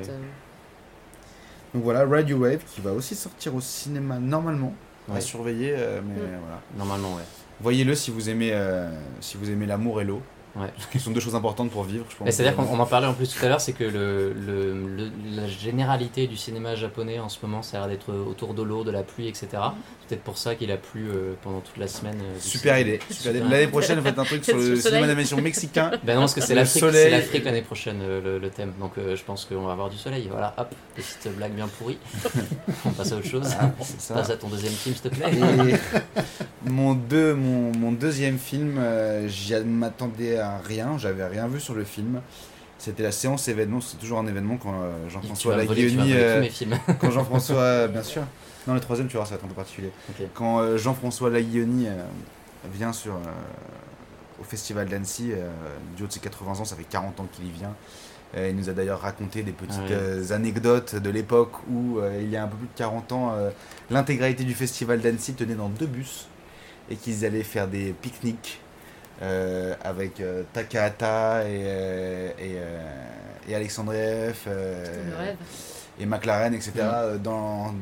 Donc 1.73 1.83
voilà, 1.83 2.05
Ride 2.05 2.29
You 2.29 2.37
Wave 2.37 2.59
qui 2.75 2.81
va 2.81 2.91
aussi 2.91 3.15
sortir 3.15 3.55
au 3.55 3.61
cinéma 3.61 4.19
normalement. 4.19 4.73
À 5.09 5.15
Ouais. 5.15 5.21
surveiller, 5.21 5.73
euh, 5.77 5.99
mais 6.05 6.13
Mm. 6.13 6.39
voilà. 6.41 6.61
Normalement, 6.77 7.15
ouais. 7.15 7.23
Voyez-le 7.59 7.93
si 7.95 8.09
vous 8.11 8.29
aimez, 8.29 8.51
euh, 8.53 8.89
si 9.19 9.35
vous 9.37 9.49
aimez 9.49 9.65
l'amour 9.65 9.99
et 10.01 10.05
l'eau. 10.05 10.21
Ouais. 10.55 10.67
qui 10.91 10.99
sont 10.99 11.09
deux 11.09 11.19
choses 11.19 11.33
importantes 11.33 11.71
pour 11.71 11.83
vivre, 11.83 12.05
je 12.11 12.15
pense. 12.15 12.29
C'est-à-dire 12.29 12.55
qu'on 12.55 12.63
on 12.71 12.79
en 12.79 12.85
parlait 12.85 13.07
en 13.07 13.13
plus 13.13 13.27
tout 13.33 13.43
à 13.43 13.49
l'heure, 13.49 13.59
c'est 13.59 13.73
que 13.73 13.83
le, 13.83 14.33
le- 14.33 14.87
le- 14.87 15.11
la 15.35 15.47
généralité 15.47 16.27
du 16.27 16.37
cinéma 16.37 16.75
japonais 16.75 17.17
en 17.17 17.27
ce 17.27 17.39
moment, 17.41 17.63
ça 17.63 17.77
a 17.77 17.79
l'air 17.87 17.89
d'être 17.97 18.13
autour 18.13 18.53
de 18.53 18.61
l'eau, 18.61 18.83
de 18.83 18.91
la 18.91 19.01
pluie, 19.01 19.27
etc. 19.27 19.47
C'est 19.51 20.09
peut-être 20.09 20.23
pour 20.23 20.37
ça 20.37 20.53
qu'il 20.53 20.71
a 20.71 20.77
plu 20.77 21.07
euh, 21.09 21.33
pendant 21.41 21.61
toute 21.61 21.77
la 21.77 21.87
semaine. 21.87 22.17
euh, 22.21 22.37
Super 22.39 22.77
idée. 22.77 22.99
Super 23.09 23.31
idée. 23.35 23.49
L'année 23.49 23.65
prochaine, 23.67 23.99
faites 24.03 24.19
un 24.19 24.23
truc 24.25 24.45
sur 24.45 24.55
le 24.59 24.75
cinéma 24.75 25.07
d'animation 25.07 25.41
mexicain. 25.41 25.89
Ben 26.03 26.13
non, 26.15 26.19
parce 26.21 26.35
que 26.35 26.41
c'est 26.41 26.53
l'Afrique 26.53 26.81
soleil. 26.83 27.03
c'est 27.05 27.09
l'Afrique 27.09 27.45
l'année 27.45 27.61
prochaine 27.63 27.99
euh, 28.03 28.21
le, 28.21 28.37
le 28.37 28.49
thème. 28.51 28.73
Donc 28.79 28.91
euh, 28.99 29.15
je 29.15 29.23
pense 29.23 29.45
qu'on 29.45 29.63
va 29.65 29.71
avoir 29.71 29.89
du 29.89 29.97
soleil. 29.97 30.27
Voilà, 30.29 30.53
hop, 30.59 30.67
petite 30.95 31.35
blague 31.35 31.53
bien 31.53 31.67
pourrie. 31.67 31.97
On 32.85 32.89
passe 32.91 33.11
à 33.11 33.15
autre 33.15 33.25
chose. 33.27 33.47
Ça. 33.97 34.13
Passe 34.13 34.29
à 34.29 34.35
ton 34.37 34.49
deuxième 34.49 34.73
film, 34.73 34.93
s'il 34.93 35.09
te 35.09 35.15
plaît. 35.15 35.31
Et 36.65 36.69
mon, 36.69 36.93
deux, 36.93 37.33
mon, 37.33 37.71
mon 37.75 37.91
deuxième 37.91 38.37
film, 38.37 38.77
euh, 38.77 39.27
j'y 39.27 39.55
m'attendais 39.55 40.37
à 40.37 40.42
rien, 40.63 40.97
j'avais 40.97 41.25
rien 41.27 41.47
vu 41.47 41.59
sur 41.59 41.73
le 41.73 41.83
film. 41.83 42.21
C'était 42.77 43.03
la 43.03 43.11
séance 43.13 43.47
événement, 43.47 43.79
c'est 43.79 43.97
toujours 43.97 44.19
un 44.19 44.27
événement 44.27 44.57
quand 44.57 44.73
euh, 44.73 45.09
Jean-François 45.09 45.55
Laguioni, 45.55 46.13
euh, 46.15 46.45
quand 46.99 47.11
Jean-François, 47.11 47.87
bien 47.89 48.03
sûr, 48.03 48.23
non 48.67 48.73
le 48.73 48.81
troisième 48.81 49.07
tu 49.07 49.15
voir 49.15 49.25
ça 49.25 49.35
va 49.35 49.37
être 49.37 49.45
un 49.45 49.47
peu 49.47 49.53
particulier. 49.53 49.89
Quand 50.33 50.59
euh, 50.59 50.77
Jean-François 50.77 51.29
Laguioni 51.29 51.87
euh, 51.87 51.91
vient 52.73 52.91
sur, 52.91 53.13
au 54.39 54.43
festival 54.43 54.89
d'Annecy, 54.89 55.31
du 55.95 56.03
haut 56.03 56.07
de 56.07 56.11
ses 56.11 56.19
80 56.19 56.59
ans, 56.59 56.65
ça 56.65 56.75
fait 56.75 56.83
40 56.83 57.19
ans 57.21 57.27
qu'il 57.31 57.47
y 57.47 57.51
vient. 57.51 57.73
Il 58.35 58.55
nous 58.55 58.67
a 58.67 58.73
d'ailleurs 58.73 58.99
raconté 58.99 59.43
des 59.43 59.51
petites 59.51 59.79
Ah 59.89 60.17
oui. 60.19 60.33
anecdotes 60.33 60.95
de 60.95 61.09
l'époque 61.09 61.53
où, 61.69 61.99
il 62.19 62.29
y 62.29 62.35
a 62.35 62.43
un 62.43 62.47
peu 62.47 62.57
plus 62.57 62.67
de 62.67 62.77
40 62.77 63.11
ans, 63.11 63.35
l'intégralité 63.91 64.43
du 64.43 64.55
festival 64.55 64.99
d'Annecy 65.01 65.35
tenait 65.35 65.55
dans 65.55 65.69
deux 65.69 65.85
bus 65.85 66.27
et 66.89 66.95
qu'ils 66.95 67.25
allaient 67.25 67.43
faire 67.43 67.67
des 67.67 67.93
pique-niques 68.01 68.59
euh, 69.23 69.73
avec 69.83 70.19
euh, 70.19 70.43
Takahata 70.53 71.43
et, 71.43 71.63
euh, 71.65 72.29
et, 72.37 72.55
euh, 72.57 72.81
et 73.47 73.55
euh, 74.47 75.33
et 75.99 76.05
McLaren, 76.05 76.53
etc. 76.53 76.71
Mm. 76.77 77.17
dans, 77.19 77.73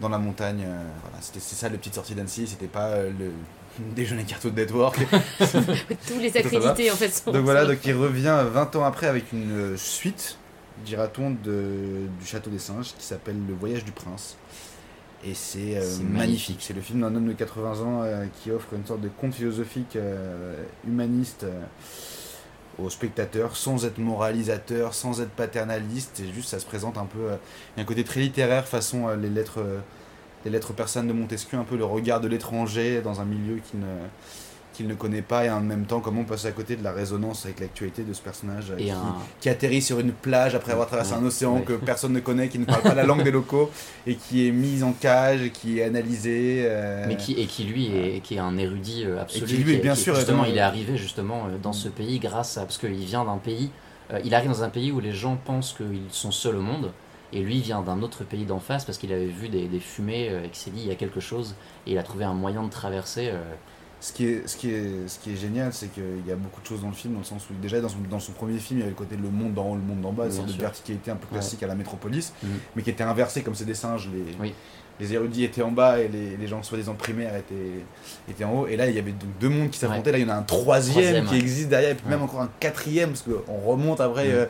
dans 0.00 0.08
la 0.08 0.18
montagne. 0.18 0.64
voilà, 0.64 1.16
c'était 1.20 1.40
c'est 1.40 1.56
ça 1.56 1.68
les 1.68 1.78
petites 1.78 1.94
sorties 1.94 2.14
d'Annecy, 2.14 2.46
c'était 2.46 2.66
pas 2.66 2.88
euh, 2.88 3.10
le 3.18 3.32
déjeuner 3.94 4.24
Cartoon 4.24 4.52
Network. 4.52 4.98
Tous 5.38 6.18
les 6.18 6.36
accrédités 6.36 6.90
en 6.90 6.94
fait 6.96 7.08
sont. 7.08 7.30
donc 7.32 7.44
voilà, 7.44 7.64
donc 7.64 7.78
il 7.84 7.94
revient 7.94 8.44
20 8.52 8.76
ans 8.76 8.84
après 8.84 9.06
avec 9.06 9.32
une 9.32 9.76
suite, 9.76 10.36
dira-t-on, 10.84 11.30
de- 11.30 12.06
du 12.20 12.26
Château 12.26 12.50
des 12.50 12.58
Singes 12.58 12.92
qui 12.98 13.04
s'appelle 13.06 13.36
Le 13.48 13.54
Voyage 13.54 13.84
du 13.84 13.92
Prince. 13.92 14.36
Et 15.24 15.34
c'est 15.34 15.76
euh, 15.76 15.98
magnifique. 16.02 16.58
C'est 16.60 16.74
le 16.74 16.80
film 16.80 17.00
d'un 17.00 17.14
homme 17.14 17.28
de 17.28 17.32
80 17.32 17.80
ans 17.80 18.02
euh, 18.02 18.26
qui 18.42 18.50
offre 18.50 18.74
une 18.74 18.84
sorte 18.84 19.00
de 19.00 19.08
conte 19.08 19.34
philosophique 19.34 19.96
euh, 19.96 20.56
humaniste 20.86 21.46
aux 22.78 22.90
spectateurs, 22.90 23.56
sans 23.56 23.84
être 23.84 23.98
moralisateur, 23.98 24.94
sans 24.94 25.20
être 25.20 25.30
paternaliste. 25.30 26.20
Et 26.20 26.32
juste, 26.32 26.48
ça 26.48 26.58
se 26.58 26.66
présente 26.66 26.98
un 26.98 27.04
peu. 27.04 27.20
il 27.20 27.78
y 27.78 27.80
a 27.80 27.82
un 27.82 27.86
côté 27.86 28.02
très 28.02 28.20
littéraire, 28.20 28.66
façon 28.66 29.08
les 29.10 29.28
lettres. 29.28 29.62
les 30.44 30.50
lettres 30.50 30.72
persanes 30.72 31.06
de 31.06 31.12
Montesquieu, 31.12 31.58
un 31.58 31.64
peu 31.64 31.76
le 31.76 31.84
regard 31.84 32.20
de 32.20 32.28
l'étranger 32.28 33.02
dans 33.02 33.20
un 33.20 33.24
milieu 33.24 33.56
qu'il 33.56 33.80
ne, 33.80 33.86
qu'il 34.72 34.86
ne 34.88 34.94
connaît 34.94 35.22
pas, 35.22 35.44
et 35.44 35.50
en 35.50 35.60
même 35.60 35.84
temps, 35.84 36.00
comment 36.00 36.22
on 36.22 36.24
passe 36.24 36.44
à 36.46 36.52
côté 36.52 36.76
de 36.76 36.82
la 36.82 36.92
résonance 36.92 37.44
avec 37.44 37.60
l'actualité 37.60 38.02
de 38.02 38.12
ce 38.12 38.20
personnage 38.20 38.70
euh, 38.70 38.76
qui, 38.76 38.90
un, 38.90 39.16
qui 39.40 39.48
atterrit 39.48 39.82
sur 39.82 40.00
une 40.00 40.12
plage 40.12 40.54
après 40.54 40.72
avoir 40.72 40.86
traversé 40.88 41.12
Ouais, 41.12 41.18
un 41.18 41.24
océan 41.24 41.56
ouais. 41.56 41.62
que 41.62 41.74
personne 41.74 42.12
ne 42.12 42.20
connaît, 42.20 42.48
qui 42.48 42.58
ne 42.58 42.64
parle 42.64 42.82
pas 42.82 42.94
la 42.94 43.04
langue 43.04 43.22
des 43.22 43.30
locaux, 43.30 43.70
et 44.06 44.14
qui 44.16 44.48
est 44.48 44.50
mis 44.52 44.82
en 44.82 44.92
cage, 44.92 45.50
qui 45.52 45.78
est 45.78 45.84
analysé. 45.84 46.62
euh, 46.66 47.04
mais 47.08 47.16
qui, 47.16 47.32
et 47.34 47.46
qui 47.46 47.64
lui 47.64 47.86
est, 47.96 48.20
qui 48.20 48.34
est 48.36 48.38
un 48.38 48.56
érudit 48.56 49.04
euh, 49.04 49.20
absolu. 49.20 49.44
Et 49.44 49.46
qui, 49.46 49.56
lui, 49.62 49.74
est- 49.74 49.78
bien 49.78 49.94
qui- 49.94 50.00
sûr, 50.00 50.14
justement, 50.14 50.44
il 50.44 50.56
est 50.56 50.60
arrivé 50.60 50.96
justement 50.96 51.46
euh, 51.46 51.58
dans 51.62 51.72
ce 51.72 51.88
pays 51.88 52.18
grâce 52.18 52.56
à 52.58 52.62
parce 52.62 52.78
qu'il 52.78 52.94
vient 52.94 53.24
d'un 53.24 53.38
pays. 53.38 53.70
euh, 54.12 54.20
il 54.24 54.34
arrive 54.34 54.50
dans 54.50 54.62
un 54.64 54.68
pays 54.70 54.90
où 54.92 55.00
les 55.00 55.12
gens 55.12 55.36
pensent 55.36 55.74
qu'ils 55.76 56.00
sont 56.10 56.30
seuls 56.32 56.56
au 56.56 56.62
monde. 56.62 56.90
Et 57.34 57.40
lui 57.40 57.60
vient 57.62 57.80
d'un 57.80 58.02
autre 58.02 58.24
pays 58.24 58.44
d'en 58.44 58.58
face 58.58 58.84
parce 58.84 58.98
qu'il 58.98 59.10
avait 59.10 59.24
vu 59.24 59.48
des, 59.48 59.66
des 59.66 59.80
fumées 59.80 60.28
euh, 60.30 60.44
et 60.44 60.48
qu'il 60.48 60.56
s'est 60.56 60.70
dit 60.70 60.82
il 60.82 60.88
y 60.88 60.90
a 60.90 60.96
quelque 60.96 61.18
chose. 61.20 61.54
Et 61.86 61.92
il 61.92 61.98
a 61.98 62.02
trouvé 62.02 62.24
un 62.24 62.34
moyen 62.34 62.62
de 62.62 62.68
traverser. 62.68 63.28
euh, 63.32 63.40
Ce 64.04 64.12
qui 64.12 64.26
est, 64.26 64.42
ce 64.48 64.56
qui 64.56 64.68
est, 64.68 64.84
ce 65.06 65.20
qui 65.20 65.32
est 65.32 65.36
génial, 65.36 65.72
c'est 65.72 65.86
qu'il 65.86 66.26
y 66.26 66.32
a 66.32 66.34
beaucoup 66.34 66.60
de 66.60 66.66
choses 66.66 66.80
dans 66.82 66.88
le 66.88 66.92
film, 66.94 67.12
dans 67.12 67.20
le 67.20 67.24
sens 67.24 67.44
où 67.48 67.54
déjà 67.62 67.80
dans 67.80 67.88
son, 67.88 67.98
dans 68.10 68.18
son 68.18 68.32
premier 68.32 68.58
film, 68.58 68.80
il 68.80 68.80
y 68.80 68.82
avait 68.82 68.90
le 68.90 68.96
côté 68.96 69.14
le 69.16 69.30
monde 69.30 69.54
d'en 69.54 69.68
haut, 69.70 69.74
le 69.76 69.80
monde 69.80 70.00
d'en 70.00 70.10
bas, 70.12 70.24
une 70.24 70.30
Bien 70.30 70.38
sorte 70.38 70.52
de 70.56 70.60
verticalité 70.60 71.12
un 71.12 71.16
peu 71.16 71.28
classique 71.28 71.62
à 71.62 71.68
la 71.68 71.76
métropolis, 71.76 72.32
Mhm. 72.42 72.50
mais 72.74 72.82
qui 72.82 72.90
était 72.90 73.04
inversé 73.04 73.42
comme 73.42 73.54
c'est 73.54 73.64
des 73.64 73.74
singes. 73.74 74.08
Les, 74.12 74.24
Oui. 74.40 74.54
les 74.98 75.14
érudits 75.14 75.44
étaient 75.44 75.62
en 75.62 75.70
bas 75.70 76.00
et 76.00 76.08
les, 76.08 76.36
les 76.36 76.46
gens 76.48 76.60
soi-disant 76.64 76.94
primaires 76.94 77.36
étaient, 77.36 77.54
étaient 78.28 78.42
en 78.42 78.52
haut. 78.62 78.66
Et 78.66 78.76
là, 78.76 78.88
il 78.88 78.96
y 78.96 78.98
avait 78.98 79.12
donc 79.12 79.30
deux 79.40 79.48
mondes 79.48 79.70
qui 79.70 79.78
s'affrontaient. 79.78 80.10
Là, 80.10 80.18
il 80.18 80.26
y 80.26 80.30
en 80.30 80.34
a 80.34 80.36
un 80.36 80.42
troisième, 80.42 80.94
Troisième, 80.94 81.24
qui 81.26 81.34
ouais. 81.34 81.38
existe 81.40 81.68
derrière, 81.68 81.90
et 81.92 81.94
puis 81.94 82.08
même 82.08 82.22
encore 82.22 82.40
un 82.40 82.50
quatrième, 82.58 83.10
parce 83.10 83.22
qu'on 83.22 83.70
remonte 83.70 84.00
après. 84.00 84.24
Mhm. 84.26 84.30
euh, 84.34 84.46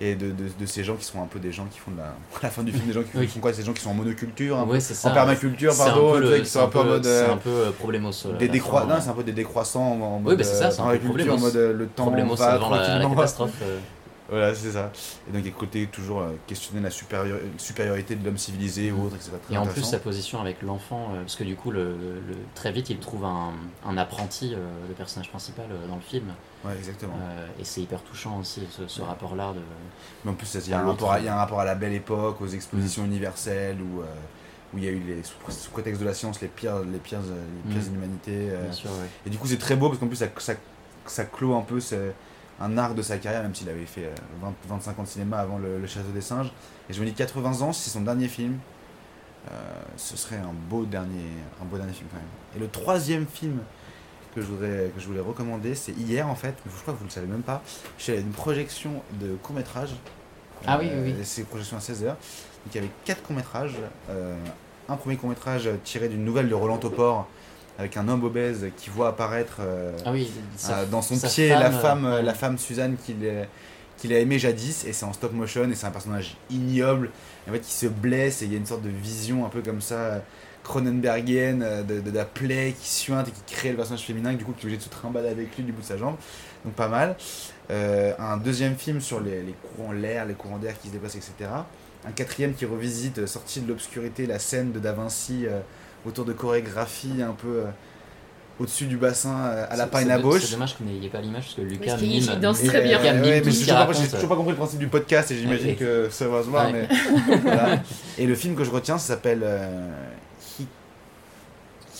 et 0.00 0.14
de, 0.14 0.26
de, 0.30 0.44
de 0.58 0.66
ces 0.66 0.84
gens 0.84 0.96
qui 0.96 1.04
sont 1.04 1.22
un 1.22 1.26
peu 1.26 1.38
des 1.38 1.52
gens 1.52 1.66
qui 1.70 1.78
font 1.78 1.90
de 1.90 1.98
la, 1.98 2.04
à 2.04 2.12
la 2.42 2.50
fin 2.50 2.62
du 2.62 2.72
film, 2.72 2.86
des 2.86 2.92
gens 2.92 3.02
qui 3.02 3.08
Oui. 3.16 3.26
font 3.26 3.40
quoi 3.40 3.52
Ces 3.52 3.62
gens 3.64 3.72
qui 3.72 3.82
sont 3.82 3.90
en 3.90 3.94
monoculture, 3.94 4.58
un 4.58 4.64
peu- 4.64 4.72
ouais, 4.72 4.80
c'est 4.80 4.94
ça. 4.94 5.10
en 5.10 5.14
permaculture, 5.14 5.76
pardon, 5.76 6.14
le- 6.14 6.38
qui 6.38 6.46
sont 6.46 6.60
un 6.64 6.68
peu 6.68 6.78
en 6.78 6.84
mode. 6.84 7.04
C'est 7.04 7.10
euh, 7.10 7.32
un 7.32 7.36
peu 7.36 7.50
euh, 7.50 7.70
des 8.38 8.46
la 8.46 8.52
décrois... 8.52 8.82
fin, 8.82 8.86
non, 8.86 8.94
euh, 8.94 8.98
c'est 9.00 9.10
un 9.10 9.14
peu 9.14 9.24
des 9.24 9.32
décroissants 9.32 9.82
en 9.82 10.00
en 10.00 10.16
Oui, 10.18 10.22
mode, 10.24 10.38
bah, 10.38 10.44
c'est 10.44 10.54
ça, 10.54 10.66
euh, 10.66 10.68
un 10.94 10.96
peu 10.96 11.30
en 11.30 11.38
mode 11.38 11.56
le 11.56 11.86
temps 11.86 12.10
va 12.10 12.58
tranquillement. 12.58 13.14
Voilà, 14.30 14.54
c'est 14.54 14.70
ça. 14.70 14.92
Et 15.28 15.32
donc, 15.32 15.42
il 15.42 15.46
y 15.46 15.48
a 15.48 15.52
le 15.52 15.58
côté 15.58 15.86
toujours 15.88 16.20
euh, 16.20 16.30
questionner 16.46 16.80
la 16.80 16.90
supériorité 16.90 18.14
de 18.14 18.24
l'homme 18.24 18.38
civilisé 18.38 18.92
ou 18.92 19.04
autre, 19.06 19.16
etc. 19.16 19.32
Très 19.44 19.54
Et 19.54 19.58
en 19.58 19.66
plus, 19.66 19.82
sa 19.82 19.98
position 19.98 20.40
avec 20.40 20.62
l'enfant, 20.62 21.10
euh, 21.14 21.20
parce 21.22 21.34
que 21.36 21.42
du 21.44 21.56
coup, 21.56 21.70
le, 21.72 21.94
le- 21.94 22.36
très 22.54 22.70
vite, 22.70 22.90
il 22.90 22.98
trouve 22.98 23.24
un, 23.24 23.52
un 23.84 23.96
apprenti, 23.98 24.54
euh, 24.54 24.58
le 24.88 24.94
personnage 24.94 25.28
principal 25.30 25.66
euh, 25.70 25.88
dans 25.88 25.96
le 25.96 26.00
film. 26.02 26.26
Ouais, 26.64 26.76
exactement. 26.76 27.14
Et 27.58 27.64
c'est 27.64 27.80
hyper 27.82 28.02
touchant 28.02 28.38
aussi, 28.38 28.62
ce, 28.70 28.86
ce 28.86 29.00
Ouais. 29.00 29.06
rapport-là. 29.08 29.52
De... 29.52 29.60
Mais 30.24 30.30
en 30.30 30.34
plus, 30.34 30.54
il 30.64 30.70
y, 30.70 30.74
a 30.74 30.80
un 30.80 30.86
rapport 30.86 31.12
à, 31.12 31.18
il 31.18 31.24
y 31.24 31.28
a 31.28 31.34
un 31.34 31.38
rapport 31.38 31.60
à 31.60 31.64
la 31.64 31.74
belle 31.74 31.94
époque, 31.94 32.40
aux 32.40 32.46
expositions 32.48 33.04
universelles, 33.04 33.78
où, 33.80 34.00
où 34.72 34.78
il 34.78 34.84
y 34.84 34.88
a 34.88 34.92
eu, 34.92 35.00
les, 35.00 35.22
sous, 35.24 35.34
sous 35.50 35.70
prétexte 35.72 36.00
de 36.00 36.06
la 36.06 36.14
science, 36.14 36.40
les 36.40 36.46
pires, 36.48 36.78
les 36.80 36.98
pires, 36.98 37.18
les 37.66 37.72
pires 37.72 37.82
Mm. 37.82 37.86
inhumanités. 37.88 38.50
euh. 38.50 38.62
Bien 38.64 38.72
sûr, 38.72 38.90
ouais. 38.90 39.08
Et 39.26 39.30
du 39.30 39.38
coup, 39.38 39.48
c'est 39.48 39.58
très 39.58 39.74
beau, 39.74 39.88
parce 39.88 39.98
qu'en 39.98 40.06
plus, 40.06 40.16
ça, 40.16 40.26
ça, 40.38 40.52
ça 41.06 41.24
clôt 41.24 41.54
un 41.56 41.62
peu 41.62 41.80
ce- 41.80 42.12
un 42.60 42.76
arc 42.78 42.94
de 42.94 43.02
sa 43.02 43.18
carrière, 43.18 43.42
même 43.42 43.54
s'il 43.54 43.68
avait 43.68 43.86
fait 43.86 44.04
euh, 44.06 44.14
20, 44.42 44.52
25 44.68 44.98
ans 44.98 45.02
de 45.02 45.08
cinéma 45.08 45.38
avant 45.38 45.58
le, 45.58 45.78
le 45.78 45.86
Château 45.86 46.10
des 46.12 46.20
Singes. 46.20 46.52
Et 46.88 46.92
je 46.92 47.00
me 47.00 47.06
dis, 47.06 47.14
80 47.14 47.62
ans, 47.62 47.72
si 47.72 47.84
c'est 47.84 47.90
son 47.90 48.02
dernier 48.02 48.28
film, 48.28 48.58
euh, 49.50 49.54
ce 49.96 50.16
serait 50.16 50.36
un 50.36 50.52
beau, 50.68 50.84
dernier, 50.84 51.24
un 51.60 51.64
beau 51.64 51.76
dernier 51.78 51.92
film 51.92 52.08
quand 52.10 52.18
même. 52.18 52.26
Et 52.56 52.58
le 52.58 52.68
troisième 52.68 53.26
film 53.26 53.60
que 54.34 54.42
je 54.42 54.46
voudrais, 54.46 54.92
que 54.94 55.00
je 55.00 55.06
voulais 55.06 55.20
recommander, 55.20 55.74
c'est 55.74 55.92
hier 55.92 56.28
en 56.28 56.34
fait, 56.34 56.54
je 56.64 56.82
crois 56.82 56.94
que 56.94 56.98
vous 56.98 57.06
le 57.06 57.10
savez 57.10 57.26
même 57.26 57.42
pas, 57.42 57.62
je 57.96 58.02
suis 58.04 58.12
allé 58.12 58.20
à 58.20 58.24
une 58.24 58.32
projection 58.32 59.02
de 59.20 59.34
court-métrage. 59.42 59.94
Ah 60.66 60.78
oui, 60.78 60.90
oui, 60.92 61.14
oui. 61.18 61.24
C'est 61.24 61.40
une 61.40 61.46
projection 61.46 61.78
à 61.78 61.80
16h. 61.80 62.04
Donc 62.04 62.16
il 62.72 62.74
y 62.74 62.78
avait 62.78 62.90
quatre 63.06 63.22
courts-métrages. 63.22 63.76
Euh, 64.10 64.36
un 64.88 64.96
premier 64.96 65.16
court-métrage 65.16 65.70
tiré 65.84 66.08
d'une 66.08 66.24
nouvelle 66.24 66.48
de 66.48 66.54
Roland 66.54 66.76
Topor, 66.78 67.26
avec 67.80 67.96
un 67.96 68.08
homme 68.08 68.22
obèse 68.24 68.66
qui 68.76 68.90
voit 68.90 69.08
apparaître 69.08 69.56
euh, 69.60 69.92
Ah 70.04 70.12
oui, 70.12 70.30
euh, 70.68 70.86
dans 70.86 71.02
son 71.02 71.18
pied 71.18 71.48
la 71.48 71.70
femme, 71.70 72.04
euh, 72.04 72.22
la 72.22 72.34
femme 72.34 72.58
Suzanne 72.58 72.96
qu'il 72.98 74.12
a 74.12 74.18
aimé 74.18 74.38
jadis 74.38 74.84
et 74.84 74.92
c'est 74.92 75.04
en 75.04 75.12
stop 75.12 75.32
motion 75.32 75.68
et 75.68 75.74
c'est 75.74 75.86
un 75.86 75.90
personnage 75.90 76.36
ignoble 76.50 77.10
en 77.48 77.52
fait 77.52 77.60
qui 77.60 77.72
se 77.72 77.86
blesse 77.86 78.42
et 78.42 78.44
il 78.44 78.52
y 78.52 78.54
a 78.54 78.58
une 78.58 78.66
sorte 78.66 78.82
de 78.82 78.90
vision 78.90 79.46
un 79.46 79.48
peu 79.48 79.62
comme 79.62 79.80
ça 79.80 80.22
Cronenbergienne 80.62 81.64
de, 81.88 82.00
de 82.00 82.10
la 82.10 82.26
plaie 82.26 82.74
qui 82.78 82.88
suinte 82.88 83.28
et 83.28 83.30
qui 83.30 83.54
crée 83.54 83.70
le 83.70 83.76
personnage 83.76 84.04
féminin 84.04 84.34
du 84.34 84.44
coup 84.44 84.52
qui 84.52 84.60
est 84.60 84.64
obligé 84.64 84.76
de 84.76 84.82
se 84.82 84.90
trimballer 84.90 85.28
avec 85.28 85.56
lui 85.56 85.64
du 85.64 85.72
bout 85.72 85.80
de 85.80 85.86
sa 85.86 85.96
jambe. 85.96 86.16
Donc 86.64 86.74
pas 86.74 86.88
mal. 86.88 87.16
Euh, 87.70 88.12
un 88.18 88.36
deuxième 88.36 88.76
film 88.76 89.00
sur 89.00 89.20
les, 89.20 89.42
les 89.42 89.54
courants 89.62 89.92
l'air 89.92 90.26
les 90.26 90.34
courants 90.34 90.58
d'air 90.58 90.78
qui 90.78 90.88
se 90.88 90.92
déplacent 90.92 91.14
etc 91.14 91.50
un 92.04 92.10
quatrième 92.10 92.52
qui 92.52 92.66
revisite 92.66 93.26
sorti 93.26 93.60
de 93.60 93.68
l'obscurité 93.68 94.26
la 94.26 94.38
scène 94.38 94.72
de 94.72 94.80
Da 94.80 94.92
Vinci 94.92 95.46
euh, 95.46 95.60
autour 96.06 96.24
de 96.24 96.32
chorégraphie 96.32 97.22
un 97.22 97.32
peu 97.32 97.48
euh, 97.48 97.64
au-dessus 98.58 98.86
du 98.86 98.96
bassin 98.96 99.36
euh, 99.46 99.66
à 99.70 99.76
la 99.76 99.86
paille 99.86 100.04
c'est 100.06 100.10
à 100.12 100.18
gauche 100.18 100.42
C'est 100.44 100.52
dommage 100.52 100.76
qu'il 100.76 100.86
n'y 100.86 101.06
ait 101.06 101.08
pas 101.08 101.20
l'image 101.20 101.44
parce 101.44 101.54
que 101.54 101.60
Lucas 101.62 101.86
Parce 101.86 102.00
qu'il- 102.00 102.08
mime. 102.10 102.30
il 102.34 102.40
danse 102.40 102.62
et, 102.62 102.66
très 102.66 102.82
bien. 102.82 102.98
Lucas 102.98 103.12
mime 103.14 103.22
ouais, 103.22 103.42
mais 103.44 103.50
j'ai 103.50 103.66
toujours, 103.66 104.10
toujours 104.12 104.28
pas 104.28 104.36
compris 104.36 104.50
le 104.50 104.56
principe 104.56 104.78
du 104.78 104.88
podcast 104.88 105.30
et 105.30 105.36
j'imagine 105.38 105.68
Ouais. 105.68 105.74
que 105.76 106.08
ça 106.10 106.28
va 106.28 106.42
se 106.42 106.48
voir. 106.48 106.70
Ouais. 106.70 106.86
Mais, 107.28 107.36
voilà. 107.42 107.82
Et 108.18 108.26
le 108.26 108.34
film 108.34 108.54
que 108.56 108.64
je 108.64 108.70
retiens, 108.70 108.98
s'appelle 108.98 109.40
euh, 109.42 109.88
He, 110.58 110.64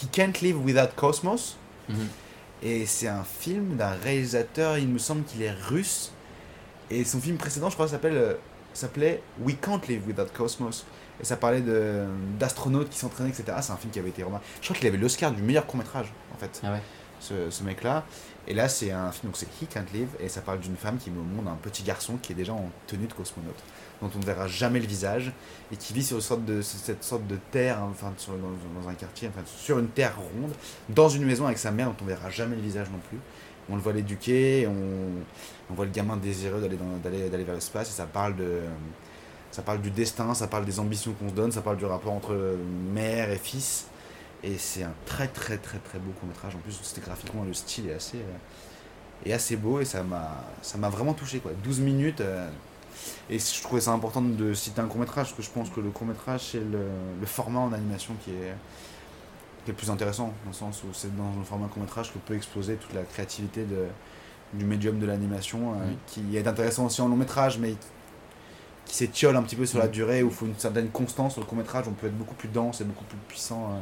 He 0.03 0.11
Can't 0.13 0.33
Live 0.43 0.59
Without 0.65 0.95
Cosmos. 0.97 1.57
Mhm. 1.89 1.97
Et 2.63 2.85
c'est 2.85 3.09
un 3.09 3.25
film 3.25 3.77
d'un 3.77 3.93
réalisateur, 4.05 4.77
il 4.77 4.89
me 4.89 4.99
semble 4.99 5.25
qu'il 5.25 5.41
est 5.43 5.53
russe. 5.69 6.13
Et 6.91 7.05
son 7.05 7.21
film 7.21 7.37
précédent, 7.39 7.71
je 7.71 7.75
crois, 7.75 7.89
s'appelle, 7.89 8.17
euh, 8.17 8.35
s'appelait 8.75 9.23
We 9.41 9.57
Can't 9.61 9.81
Live 9.89 10.03
Without 10.07 10.31
Cosmos. 10.35 10.85
Et 11.21 11.25
ça 11.25 11.37
parlait 11.37 11.61
de, 11.61 12.05
d'astronautes 12.39 12.89
qui 12.91 12.99
s'entraînaient, 12.99 13.31
etc. 13.31 13.45
C'est 13.61 13.73
un 13.73 13.77
film 13.77 13.93
qui 13.93 13.99
avait 13.99 14.09
été 14.11 14.23
remarqué. 14.23 14.47
Je 14.61 14.67
crois 14.67 14.77
qu'il 14.77 14.87
avait 14.87 14.97
l'Oscar 14.99 15.33
du 15.33 15.43
meilleur 15.43 15.67
court-métrage, 15.67 16.13
en 16.35 16.39
fait 16.39 16.61
Ah 16.65 16.73
ouais. 16.73 16.81
ce, 17.21 17.51
ce 17.51 17.63
mec-là. 17.63 18.05
Et 18.49 18.55
là, 18.55 18.69
c'est 18.69 18.91
un 18.91 19.13
film, 19.13 19.31
donc 19.31 19.37
c'est 19.37 19.47
He 19.63 19.69
Can't 19.69 19.85
Live, 19.93 20.09
et 20.19 20.29
ça 20.29 20.41
parle 20.41 20.61
d'une 20.61 20.77
femme 20.77 20.97
qui 20.97 21.11
met 21.11 21.21
au 21.21 21.23
monde 21.23 21.47
un 21.47 21.57
petit 21.57 21.83
garçon 21.83 22.17
qui 22.21 22.33
est 22.33 22.35
déjà 22.35 22.53
en 22.55 22.71
tenue 22.87 23.07
de 23.07 23.13
cosmonaute, 23.13 23.63
dont 24.01 24.11
on 24.15 24.19
ne 24.19 24.25
verra 24.25 24.49
jamais 24.49 24.81
le 24.81 24.87
visage, 24.87 25.31
et 25.71 25.77
qui 25.77 25.93
vit 25.93 26.03
sur 26.03 26.17
une 26.17 26.23
sorte 26.23 26.45
de, 26.47 26.63
cette 26.63 27.05
sorte 27.05 27.27
de 27.27 27.37
terre, 27.53 27.79
hein, 27.79 27.89
enfin, 27.93 28.13
sur- 28.17 28.33
dans, 28.33 28.81
dans 28.81 28.89
un 28.89 28.95
quartier, 28.95 29.29
enfin, 29.29 29.43
sur 29.47 29.79
une 29.79 29.89
terre 29.89 30.17
ronde, 30.17 30.53
dans 30.89 31.11
une 31.11 31.27
maison 31.27 31.45
avec 31.45 31.59
sa 31.59 31.71
mère 31.71 31.89
dont 31.89 31.97
on 32.03 32.07
verra 32.07 32.31
jamais 32.31 32.57
le 32.57 32.63
visage 32.63 32.89
non 32.91 32.99
plus. 33.11 33.19
on 33.69 33.77
le 33.77 33.83
voit 33.83 33.93
l'éduquer, 33.93 34.67
on, 34.67 34.73
on 35.71 35.75
voit 35.75 35.85
le 35.85 35.91
gamin 35.93 36.17
désireux 36.17 36.61
d'aller 36.63 36.77
dans- 36.79 36.97
d'aller 37.05 37.29
d'aller 37.29 37.45
vers 37.45 37.55
l'espace 37.55 37.89
et 37.91 37.93
ça 37.93 38.07
parle 38.07 38.35
de 38.35 38.61
ça 39.51 39.63
parle 39.63 39.81
du 39.81 39.91
destin, 39.91 40.35
ça 40.35 40.47
parle 40.47 40.65
des 40.65 40.79
ambitions 40.81 41.13
qu'on 41.13 41.29
se 41.29 41.35
donne, 41.35 41.53
ça 41.53 41.61
parle 41.63 41.77
du 41.77 41.85
rapport 41.85 42.13
entre 42.13 42.57
mère 42.93 43.31
et 43.31 43.39
fils. 43.39 43.87
Et 44.43 44.57
c'est 44.57 44.83
un 44.85 44.93
très 45.05 45.29
très 45.29 45.59
très 45.59 45.79
très 45.79 45.99
beau 45.99 46.13
court 46.19 46.29
métrage. 46.29 46.55
En 46.55 46.59
plus, 46.61 46.79
c'était 46.83 47.03
graphiquement, 47.03 47.45
le 47.45 47.53
style 47.53 47.89
est 47.91 47.95
assez, 47.95 48.17
euh, 48.19 49.27
est 49.29 49.33
assez 49.33 49.57
beau 49.57 49.81
et 49.81 49.85
ça 49.85 50.03
m'a 50.03 50.45
ça 50.63 50.79
m'a 50.79 50.89
vraiment 50.89 51.13
touché. 51.15 51.41
Quoi. 51.41 51.53
12 51.63 51.81
minutes. 51.81 52.21
euh, 52.21 52.49
et 53.31 53.39
je 53.39 53.63
trouvais 53.63 53.81
ça 53.81 53.93
important 53.93 54.21
de 54.21 54.53
citer 54.55 54.81
un 54.81 54.87
court 54.87 55.01
métrage 55.01 55.27
parce 55.29 55.37
que 55.37 55.43
je 55.43 55.51
pense 55.51 55.71
que 55.71 55.81
le 55.81 55.91
court 55.91 56.07
métrage, 56.07 56.41
c'est 56.53 56.59
le, 56.61 56.87
le 57.21 57.27
format 57.27 57.61
en 57.61 57.73
animation 57.73 58.15
qui 58.25 58.31
est, 58.31 58.35
qui 59.65 59.71
est 59.71 59.73
le 59.73 59.75
plus 59.75 59.91
intéressant. 59.91 60.33
Dans 60.45 60.51
le 60.51 60.55
sens 60.55 60.83
où 60.85 60.89
c'est 60.93 61.15
dans 61.17 61.33
le 61.39 61.45
format 61.45 61.69
court 61.69 61.83
métrage 61.83 62.13
que 62.13 62.19
peut 62.19 62.35
exploser 62.35 62.75
toute 62.77 62.93
la 62.95 63.03
créativité 63.03 63.65
de, 63.65 63.87
du 64.55 64.65
médium 64.65 64.99
de 64.99 65.07
l'animation, 65.07 65.73
euh, 65.73 65.77
qui 66.07 66.37
est 66.37 66.47
intéressant 66.47 66.87
aussi 66.87 67.01
en 67.01 67.09
long 67.09 67.17
métrage, 67.17 67.59
mais 67.59 67.75
qui 68.87 68.95
s'étiole 68.97 69.37
un 69.37 69.43
petit 69.43 69.57
peu 69.57 69.67
sur 69.67 69.79
la 69.79 69.87
Mhm. 69.87 69.91
durée, 69.93 70.23
où 70.23 70.29
il 70.29 70.33
faut 70.35 70.47
une 70.47 70.59
certaine 70.59 70.89
constance 70.89 71.33
sur 71.35 71.41
le 71.43 71.47
court 71.47 71.59
métrage, 71.59 71.85
on 71.89 71.93
peut 71.93 72.07
être 72.09 72.17
beaucoup 72.19 72.35
plus 72.35 72.49
dense 72.49 72.81
et 72.81 72.85
beaucoup 72.85 73.05
plus 73.05 73.19
puissant. 73.29 73.71
euh, 73.73 73.79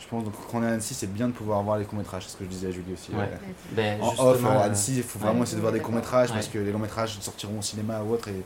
je 0.00 0.06
pense 0.08 0.22
donc 0.24 0.34
quand 0.50 0.58
on 0.58 0.62
est 0.62 0.66
à 0.66 0.70
Annecy, 0.72 0.92
c'est 0.94 1.12
bien 1.12 1.28
de 1.28 1.32
pouvoir 1.32 1.62
voir 1.62 1.78
les 1.78 1.84
courts 1.86 1.98
métrages, 1.98 2.24
c'est 2.26 2.32
ce 2.32 2.36
que 2.36 2.44
je 2.44 2.50
disais 2.50 2.66
à 2.68 2.70
Julie 2.70 2.92
aussi. 2.92 3.10
Ouais. 3.12 3.22
euh, 3.22 3.36
Ben, 3.72 4.00
en 4.02 4.08
off, 4.08 4.44
à 4.44 4.48
euh, 4.48 4.64
Annecy, 4.66 4.96
il 4.98 5.02
faut 5.02 5.18
vraiment 5.18 5.38
ouais. 5.38 5.42
essayer 5.44 5.56
de 5.56 5.60
voir 5.62 5.72
des 5.72 5.78
D'accord. 5.78 5.92
courts 5.92 6.00
métrages 6.00 6.32
parce 6.32 6.48
que 6.48 6.58
les 6.58 6.72
longs 6.72 6.78
métrages 6.78 7.18
sortiront 7.20 7.58
au 7.58 7.62
cinéma 7.62 8.02
ou 8.02 8.12
autre 8.12 8.28
et 8.28 8.42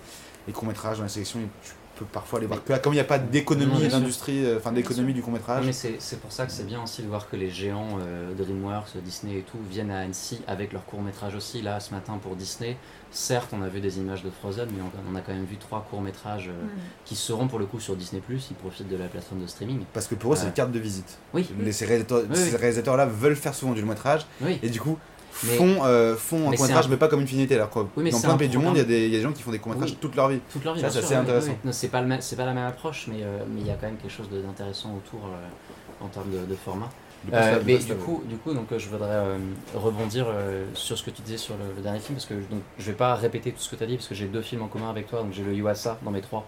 les 0.46 0.52
courts 0.52 0.68
métrages 0.68 0.98
dans 0.98 1.02
les 1.04 1.08
sélections, 1.08 1.40
tu 1.62 1.72
peux 1.98 2.04
parfois 2.04 2.40
les 2.40 2.46
voir. 2.46 2.62
que- 2.64 2.72
Comme 2.78 2.92
il 2.92 2.96
n'y 2.96 3.00
a 3.00 3.04
pas 3.04 3.18
d'économie 3.18 3.87
d'industrie, 3.88 4.44
euh, 4.44 4.56
enfin 4.58 4.72
d'économie 4.72 5.12
du 5.14 5.22
court 5.22 5.32
métrage, 5.32 5.64
mais 5.66 5.72
c'est 5.72 6.20
pour 6.20 6.32
ça 6.32 6.46
que 6.46 6.52
c'est 6.52 6.66
bien 6.66 6.82
aussi 6.82 7.02
de 7.02 7.08
voir 7.08 7.28
que 7.28 7.37
les 7.37 7.50
géants 7.50 7.98
euh, 8.00 8.32
DreamWorks, 8.34 8.96
Disney 9.04 9.38
et 9.38 9.42
tout 9.42 9.58
viennent 9.70 9.90
à 9.90 9.98
Annecy 10.00 10.40
avec 10.46 10.72
leurs 10.72 10.84
courts-métrages 10.87 11.34
aussi. 11.34 11.62
Là, 11.62 11.80
ce 11.80 11.92
matin 11.94 12.18
pour 12.22 12.37
Disney, 12.37 12.76
certes, 13.11 13.50
on 13.52 13.62
a 13.62 13.68
vu 13.68 13.80
des 13.80 13.98
images 13.98 14.22
de 14.22 14.30
Frozen, 14.30 14.68
mais 14.74 14.82
on, 14.82 15.12
on 15.12 15.16
a 15.16 15.20
quand 15.20 15.32
même 15.32 15.44
vu 15.44 15.56
trois 15.56 15.87
courts-métrages 15.90 16.48
euh, 16.48 16.66
qui 17.04 17.16
seront 17.16 17.48
pour 17.48 17.58
le 17.58 17.66
coup 17.66 17.80
sur 17.80 17.96
Disney. 17.96 18.22
Ils 18.30 18.56
profitent 18.56 18.88
de 18.88 18.96
la 18.96 19.06
plateforme 19.08 19.42
de 19.42 19.46
streaming. 19.46 19.80
parce 19.92 20.06
que 20.06 20.14
pour 20.14 20.32
eux, 20.32 20.37
c'est 20.37 20.46
une 20.46 20.52
carte 20.52 20.72
de 20.72 20.78
visite. 20.78 21.18
Oui, 21.34 21.48
Les, 21.61 21.72
ces 21.72 21.87
réalisateurs- 21.87 22.22
Oui, 22.28 22.37
ces 22.37 22.50
oui. 22.50 22.56
réalisateurs-là 22.56 23.06
veulent 23.06 23.37
faire 23.37 23.54
souvent 23.54 23.72
du 23.72 23.80
long 23.80 23.88
métrage 23.88 24.26
oui. 24.40 24.58
et 24.62 24.68
du 24.68 24.80
coup 24.80 24.98
Mais- 24.98 25.17
font, 25.46 25.85
euh, 25.85 26.16
font 26.16 26.48
un 26.51 26.55
court 26.55 26.66
métrage, 26.66 26.87
un- 26.87 26.88
mais 26.88 26.96
pas 26.96 27.09
comme 27.09 27.20
une 27.20 27.27
finalité. 27.27 27.55
Alors 27.55 27.70
quoi, 27.70 27.88
Oui, 27.96 28.11
dans 28.11 28.20
plein 28.20 28.35
de 28.35 28.38
pays 28.38 28.48
du 28.48 28.59
monde, 28.59 28.74
il 28.77 28.79
y, 28.79 28.83
a 28.83 28.85
des 28.85 29.09
y 29.09 29.14
a 29.14 29.18
des 29.18 29.22
gens 29.22 29.33
qui 29.33 29.42
font 29.42 29.51
des 29.51 29.59
courts 29.59 29.72
métrages 29.72 29.90
Oui. 29.92 29.98
toute 30.01 30.16
leur 30.16 30.29
vie. 30.29 30.40
Toute 30.53 30.64
leur 30.64 30.74
vie, 30.74 30.81
Ça, 30.81 30.90
c'est 30.90 31.14
intéressant. 31.14 31.53
oui. 31.64 31.70
C'est 31.72 31.88
pas, 31.88 32.01
pas 32.03 32.44
la 32.46 32.55
même 32.55 32.66
approche, 32.66 33.07
mais 33.09 33.22
euh, 33.22 33.38
mais 33.48 33.61
il 33.61 33.66
y 33.66 33.70
a 33.70 33.74
quand 33.74 33.87
même 33.87 33.96
quelque 33.96 34.11
chose 34.12 34.29
d'intéressant 34.31 34.94
autour 34.96 35.20
euh, 35.27 36.05
en 36.05 36.09
termes 36.09 36.31
de, 36.31 36.44
de 36.44 36.55
format. 36.55 36.88
Du 37.24 37.33
Euh, 37.33 37.37
post-lab, 37.40 37.61
du 37.64 37.66
mais 37.72 37.79
du 37.79 37.94
coup, 37.96 38.22
du 38.29 38.37
coup 38.37 38.55
donc, 38.55 38.70
euh, 38.70 38.79
je 38.79 38.88
voudrais 38.88 39.09
euh, 39.11 39.38
rebondir 39.74 40.27
euh, 40.29 40.64
sur 40.74 40.96
ce 40.96 41.03
que 41.03 41.11
tu 41.11 41.20
disais 41.22 41.37
sur 41.37 41.55
le, 41.57 41.74
le 41.77 41.83
dernier 41.83 41.98
film, 41.98 42.14
parce 42.14 42.27
que 42.27 42.35
donc, 42.35 42.61
je 42.79 42.85
vais 42.85 42.92
pas 42.96 43.16
répéter 43.16 43.51
tout 43.51 43.59
ce 43.61 43.68
que 43.68 43.74
tu 43.74 43.83
as 43.83 43.87
dit, 43.88 43.96
parce 43.96 44.07
que 44.07 44.14
j'ai 44.14 44.27
deux 44.27 44.40
films 44.40 44.62
en 44.62 44.68
commun 44.68 44.88
avec 44.88 45.09
toi, 45.09 45.22
donc 45.22 45.33
j'ai 45.33 45.42
le 45.42 45.53
Yuasa 45.53 45.98
dans 46.03 46.12
mes 46.12 46.20
trois, 46.20 46.46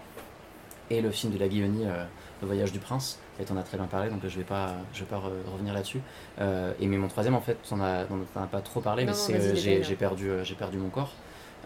et 0.91 1.01
le 1.01 1.11
film 1.11 1.33
de 1.33 1.39
la 1.39 1.47
Guillaume, 1.47 1.75
Le 2.41 2.47
Voyage 2.47 2.71
du 2.71 2.79
Prince, 2.79 3.19
et 3.39 3.43
tu 3.45 3.51
en 3.53 3.57
as 3.57 3.63
très 3.63 3.77
bien 3.77 3.87
parlé, 3.87 4.09
donc 4.09 4.23
euh, 4.23 4.29
je 4.29 4.37
vais 4.37 4.43
pas, 4.43 4.73
je 4.93 4.99
vais 5.01 5.05
pas 5.05 5.17
re- 5.17 5.51
revenir 5.53 5.73
là-dessus. 5.73 6.01
Euh, 6.39 6.73
et 6.79 6.87
mais 6.87 6.97
mon 6.97 7.07
troisième, 7.07 7.35
en 7.35 7.41
fait, 7.41 7.57
tu 7.67 7.73
n'en 7.75 7.83
as, 7.83 8.03
t'en 8.05 8.41
as 8.43 8.47
pas 8.47 8.61
trop 8.61 8.81
parlé, 8.81 9.03
Non, 9.05 9.11
mais 9.11 9.17
c'est 9.17 9.35
euh, 9.35 9.83
j'ai 9.83 9.95
perdu, 9.95 10.29
euh, 10.29 10.43
j'ai 10.43 10.55
perdu 10.55 10.77
mon 10.77 10.89
corps. 10.89 11.13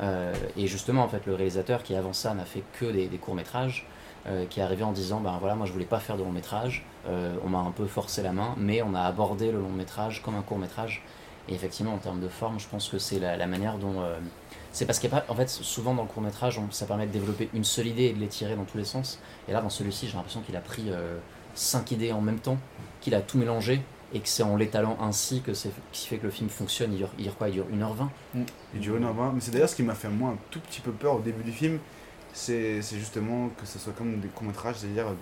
Euh, 0.01 0.33
et 0.57 0.67
justement, 0.67 1.03
en 1.03 1.07
fait, 1.07 1.25
le 1.25 1.33
réalisateur 1.35 1.81
qui 1.83 1.95
avant 1.95 2.13
ça 2.13 2.33
n'a 2.33 2.45
fait 2.45 2.63
que 2.79 2.85
des, 2.85 3.07
des 3.07 3.17
courts-métrages, 3.17 3.87
euh, 4.27 4.45
qui 4.49 4.59
est 4.59 4.63
arrivé 4.63 4.83
en 4.83 4.91
disant 4.91 5.19
ben 5.21 5.37
voilà 5.39 5.53
moi 5.55 5.67
je 5.67 5.71
voulais 5.71 5.85
pas 5.85 5.99
faire 5.99 6.17
de 6.17 6.23
long 6.23 6.31
métrage 6.31 6.83
Euh, 7.07 7.35
on 7.45 7.49
m'a 7.49 7.59
un 7.59 7.69
peu 7.71 7.85
forcé 7.85 8.23
la 8.23 8.31
main 8.31 8.55
mais 8.57 8.81
on 8.81 8.95
a 8.95 9.01
abordé 9.01 9.51
le 9.51 9.59
long 9.59 9.69
métrage 9.69 10.23
comme 10.23 10.33
un 10.35 10.41
court 10.41 10.57
métrage 10.57 11.03
et 11.47 11.53
effectivement 11.53 11.93
en 11.93 11.99
termes 11.99 12.19
de 12.19 12.27
forme 12.27 12.59
je 12.59 12.67
pense 12.67 12.89
que 12.89 12.97
c'est 12.97 13.19
la, 13.19 13.37
la 13.37 13.45
manière 13.45 13.77
dont 13.77 14.01
euh, 14.01 14.17
c'est 14.75 14.85
parce 14.85 14.99
qu'il 14.99 15.09
y 15.09 15.13
a 15.13 15.21
pas 15.21 15.25
en 15.31 15.35
fait 15.35 15.49
souvent 15.49 15.93
dans 15.93 16.03
le 16.03 16.07
court 16.07 16.21
métrage 16.21 16.59
ça 16.71 16.85
permet 16.85 17.07
de 17.07 17.11
développer 17.11 17.49
une 17.53 17.63
seule 17.63 17.87
idée 17.87 18.03
et 18.05 18.13
de 18.13 18.19
les 18.19 18.27
tirer 18.27 18.55
dans 18.55 18.65
tous 18.65 18.77
les 18.77 18.85
sens 18.85 19.19
et 19.47 19.53
là 19.53 19.61
dans 19.61 19.69
celui-ci 19.69 20.07
j'ai 20.07 20.15
l'impression 20.15 20.41
qu'il 20.41 20.55
a 20.55 20.59
pris 20.61 20.85
euh, 20.89 21.17
cinq 21.55 21.91
idées 21.91 22.11
en 22.11 22.21
même 22.21 22.39
temps 22.39 22.57
qu'il 23.01 23.15
a 23.15 23.21
tout 23.21 23.37
mélangé 23.37 23.81
et 24.13 24.19
que 24.19 24.27
c'est 24.29 24.43
en 24.43 24.55
l'étalant 24.55 24.97
ainsi 25.01 25.41
que 25.41 25.53
c'est 25.53 25.71
qui 25.91 26.07
fait 26.07 26.17
que 26.17 26.25
le 26.25 26.31
film 26.31 26.49
fonctionne 26.49 26.91
il 26.93 26.97
dure, 26.97 27.09
il 27.17 27.23
dure 27.23 27.35
quoi? 27.37 27.49
Il 27.49 27.53
dure 27.55 27.65
1h20 27.73 28.07
Et 28.75 28.79
du 28.79 28.91
Honor 28.91 29.13
20. 29.13 29.31
Mais 29.33 29.41
c'est 29.41 29.51
d'ailleurs 29.51 29.67
ce 29.69 29.75
qui 29.75 29.83
m'a 29.83 29.95
fait 29.95 30.09
moi 30.09 30.31
un 30.31 30.37
tout 30.51 30.59
petit 30.59 30.79
peu 30.81 30.91
peur 30.91 31.15
au 31.15 31.19
début 31.21 31.43
du 31.43 31.51
film. 31.51 31.79
C'est 32.33 32.81
c'est 32.81 32.97
justement 32.97 33.49
que 33.59 33.65
ce 33.65 33.79
soit 33.79 33.93
comme 33.93 34.19
des 34.19 34.27
courts-métrages, 34.27 34.75
c'est-à-dire 34.77 35.07
euh, 35.07 35.15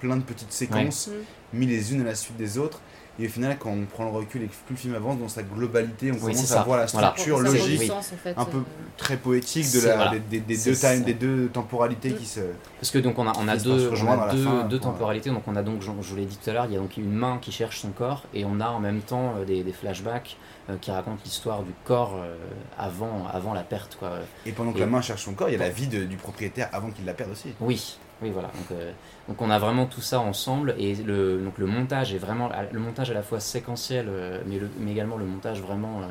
plein 0.00 0.16
de 0.16 0.22
petites 0.22 0.52
séquences 0.52 1.08
Ouais. 1.08 1.22
mis 1.52 1.66
les 1.66 1.92
unes 1.92 2.00
à 2.00 2.04
la 2.04 2.14
suite 2.14 2.36
des 2.36 2.56
autres. 2.58 2.80
Et 3.20 3.26
au 3.26 3.28
final, 3.28 3.58
quand 3.58 3.68
on 3.70 3.84
prend 3.84 4.04
le 4.04 4.10
recul 4.10 4.42
et 4.42 4.46
que 4.46 4.52
plus 4.66 4.72
le 4.74 4.76
film 4.76 4.94
avance 4.94 5.18
dans 5.18 5.28
sa 5.28 5.42
globalité, 5.42 6.10
on 6.10 6.14
Oui, 6.14 6.32
commence 6.32 6.50
à 6.52 6.62
voir 6.62 6.78
la 6.78 6.86
structure 6.88 7.40
logique, 7.40 7.80
oui. 7.80 7.86
sens, 7.86 8.10
en 8.12 8.16
fait, 8.16 8.34
un 8.36 8.44
peu 8.46 8.58
euh, 8.58 8.62
très 8.96 9.18
poétique 9.18 9.70
de 9.72 9.86
la, 9.86 9.96
voilà. 9.96 10.10
des, 10.12 10.18
des- 10.20 10.40
des 10.40 10.54
C'est 10.56 10.70
deux 10.70 10.76
time, 10.76 10.88
ça. 11.00 11.04
des 11.04 11.14
deux 11.14 11.48
temporalités 11.48 12.12
qui 12.14 12.24
se. 12.24 12.40
Parce 12.80 12.90
que 12.90 12.98
donc 12.98 13.18
on 13.18 13.26
a, 13.28 13.32
on 13.38 13.48
a 13.48 13.56
deux, 13.58 13.90
on 13.90 14.08
a 14.08 14.32
deux, 14.32 14.42
fin, 14.44 14.64
deux 14.64 14.78
pour, 14.78 14.92
temporalités. 14.92 15.28
Donc 15.30 15.42
on 15.46 15.56
a 15.56 15.62
donc, 15.62 15.82
je 15.82 15.86
je 16.00 16.08
vous 16.10 16.16
l'ai 16.16 16.24
dit 16.24 16.38
tout 16.42 16.48
à 16.48 16.52
l'heure, 16.54 16.64
il 16.66 16.72
y 16.72 16.76
a 16.76 16.80
donc 16.80 16.96
une 16.96 17.12
main 17.12 17.38
qui 17.40 17.52
cherche 17.52 17.80
son 17.80 17.90
corps 17.90 18.24
et 18.32 18.44
on 18.46 18.60
a 18.60 18.68
en 18.68 18.80
même 18.80 19.00
temps 19.00 19.34
euh, 19.38 19.44
des, 19.44 19.62
des 19.62 19.72
flashbacks 19.72 20.36
euh, 20.70 20.76
qui 20.80 20.90
racontent 20.90 21.20
l'histoire 21.24 21.62
du 21.64 21.72
corps 21.84 22.14
euh, 22.16 22.34
avant, 22.78 23.26
avant 23.30 23.52
la 23.52 23.62
perte. 23.62 23.96
Quoi. 23.98 24.10
Et 24.46 24.52
pendant 24.52 24.72
que 24.72 24.78
la 24.78 24.86
main 24.86 25.02
cherche 25.02 25.22
son 25.24 25.34
corps, 25.34 25.50
il 25.50 25.52
y 25.52 25.56
a 25.56 25.58
la 25.58 25.68
vie 25.68 25.86
de- 25.86 26.04
du 26.04 26.16
propriétaire 26.16 26.70
avant 26.72 26.90
qu'il 26.90 27.04
la 27.04 27.12
perde 27.12 27.30
aussi. 27.32 27.52
Oui, 27.60 27.98
oui 28.22 28.30
voilà. 28.30 28.48
Donc, 28.48 28.78
euh, 28.78 28.92
donc 29.28 29.42
on 29.42 29.50
a 29.50 29.58
vraiment 29.58 29.86
tout 29.86 30.00
ça 30.00 30.20
ensemble 30.20 30.74
et 30.78 30.94
le, 30.94 31.38
donc 31.38 31.58
le 31.58 31.66
montage 31.66 32.14
est 32.14 32.18
vraiment 32.18 32.50
le 32.70 32.78
montage 32.78 33.10
à 33.10 33.14
la 33.14 33.22
fois 33.22 33.40
séquentiel 33.40 34.06
euh, 34.08 34.40
mais, 34.46 34.58
le- 34.58 34.70
mais 34.78 34.92
également 34.92 35.16
le 35.16 35.24
montage 35.24 35.60
vraiment 35.60 36.00
euh, 36.00 36.06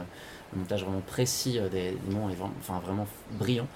le 0.53 0.59
montage 0.59 0.83
vraiment 0.83 1.01
précis 1.01 1.59
des, 1.71 1.97
moments 2.09 2.29
est 2.29 2.35
vraiment, 2.35 2.53
enfin, 2.59 2.81
vraiment 2.83 3.07
brillant. 3.31 3.67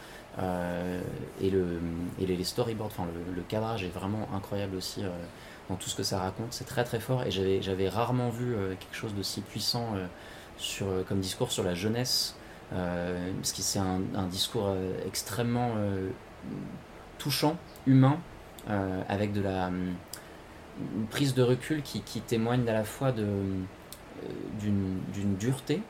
Et 1.39 1.49
le, 1.49 1.79
et 2.19 2.25
les, 2.25 2.43
storyboards, 2.43 2.87
enfin 2.87 3.05
le, 3.33 3.41
cadrage 3.43 3.85
est 3.85 3.93
vraiment 3.93 4.27
incroyable 4.35 4.75
aussi 4.75 5.01
dans 5.69 5.75
tout 5.77 5.87
ce 5.87 5.95
que 5.95 6.03
ça 6.03 6.19
raconte. 6.19 6.47
C'est 6.51 6.65
très 6.65 6.83
très 6.83 6.99
fort 6.99 7.23
et 7.23 7.31
j'avais, 7.31 7.61
j'avais 7.61 7.87
rarement 7.87 8.29
vu 8.29 8.53
quelque 8.77 8.93
chose 8.93 9.13
d'aussi 9.13 9.39
puissant 9.39 9.93
euh, 9.95 10.05
sur, 10.57 10.87
comme 11.07 11.21
discours 11.21 11.53
sur 11.53 11.63
la 11.63 11.75
jeunesse. 11.75 12.35
parce 12.71 13.53
que 13.53 13.61
c'est 13.61 13.79
un, 13.79 14.27
discours 14.29 14.75
extrêmement 15.07 15.75
touchant, 17.17 17.57
humain, 17.87 18.17
euh, 18.69 19.01
avec 19.09 19.31
de 19.33 19.41
la 19.41 19.67
hum, 19.67 19.93
une 20.97 21.07
prise 21.07 21.33
de 21.33 21.43
recul 21.43 21.81
qui, 21.81 22.01
qui 22.01 22.19
témoigne 22.21 22.67
à 22.67 22.73
la 22.73 22.83
fois 22.83 23.13
euh, 23.17 23.63
d'une, 24.59 25.35
dureté. 25.39 25.81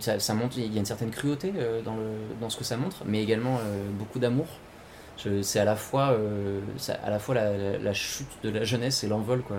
ça, 0.00 0.18
ça 0.18 0.34
montre, 0.34 0.56
il 0.58 0.72
y 0.72 0.76
a 0.76 0.78
une 0.78 0.86
certaine 0.86 1.10
cruauté 1.10 1.52
euh, 1.56 1.82
dans, 1.82 1.96
le, 1.96 2.12
dans 2.40 2.48
ce 2.48 2.56
que 2.56 2.64
ça 2.64 2.76
montre, 2.76 3.02
mais 3.04 3.22
également 3.22 3.58
beaucoup 3.98 4.18
d'amour. 4.18 4.46
C'est 5.42 5.58
à 5.58 5.64
la 5.64 5.76
fois, 5.76 6.16
à 7.02 7.10
la, 7.10 7.18
fois 7.18 7.34
la, 7.34 7.92
chute 7.94 8.28
de 8.42 8.50
la 8.50 8.64
jeunesse 8.64 9.02
et 9.02 9.08
l'envol, 9.08 9.42
quoi, 9.42 9.56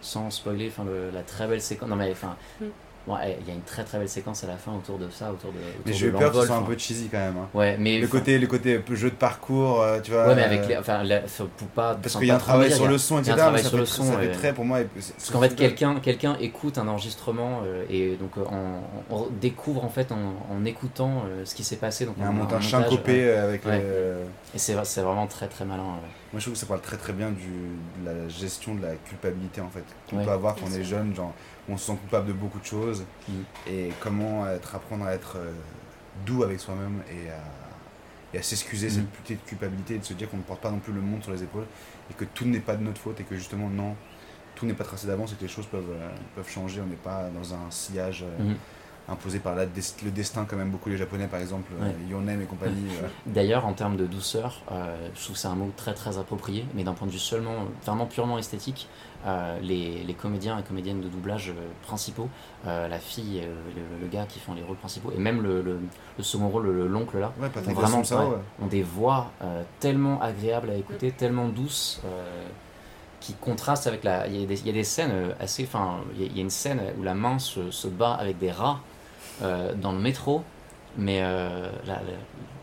sans 0.00 0.30
spoiler 0.30 0.72
la 1.12 1.22
très 1.22 1.46
belle 1.48 1.60
séquence. 1.60 1.88
Non, 1.88 1.96
mais 1.96 2.14
Mm. 2.60 2.64
Bon, 3.06 3.16
il 3.24 3.48
y 3.48 3.50
a 3.50 3.54
une 3.54 3.62
très 3.62 3.84
très 3.84 3.98
belle 3.98 4.08
séquence 4.08 4.44
à 4.44 4.46
la 4.46 4.56
fin 4.56 4.72
autour 4.72 4.98
de 4.98 5.08
ça, 5.10 5.30
autour 5.32 5.52
de. 5.52 5.58
Mais 5.58 5.90
autour 5.90 5.94
j'ai 5.94 6.06
de 6.10 6.10
eu 6.10 6.18
peur 6.18 6.32
que 6.32 6.40
ce 6.40 6.46
soit 6.46 6.56
un 6.56 6.62
peu 6.62 6.76
cheesy 6.78 7.08
quand 7.10 7.18
même. 7.18 7.36
hein. 7.36 7.48
Ouais, 7.54 7.76
mais. 7.78 7.98
Le 8.00 8.06
côté, 8.08 8.38
le 8.38 8.46
côté 8.46 8.80
jeu 8.92 9.10
de 9.10 9.14
parcours, 9.16 9.80
euh, 9.82 10.00
tu 10.00 10.10
vois. 10.12 10.26
Ouais, 10.28 10.34
mais 10.34 10.42
avec 10.44 10.60
euh, 10.62 10.68
les. 10.68 10.76
Enfin, 10.78 11.02
la- 11.02 11.20
pour 11.20 11.68
pas. 11.68 11.94
Parce 11.94 12.16
qu'il 12.16 12.26
y 12.26 12.30
a 12.30 12.36
un 12.36 12.38
travail 12.38 12.70
sur 12.72 12.86
le 12.88 12.98
son, 12.98 13.18
etc. 13.18 13.36
mais 13.52 13.58
ça 13.58 13.68
sur 13.68 13.70
fait, 13.72 13.76
le 13.78 13.86
son, 13.86 14.04
ça 14.04 14.18
fait 14.18 14.26
et- 14.26 14.32
très 14.32 14.52
pour 14.52 14.64
moi. 14.64 14.78
Parce 14.94 15.30
qu'en 15.30 15.40
fait, 15.40 15.54
quelqu'un 15.54 15.96
quelqu'un 16.00 16.36
écoute 16.40 16.78
un 16.78 16.88
enregistrement 16.88 17.62
euh, 17.66 17.84
et 17.90 18.16
donc 18.16 18.30
euh, 18.38 18.42
on, 19.10 19.14
on 19.16 19.28
découvre 19.40 19.84
en 19.84 19.88
fait 19.88 20.12
en, 20.12 20.34
en 20.50 20.64
écoutant 20.64 21.24
euh, 21.26 21.44
ce 21.44 21.54
qui 21.54 21.64
s'est 21.64 21.76
passé. 21.76 22.04
Donc 22.06 22.14
Il 22.18 22.22
y 22.22 22.26
a 22.26 22.28
un 22.28 22.30
on 22.30 22.34
montage 22.34 22.68
syncopé 22.70 23.24
ouais. 23.26 23.36
avec 23.36 23.66
Ouais. 23.66 23.82
Et 24.54 24.58
c'est 24.58 24.76
c'est 24.84 25.00
vraiment 25.00 25.26
très 25.26 25.46
très 25.48 25.64
malin. 25.64 25.82
ouais. 25.82 26.08
Moi 26.32 26.38
je 26.38 26.44
trouve 26.44 26.54
que 26.54 26.58
ça 26.60 26.66
parle 26.66 26.80
très 26.80 26.96
très 26.96 27.12
bien 27.12 27.30
du, 27.30 27.42
de 28.02 28.06
la 28.06 28.28
gestion 28.28 28.74
de 28.74 28.82
la 28.82 28.94
culpabilité 28.94 29.60
en 29.60 29.68
fait. 29.68 29.84
Qu'on 30.08 30.16
Ouais. 30.18 30.24
peut 30.24 30.30
avoir 30.30 30.54
quand 30.54 30.62
on 30.70 30.74
est 30.74 30.84
jeune, 30.84 31.14
genre 31.14 31.32
on 31.68 31.76
se 31.76 31.86
sent 31.86 31.96
coupable 32.00 32.28
de 32.28 32.32
beaucoup 32.32 32.58
de 32.58 32.64
choses. 32.64 33.04
Mm. 33.28 33.32
Et 33.68 33.88
comment 34.00 34.46
être, 34.48 34.74
apprendre 34.74 35.04
à 35.06 35.12
être 35.14 35.36
euh, 35.36 35.52
doux 36.26 36.42
avec 36.42 36.60
soi-même 36.60 37.02
et 37.10 37.30
à, 37.30 37.40
et 38.34 38.38
à 38.38 38.42
s'excuser 38.42 38.88
Mm. 38.88 38.90
cette 38.90 39.10
petite 39.10 39.44
culpabilité 39.44 39.94
et 39.94 39.98
de 39.98 40.04
se 40.04 40.14
dire 40.14 40.28
qu'on 40.30 40.38
ne 40.38 40.42
porte 40.42 40.60
pas 40.60 40.70
non 40.70 40.78
plus 40.78 40.92
le 40.92 41.00
monde 41.00 41.22
sur 41.22 41.32
les 41.32 41.42
épaules 41.42 41.66
et 42.10 42.14
que 42.14 42.24
tout 42.24 42.44
n'est 42.44 42.60
pas 42.60 42.76
de 42.76 42.82
notre 42.82 43.00
faute 43.00 43.20
et 43.20 43.24
que 43.24 43.36
justement 43.36 43.68
non, 43.68 43.94
tout 44.54 44.66
n'est 44.66 44.74
pas 44.74 44.84
tracé 44.84 45.06
d'avance 45.06 45.32
et 45.32 45.36
que 45.36 45.42
les 45.42 45.48
choses 45.48 45.66
peuvent, 45.66 45.90
euh, 45.90 46.08
peuvent 46.34 46.48
changer. 46.50 46.80
On 46.80 46.86
n'est 46.86 46.96
pas 46.96 47.28
dans 47.34 47.54
un 47.54 47.70
sillage 47.70 48.22
euh, 48.24 48.42
Mhm. 48.44 48.56
imposé 49.08 49.38
par 49.40 49.54
la 49.56 49.66
des- 49.66 49.80
le 50.04 50.10
destin 50.10 50.44
quand 50.48 50.56
même 50.56 50.70
beaucoup 50.70 50.88
les 50.88 50.96
japonais 50.96 51.26
par 51.26 51.40
exemple, 51.40 51.72
Ouais. 51.80 51.94
Yonem 52.08 52.40
et 52.42 52.44
compagnie. 52.44 52.86
euh. 53.02 53.08
D'ailleurs, 53.26 53.66
en 53.66 53.72
termes 53.72 53.96
de 53.96 54.06
douceur, 54.06 54.62
euh, 54.70 55.08
je 55.14 55.20
trouve 55.22 55.34
que 55.34 55.40
c'est 55.40 55.48
un 55.48 55.54
mot 55.56 55.72
très 55.76 55.92
très 55.94 56.18
approprié, 56.18 56.64
mais 56.74 56.84
d'un 56.84 56.92
point 56.94 57.06
de 57.08 57.12
vue 57.12 57.18
seulement, 57.18 57.64
vraiment 57.84 58.06
purement 58.06 58.38
esthétique, 58.38 58.88
euh, 59.26 59.58
les, 59.60 60.02
les 60.04 60.14
comédiens 60.14 60.58
et 60.58 60.62
comédiennes 60.62 61.00
de 61.00 61.08
doublage 61.08 61.50
euh, 61.50 61.68
principaux, 61.82 62.28
euh, 62.66 62.88
la 62.88 62.98
fille 62.98 63.38
et 63.38 63.42
le, 63.46 64.00
le 64.02 64.06
gars 64.08 64.26
qui 64.28 64.38
font 64.40 64.54
les 64.54 64.62
rôles 64.62 64.76
principaux, 64.76 65.12
et 65.16 65.18
même 65.18 65.42
le, 65.42 65.62
le- 65.62 65.80
le 66.18 66.24
second 66.24 66.48
rôle, 66.48 66.66
le- 66.66 66.86
l'oncle 66.88 67.18
là, 67.18 67.32
Ouais, 67.40 67.46
ont 67.56 67.72
vraiment 67.72 67.98
Vassounsao, 67.98 68.18
ouais, 68.18 68.26
ouais. 68.34 68.42
ont 68.62 68.66
des 68.66 68.82
voix 68.82 69.30
euh, 69.42 69.62
tellement 69.80 70.20
agréables 70.20 70.70
à 70.70 70.74
écouter, 70.74 71.12
tellement 71.12 71.48
douces, 71.48 72.00
qui 73.20 73.34
contrastent 73.34 73.86
avec 73.86 74.02
la. 74.02 74.26
Il 74.26 74.40
y 74.40 74.42
a 74.42 74.46
des, 74.46 74.60
il 74.60 74.66
y 74.66 74.70
a 74.70 74.72
des 74.72 74.82
scènes 74.84 75.34
assez. 75.38 75.62
Enfin, 75.62 75.98
il 76.18 76.36
y 76.36 76.38
a- 76.40 76.42
une 76.42 76.50
scène 76.50 76.80
où 76.98 77.02
la 77.04 77.14
main 77.14 77.38
se, 77.38 77.70
se 77.70 77.86
bat 77.88 78.14
avec 78.14 78.38
des 78.38 78.50
rats. 78.50 78.80
dans 79.40 79.92
le 79.92 79.98
métro, 79.98 80.42
mais 80.96 81.20
la- 81.20 81.70
la- 81.86 82.02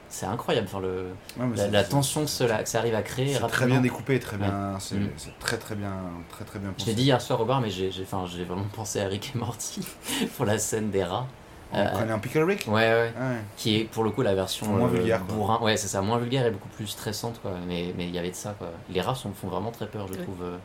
c'est 0.09 0.25
incroyable. 0.25 0.67
Enfin, 0.69 0.79
le, 0.81 1.07
Ouais, 1.39 1.69
la, 1.71 1.83
tension 1.83 2.21
que, 2.23 2.29
cela- 2.29 2.63
que 2.63 2.69
ça 2.69 2.79
arrive 2.79 2.95
à 2.95 3.01
créer 3.01 3.33
C'est 3.35 3.47
très 3.47 3.65
bien 3.67 3.79
découpé, 3.81 4.19
très 4.19 4.37
bien. 4.37 4.77
C'est 4.79 4.95
Mm. 4.95 5.09
c'est 5.17 5.37
très 5.39 5.57
très 5.57 5.75
bien, 5.75 5.91
très 6.29 6.45
très 6.45 6.59
bien 6.59 6.73
Je 6.77 6.85
l'ai 6.85 6.93
dit 6.93 7.03
hier 7.03 7.21
soir 7.21 7.39
au 7.41 7.45
bar, 7.45 7.61
mais 7.61 7.69
j'ai 7.69 7.91
j'ai- 7.91 8.03
enfin, 8.03 8.25
j'ai 8.25 8.43
vraiment 8.43 8.65
pensé 8.73 8.99
à 9.01 9.07
Rick 9.07 9.33
et 9.35 9.37
Morty 9.37 9.81
pour 10.37 10.45
la 10.45 10.57
scène 10.57 10.89
des 10.89 11.03
rats. 11.03 11.27
On 11.71 11.77
Euh, 11.77 11.85
prenait 11.91 12.11
un 12.11 12.17
Pickle 12.17 12.43
Rick 12.43 12.65
Ouais, 12.67 12.73
ouais. 12.73 13.13
Ouais. 13.15 13.35
Qui 13.55 13.77
est 13.81 13.83
pour 13.83 14.03
le 14.03 14.09
coup 14.09 14.23
la 14.23 14.33
version 14.33 14.65
Moins 14.65 14.87
euh, 14.87 14.91
vulgaire, 14.91 15.23
quoi. 15.25 15.35
bourrin. 15.35 15.59
Ouais, 15.61 15.77
c'est 15.77 15.87
ça, 15.87 16.01
moins 16.01 16.17
vulgaire 16.17 16.47
et 16.47 16.51
beaucoup 16.51 16.69
plus 16.69 16.87
stressante, 16.87 17.39
quoi. 17.43 17.51
Mais 17.67 17.93
mais 17.95 18.05
il 18.07 18.15
y 18.15 18.17
avait 18.17 18.31
de 18.31 18.35
ça, 18.35 18.55
quoi. 18.57 18.69
Les 18.89 19.01
rats 19.01 19.13
sont, 19.13 19.31
font 19.33 19.49
vraiment 19.49 19.69
très 19.71 19.85
peur, 19.85 20.07
je 20.07 20.13
Ouais. 20.17 20.23
trouve. 20.23 20.41
euh, 20.43 20.57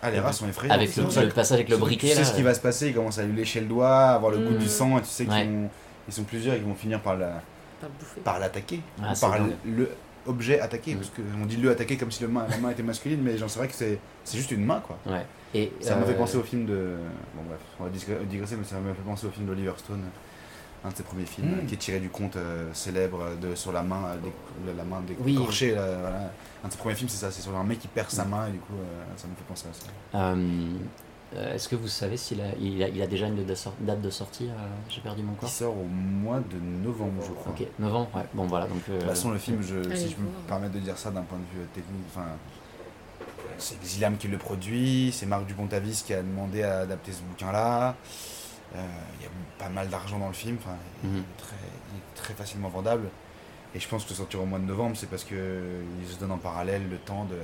Ah, 0.00 0.10
les 0.12 0.20
rats 0.20 0.32
sont 0.32 0.46
effrayants. 0.46 0.74
avec 0.74 0.94
le, 0.96 1.04
passage 1.30 1.54
avec 1.56 1.68
le 1.70 1.76
briquet, 1.78 2.08
Tu 2.08 2.12
sais 2.14 2.20
là. 2.20 2.26
ce 2.26 2.34
qui 2.36 2.42
va 2.42 2.54
se 2.54 2.60
passer, 2.60 2.88
ils 2.88 2.94
commencent 2.94 3.18
à 3.18 3.22
lui 3.24 3.34
lécher 3.34 3.60
le 3.60 3.66
doigt, 3.66 3.96
avoir 4.10 4.30
le 4.30 4.38
goût 4.38 4.54
Mm. 4.54 4.58
du 4.58 4.68
sang, 4.68 4.98
et 4.98 5.00
tu 5.00 5.08
sais 5.08 5.24
qu'ils 5.24 5.32
Ouais. 5.32 5.44
vont- 5.46 5.70
ils 6.06 6.12
sont 6.14 6.24
plusieurs 6.24 6.54
et 6.54 6.58
qu'ils 6.58 6.68
vont 6.68 6.74
finir 6.74 7.00
par 7.00 7.16
la- 7.16 7.40
Pas 7.84 7.92
le 7.92 7.98
bouffer. 7.98 8.20
par 8.20 8.38
l'attaquer, 8.38 8.80
Ah, 9.02 9.14
c'est 9.14 9.26
par 9.26 9.38
le 9.64 9.90
objet 10.26 10.58
attaqué, 10.60 10.94
Mm. 10.94 10.98
parce 10.98 11.10
qu'on 11.10 11.46
dit 11.46 11.56
le 11.58 11.70
attaquer 11.70 11.96
comme 11.98 12.10
si 12.10 12.22
le 12.22 12.28
main- 12.28 12.46
la 12.48 12.56
main 12.58 12.70
était 12.70 12.82
masculine, 12.82 13.20
mais 13.22 13.36
j'en 13.36 13.46
sais 13.48 13.58
vrai 13.58 13.68
que 13.68 13.74
c'est 13.74 13.98
c'est 14.24 14.38
juste 14.38 14.50
une 14.52 14.64
main 14.64 14.80
quoi. 14.86 14.98
Ouais. 15.06 15.26
Et 15.54 15.70
Ça 15.80 15.94
euh, 15.96 16.04
fait 16.04 16.14
penser 16.14 16.36
au 16.38 16.42
film 16.42 16.64
de. 16.66 16.96
Bon 17.36 17.42
bref, 17.46 17.60
on 17.78 17.84
va 17.84 17.90
digresser, 17.90 18.56
mais 18.56 18.64
ça 18.64 18.78
me 18.80 18.92
fait 18.94 19.02
penser 19.02 19.26
au 19.26 19.30
film 19.30 19.46
d'Oliver 19.46 19.72
Stone, 19.76 20.02
un 20.84 20.88
de 20.90 20.96
ses 20.96 21.02
premiers 21.02 21.26
films, 21.26 21.62
Mm. 21.62 21.66
qui 21.66 21.74
est 21.74 21.78
tiré 21.78 22.00
du 22.00 22.08
conte 22.08 22.36
euh, 22.36 22.70
célèbre 22.72 23.36
de 23.40 23.54
sur 23.54 23.70
la 23.72 23.82
main, 23.82 24.02
euh, 24.14 24.72
la 24.76 24.84
main 24.84 25.02
Oui. 25.20 25.32
décorchée. 25.34 25.74
là, 25.74 25.86
voilà. 26.00 26.30
Un 26.64 26.68
de 26.68 26.72
ses 26.72 26.78
premiers 26.78 26.94
films, 26.94 27.10
c'est 27.10 27.18
ça, 27.18 27.30
c'est 27.30 27.42
sur 27.42 27.54
un 27.54 27.62
mec 27.64 27.78
qui 27.78 27.88
perd 27.88 28.08
sa 28.10 28.24
main, 28.24 28.48
et 28.48 28.52
du 28.52 28.58
coup, 28.58 28.72
euh, 28.80 29.04
ça 29.16 29.26
me 29.28 29.34
fait 29.34 29.44
penser 29.46 29.66
à 29.68 29.74
ça. 29.74 30.34
Euh, 31.36 31.54
Est-ce 31.54 31.68
que 31.68 31.76
vous 31.76 31.88
savez 31.88 32.16
s'il 32.16 32.40
a, 32.40 32.54
il 32.60 32.82
a, 32.82 32.88
il 32.88 33.00
a 33.02 33.06
déjà 33.06 33.26
une 33.26 33.44
date 33.44 34.00
de 34.00 34.10
sortie 34.10 34.48
euh, 34.48 34.52
J'ai 34.88 35.00
perdu 35.00 35.22
mon 35.22 35.32
Il 35.32 35.38
corps. 35.38 35.48
sort 35.48 35.76
au 35.76 35.84
mois 35.86 36.40
de 36.40 36.58
novembre, 36.58 37.22
je 37.26 37.32
crois. 37.32 37.52
Ok, 37.52 37.66
novembre, 37.78 38.08
ouais. 38.14 38.24
Bon, 38.34 38.46
voilà, 38.46 38.66
donc. 38.66 38.82
euh, 38.88 38.94
De 38.94 38.98
toute 39.00 39.08
façon, 39.08 39.30
le 39.30 39.38
film, 39.38 39.62
je, 39.62 39.76
Allez 39.76 39.96
si 39.96 40.10
je 40.10 40.16
me 40.16 40.28
permets 40.46 40.68
de 40.68 40.78
dire 40.78 40.96
ça 40.98 41.10
d'un 41.10 41.22
point 41.22 41.38
de 41.38 41.58
vue 41.58 41.66
technique, 41.74 42.04
enfin, 42.08 42.26
c'est 43.58 43.80
Xilham 43.80 44.16
qui 44.16 44.28
le 44.28 44.38
produit, 44.38 45.10
c'est 45.12 45.26
Marc 45.26 45.46
Dupont-Avis 45.46 46.02
qui 46.06 46.12
a 46.14 46.22
demandé 46.22 46.62
à 46.62 46.80
adapter 46.80 47.12
ce 47.12 47.22
bouquin-là. 47.22 47.94
Euh, 48.74 48.78
Il 49.20 49.24
y 49.24 49.26
a 49.26 49.30
pas 49.58 49.68
mal 49.68 49.88
d'argent 49.88 50.18
dans 50.18 50.26
le 50.28 50.32
film, 50.34 50.56
enfin, 50.60 50.76
il, 51.04 51.10
Mhm. 51.10 51.18
est 51.18 51.36
très, 51.38 51.56
il 51.92 51.98
est 51.98 52.14
très 52.16 52.34
facilement 52.34 52.68
vendable. 52.68 53.08
Et 53.76 53.80
je 53.80 53.88
pense 53.88 54.04
que 54.04 54.14
sortir 54.14 54.40
au 54.42 54.46
mois 54.46 54.58
de 54.60 54.64
novembre, 54.64 54.96
c'est 54.96 55.08
parce 55.08 55.24
qu'ils 55.24 55.36
se 56.08 56.18
donnent 56.20 56.32
en 56.32 56.38
parallèle 56.38 56.88
le 56.88 56.96
temps 56.96 57.24
de, 57.24 57.34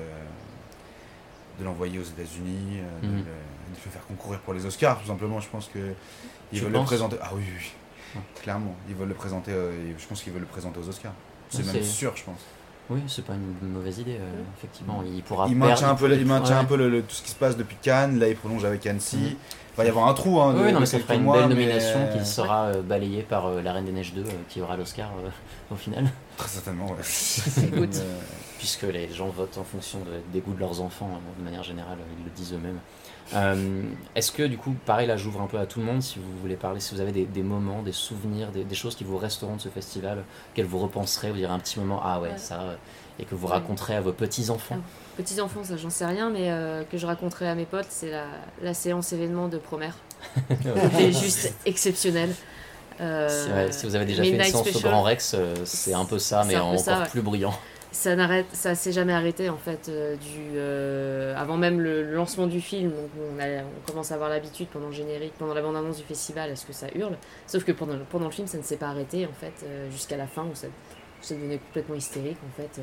de 1.60 1.64
l'envoyer 1.64 1.98
aux 1.98 2.04
États-Unis, 2.04 2.78
de, 3.02 3.06
Mhm. 3.08 3.16
le, 3.18 3.24
de 3.70 3.76
le 3.84 3.90
faire 3.90 4.06
concourir 4.06 4.40
pour 4.40 4.54
les 4.54 4.66
Oscars, 4.66 5.00
tout 5.00 5.06
simplement. 5.08 5.40
Je 5.40 5.48
pense 5.48 5.68
que 5.72 5.78
ils 6.52 6.60
veulent 6.60 6.72
le 6.72 6.80
présenter. 6.82 7.16
Ah 7.22 7.30
oui, 7.34 7.42
oui. 7.56 8.20
Clairement, 8.42 8.74
ils 8.88 8.94
veulent 8.94 9.08
le 9.08 9.14
présenter. 9.14 9.52
euh, 9.52 9.72
je 9.96 10.06
pense 10.06 10.22
qu'ils 10.22 10.32
veulent 10.32 10.42
le 10.42 10.46
présenter 10.48 10.78
aux 10.80 10.88
Oscars. 10.88 11.12
C'est 11.48 11.64
même 11.72 11.82
sûr, 11.82 12.12
je 12.16 12.24
pense. 12.24 12.40
Oui, 12.88 13.00
c'est 13.06 13.24
pas 13.24 13.34
une 13.34 13.68
mauvaise 13.68 13.98
idée, 14.00 14.16
euh, 14.18 14.42
effectivement. 14.58 15.04
Il 15.06 15.22
pourra 15.22 15.46
Il 15.46 15.50
perdre- 15.56 15.68
maintient 15.70 15.90
un 15.90 15.94
peu, 15.94 16.12
il 16.12 16.26
maintient 16.26 16.56
Ouais. 16.56 16.62
un 16.62 16.64
peu 16.64 16.76
le- 16.76 16.88
le- 16.90 17.02
tout 17.02 17.14
ce 17.14 17.22
qui 17.22 17.30
se 17.30 17.36
passe 17.36 17.56
depuis 17.56 17.76
Cannes. 17.80 18.18
Là, 18.18 18.26
il 18.28 18.34
prolonge 18.34 18.64
avec 18.64 18.84
Annecy. 18.84 19.36
Il 19.36 19.76
va 19.76 19.84
y 19.84 19.88
avoir 19.88 20.08
un 20.08 20.14
trou. 20.14 20.40
Hein, 20.40 20.54
de- 20.54 20.58
Oui, 20.64 20.72
non, 20.72 20.80
mais 20.80 20.86
ça 20.86 20.98
fera 20.98 21.14
une 21.14 21.22
mois, 21.22 21.38
belle 21.38 21.50
nomination 21.50 22.08
qui 22.12 22.26
sera 22.26 22.64
euh, 22.64 22.82
balayée 22.82 23.22
par 23.22 23.46
euh, 23.46 23.62
La 23.62 23.74
Reine 23.74 23.84
des 23.84 23.92
Neiges 23.92 24.12
2, 24.12 24.22
euh, 24.22 24.30
qui 24.48 24.60
aura 24.60 24.76
l'Oscar 24.76 25.08
euh, 25.24 25.28
au 25.70 25.76
final, 25.76 26.10
Très 26.36 26.48
certainement, 26.48 26.86
ouais. 26.90 26.96
Puisque 28.58 28.82
les 28.82 29.08
gens 29.12 29.28
votent 29.28 29.56
en 29.58 29.64
fonction 29.64 30.00
de- 30.00 30.20
des 30.32 30.40
goûts 30.40 30.52
de 30.52 30.60
leurs 30.60 30.80
enfants, 30.80 31.10
euh, 31.14 31.38
de 31.40 31.44
manière 31.44 31.62
générale, 31.62 31.96
ils 32.18 32.24
le 32.24 32.30
disent 32.30 32.52
eux-mêmes. 32.52 32.78
Euh, 33.34 33.82
Est-ce 34.14 34.32
que, 34.32 34.42
du 34.42 34.58
coup, 34.58 34.74
pareil, 34.86 35.06
là, 35.06 35.16
j'ouvre 35.16 35.40
un 35.40 35.46
peu 35.46 35.58
à 35.58 35.66
tout 35.66 35.78
le 35.80 35.86
monde, 35.86 36.02
si 36.02 36.18
vous 36.18 36.38
voulez 36.40 36.56
parler, 36.56 36.80
si 36.80 36.94
vous 36.94 37.00
avez 37.00 37.12
des, 37.12 37.24
des 37.26 37.42
moments, 37.42 37.82
des 37.82 37.92
souvenirs, 37.92 38.50
des, 38.50 38.64
des 38.64 38.74
choses 38.74 38.96
qui 38.96 39.04
vous 39.04 39.18
resteront 39.18 39.56
de 39.56 39.60
ce 39.60 39.68
festival, 39.68 40.24
qu'elles 40.54 40.66
vous 40.66 40.78
repenserez, 40.78 41.30
vous 41.30 41.36
direz 41.36 41.52
un 41.52 41.58
petit 41.58 41.78
moment, 41.78 42.00
ah 42.04 42.20
ouais, 42.20 42.30
Ouais. 42.30 42.38
ça, 42.38 42.76
et 43.18 43.24
que 43.24 43.34
vous 43.34 43.46
raconterez 43.46 43.94
à 43.96 44.00
vos 44.00 44.12
petits-enfants. 44.12 44.78
Petits 45.16 45.40
enfants, 45.40 45.62
ça 45.62 45.76
j'en 45.76 45.90
sais 45.90 46.06
rien, 46.06 46.30
mais 46.30 46.50
euh, 46.50 46.82
que 46.90 46.96
je 46.98 47.06
raconterai 47.06 47.48
à 47.48 47.54
mes 47.54 47.66
potes, 47.66 47.86
c'est 47.90 48.10
la, 48.10 48.24
la 48.62 48.72
séance 48.74 49.12
événement 49.12 49.48
de 49.48 49.58
Promère. 49.58 49.94
C'était 50.48 51.12
juste 51.12 51.52
exceptionnel. 51.66 52.30
Euh, 53.00 53.28
Si, 53.28 53.50
ouais, 53.52 53.72
si 53.72 53.86
vous 53.86 53.94
avez 53.94 54.04
déjà 54.06 54.22
fait 54.22 54.30
une 54.30 54.42
séance 54.42 54.74
au 54.76 54.80
Grand 54.80 55.02
Rex, 55.02 55.36
c'est 55.64 55.94
un 55.94 56.04
peu 56.04 56.18
ça, 56.18 56.44
mais 56.46 56.56
encore 56.56 56.78
ça, 56.78 57.00
ouais. 57.00 57.06
plus 57.08 57.22
bruyant. 57.22 57.54
Ça 57.92 58.14
n'arrête, 58.16 58.46
ça 58.52 58.74
s'est 58.74 58.92
jamais 58.92 59.12
arrêté 59.12 59.48
en 59.48 59.56
fait. 59.56 59.88
euh, 59.88 60.16
du, 60.16 60.52
euh, 60.56 61.34
avant 61.36 61.56
même 61.56 61.80
le 61.80 62.02
lancement 62.14 62.46
du 62.46 62.60
film, 62.60 62.90
donc 62.90 63.10
on, 63.18 63.38
a- 63.40 63.62
on 63.64 63.90
commence 63.90 64.12
à 64.12 64.14
avoir 64.14 64.30
l'habitude 64.30 64.68
pendant 64.68 64.86
le 64.88 64.92
générique, 64.92 65.32
pendant 65.38 65.54
la 65.54 65.62
bande-annonce 65.62 65.96
du 65.98 66.04
festival, 66.04 66.50
à 66.50 66.56
ce 66.56 66.66
que 66.66 66.72
ça 66.72 66.86
hurle. 66.94 67.16
Sauf 67.46 67.64
que 67.64 67.72
pendant, 67.72 67.94
pendant 68.10 68.26
le 68.26 68.30
film, 68.32 68.46
ça 68.46 68.58
ne 68.58 68.62
s'est 68.62 68.76
pas 68.76 68.88
arrêté 68.88 69.26
en 69.26 69.32
fait, 69.32 69.52
euh, 69.64 69.90
jusqu'à 69.90 70.16
la 70.16 70.26
fin 70.26 70.44
où 70.44 70.54
ça, 70.54 70.68
où 70.68 71.22
ça 71.22 71.34
devenait 71.34 71.58
complètement 71.58 71.96
hystérique 71.96 72.38
en 72.48 72.62
fait. 72.62 72.80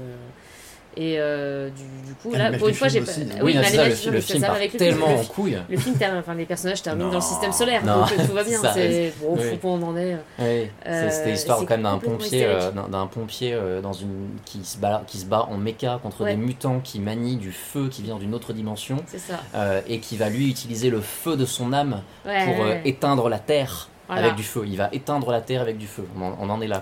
Et 0.97 1.15
euh, 1.19 1.69
du, 1.69 1.83
du 2.07 2.13
coup, 2.15 2.33
Et 2.33 2.37
là, 2.37 2.51
pour 2.57 2.67
une 2.69 2.73
fois, 2.73 2.87
j'ai 2.87 3.01
film 3.01 3.29
pas. 3.29 3.43
Oui, 3.43 3.53
c'est 3.55 3.63
ça, 3.63 3.83
le, 3.83 3.83
l'image- 3.83 3.93
fi- 3.99 4.09
le 4.09 4.21
film 4.21 4.41
part 4.41 4.55
avec 4.55 4.73
le 4.73 4.79
tellement 4.79 5.07
film. 5.07 5.19
en 5.19 5.23
couille. 5.23 5.57
Le 5.69 5.77
film 5.77 5.95
enfin 6.17 6.33
les 6.33 6.45
personnages 6.45 6.81
terminent 6.81 7.09
dans 7.09 7.15
le 7.15 7.21
système 7.21 7.51
solaire, 7.51 7.85
Non. 7.85 7.99
donc 7.99 8.11
euh, 8.13 8.25
tout 8.25 8.33
va 8.33 8.43
bien. 8.43 8.59
C'est 8.73 9.13
bon, 9.21 9.35
oui. 9.37 9.59
on 9.63 9.83
en 9.83 9.95
est. 9.95 10.15
Oui, 10.39 10.69
Euh, 10.87 11.09
c'était 11.11 11.31
l'histoire 11.31 11.59
quand 11.59 11.69
même 11.69 11.83
d'un 11.83 11.99
pompier, 11.99 12.45
euh, 12.45 12.71
d'un- 12.71 13.07
pompier 13.07 13.57
dans 13.83 13.93
une 13.93 14.29
qui 14.45 14.63
se 14.63 14.77
bat, 14.77 15.03
qui 15.05 15.19
se 15.19 15.25
bat 15.25 15.47
en 15.51 15.57
méca 15.57 15.99
contre 16.01 16.23
Ouais. 16.23 16.31
des 16.31 16.37
mutants 16.37 16.79
qui 16.83 16.99
manient 16.99 17.37
du 17.37 17.51
feu 17.51 17.89
qui 17.89 18.01
vient 18.01 18.15
d'une 18.17 18.33
autre 18.33 18.51
dimension 18.53 18.97
C'est 19.07 19.19
ça. 19.19 19.39
et 19.87 19.99
qui 19.99 20.17
va 20.17 20.29
lui 20.29 20.49
utiliser 20.49 20.89
le 20.89 21.01
feu 21.01 21.37
de 21.37 21.45
son 21.45 21.73
âme 21.73 22.01
Ouais, 22.25 22.45
pour 22.45 22.65
ouais. 22.65 22.81
éteindre 22.85 23.29
la 23.29 23.39
terre 23.39 23.89
Voilà. 24.07 24.23
avec 24.23 24.35
du 24.35 24.43
feu. 24.43 24.63
Il 24.65 24.77
va 24.77 24.89
éteindre 24.91 25.31
la 25.31 25.41
terre 25.41 25.61
avec 25.61 25.77
du 25.77 25.85
feu. 25.87 26.05
On 26.17 26.23
en, 26.23 26.37
on 26.41 26.49
en 26.49 26.59
est 26.61 26.67
là. 26.67 26.81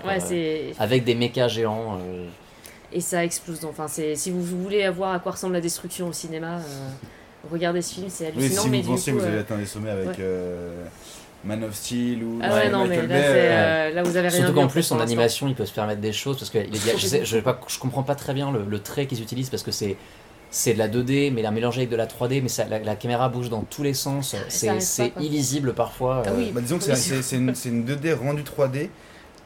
Avec 0.78 1.04
des 1.04 1.14
mécas 1.14 1.48
géants. 1.48 1.98
Euh, 2.92 2.96
et 2.96 3.00
ça 3.00 3.24
explose. 3.24 3.64
Enfin, 3.64 3.88
c'est 3.88 4.14
si 4.16 4.30
vous 4.30 4.42
voulez 4.42 4.88
voir 4.90 5.12
à 5.14 5.18
quoi 5.18 5.32
ressemble 5.32 5.54
la 5.54 5.60
destruction 5.60 6.08
au 6.08 6.12
cinéma, 6.12 6.56
euh, 6.56 6.60
regardez 7.50 7.82
ce 7.82 7.94
film, 7.94 8.06
c'est 8.08 8.32
Oui, 8.36 8.44
hallucinant. 8.44 8.62
si 8.62 8.68
mais 8.70 8.76
vous 8.78 8.82
du 8.82 8.88
pensez 8.90 9.10
coup, 9.12 9.16
que 9.18 9.22
vous 9.22 9.28
euh, 9.28 9.32
avez 9.32 9.40
atteint 9.40 9.56
des 9.58 9.66
sommets 9.66 9.90
avec 9.90 10.06
ouais. 10.08 10.14
euh, 10.20 10.84
Man 11.44 11.62
of 11.64 11.74
Steel 11.74 12.22
ou 12.24 12.38
Ah 12.42 12.54
ouais, 12.54 12.70
non, 12.70 12.86
mais 12.86 12.96
là, 12.96 13.02
Bay, 13.02 13.08
c'est, 13.08 13.14
euh, 13.34 13.50
euh, 13.90 13.94
là 13.94 14.02
vous 14.02 14.16
avez 14.16 14.28
rien 14.28 14.38
Surtout 14.38 14.52
vu, 14.52 14.58
qu'en 14.60 14.66
plus, 14.68 14.90
en 14.92 15.00
animation, 15.00 15.46
il 15.48 15.54
peut 15.54 15.66
se 15.66 15.72
permettre 15.72 16.00
des 16.00 16.12
choses 16.12 16.38
parce 16.38 16.50
que 16.50 16.58
je, 16.72 17.06
sais, 17.06 17.24
je, 17.24 17.36
sais 17.36 17.42
pas, 17.42 17.60
je 17.68 17.78
comprends 17.78 18.02
pas 18.02 18.14
très 18.14 18.34
bien 18.34 18.50
le, 18.50 18.64
le 18.64 18.78
trait 18.80 19.06
qu'ils 19.06 19.22
utilisent 19.22 19.50
parce 19.50 19.62
que 19.62 19.70
c'est 19.72 19.96
c'est 20.48 20.74
de 20.74 20.78
la 20.78 20.88
2D, 20.88 21.32
mais 21.32 21.42
la 21.42 21.50
mélangé 21.50 21.80
avec 21.80 21.90
de 21.90 21.96
la 21.96 22.06
3D, 22.06 22.40
mais 22.40 22.48
ça, 22.48 22.64
la, 22.66 22.78
la 22.78 22.94
caméra 22.94 23.28
bouge 23.28 23.50
dans 23.50 23.62
tous 23.62 23.82
les 23.82 23.94
sens. 23.94 24.34
C'est 24.48 25.12
illisible 25.20 25.74
parfois. 25.74 26.22
Ah 26.24 26.30
euh, 26.30 26.34
oui. 26.38 26.50
bah, 26.54 26.60
disons 26.60 26.78
que 26.78 26.84
Oui, 26.84 26.96
c'est- 26.96 27.36
une, 27.36 27.54
c'est 27.54 27.68
une 27.68 27.84
2D 27.84 28.14
rendue 28.14 28.42
3D 28.44 28.88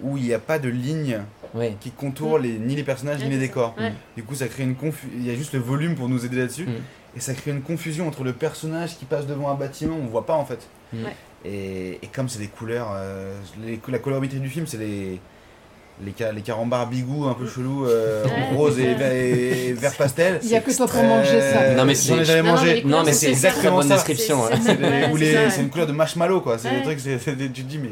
où 0.03 0.17
il 0.19 0.25
n'y 0.25 0.35
a 0.35 0.39
pas 0.39 0.59
de 0.59 0.69
ligne 0.69 1.21
ouais. 1.55 1.77
qui 1.81 1.91
contourne 1.91 2.43
les, 2.43 2.59
ni 2.59 2.77
les 2.77 2.83
personnages 2.85 3.19
Ouais, 3.21 3.25
ni 3.27 3.31
les 3.33 3.39
décors. 3.39 3.75
Ouais. 3.79 3.93
Du 4.17 4.23
coup, 4.23 4.35
ça 4.35 4.49
crée 4.49 4.63
une 4.63 4.75
confusion. 4.75 5.11
Il 5.17 5.27
y 5.27 5.31
a 5.31 5.35
juste 5.35 5.53
le 5.55 5.61
volume 5.61 5.95
pour 5.95 6.09
nous 6.09 6.25
aider 6.25 6.37
là-dessus. 6.37 6.67
Mm. 6.67 6.73
Et 7.17 7.21
ça 7.21 7.35
crée 7.35 7.51
une 7.51 7.63
confusion 7.63 8.07
entre 8.07 8.23
le 8.25 8.33
personnage 8.33 8.97
qui 8.97 9.05
passe 9.05 9.27
devant 9.27 9.51
un 9.51 9.55
bâtiment, 9.55 9.97
on 10.01 10.07
voit 10.07 10.27
pas 10.27 10.35
en 10.35 10.45
fait. 10.45 10.61
Mm. 10.93 10.99
Et, 11.45 11.99
et 12.03 12.07
comme 12.15 12.29
c'est 12.29 12.39
des 12.39 12.47
couleurs, 12.49 12.89
euh, 12.95 13.35
les- 13.65 13.81
la 13.89 13.99
colorimétrie 13.99 14.39
du 14.41 14.49
film, 14.49 14.67
c'est 14.67 14.77
les, 14.77 15.19
les, 16.05 16.15
ca- 16.17 16.33
les 16.33 16.43
carambars 16.43 16.87
bigou 16.87 17.25
un 17.27 17.35
peu 17.35 17.47
chelous, 17.49 17.87
euh, 17.87 18.25
Ouais, 18.25 18.31
rose 18.57 18.79
et, 18.79 18.95
vert- 18.95 19.13
et 19.13 19.73
vert 19.77 19.95
pastel. 19.97 20.39
Il 20.43 20.51
y 20.51 20.55
a 20.57 20.61
que 20.61 20.71
toi 20.77 20.87
pour 20.87 21.03
manger 21.03 21.41
ça. 21.41 21.75
Non, 21.75 21.85
mais 21.85 21.95
J'en 21.95 22.15
ai 22.15 22.19
c'est- 22.19 22.25
jamais 22.27 22.49
mangé. 22.49 22.83
Non, 22.85 23.03
mais 23.05 23.13
c'est 23.13 23.31
exactement 23.31 23.77
bonne 23.79 23.89
ça. 23.89 23.95
description. 23.95 24.39
C'est- 24.63 25.61
une 25.63 25.71
couleur 25.71 25.87
de 25.87 25.93
marshmallow 25.93 26.41
quoi. 26.43 26.59
C'est 26.59 26.69
Ouais. 26.69 26.77
des 26.79 26.83
trucs, 26.83 26.99
tu 26.99 27.63
te 27.65 27.69
dis, 27.69 27.79
mais. 27.79 27.91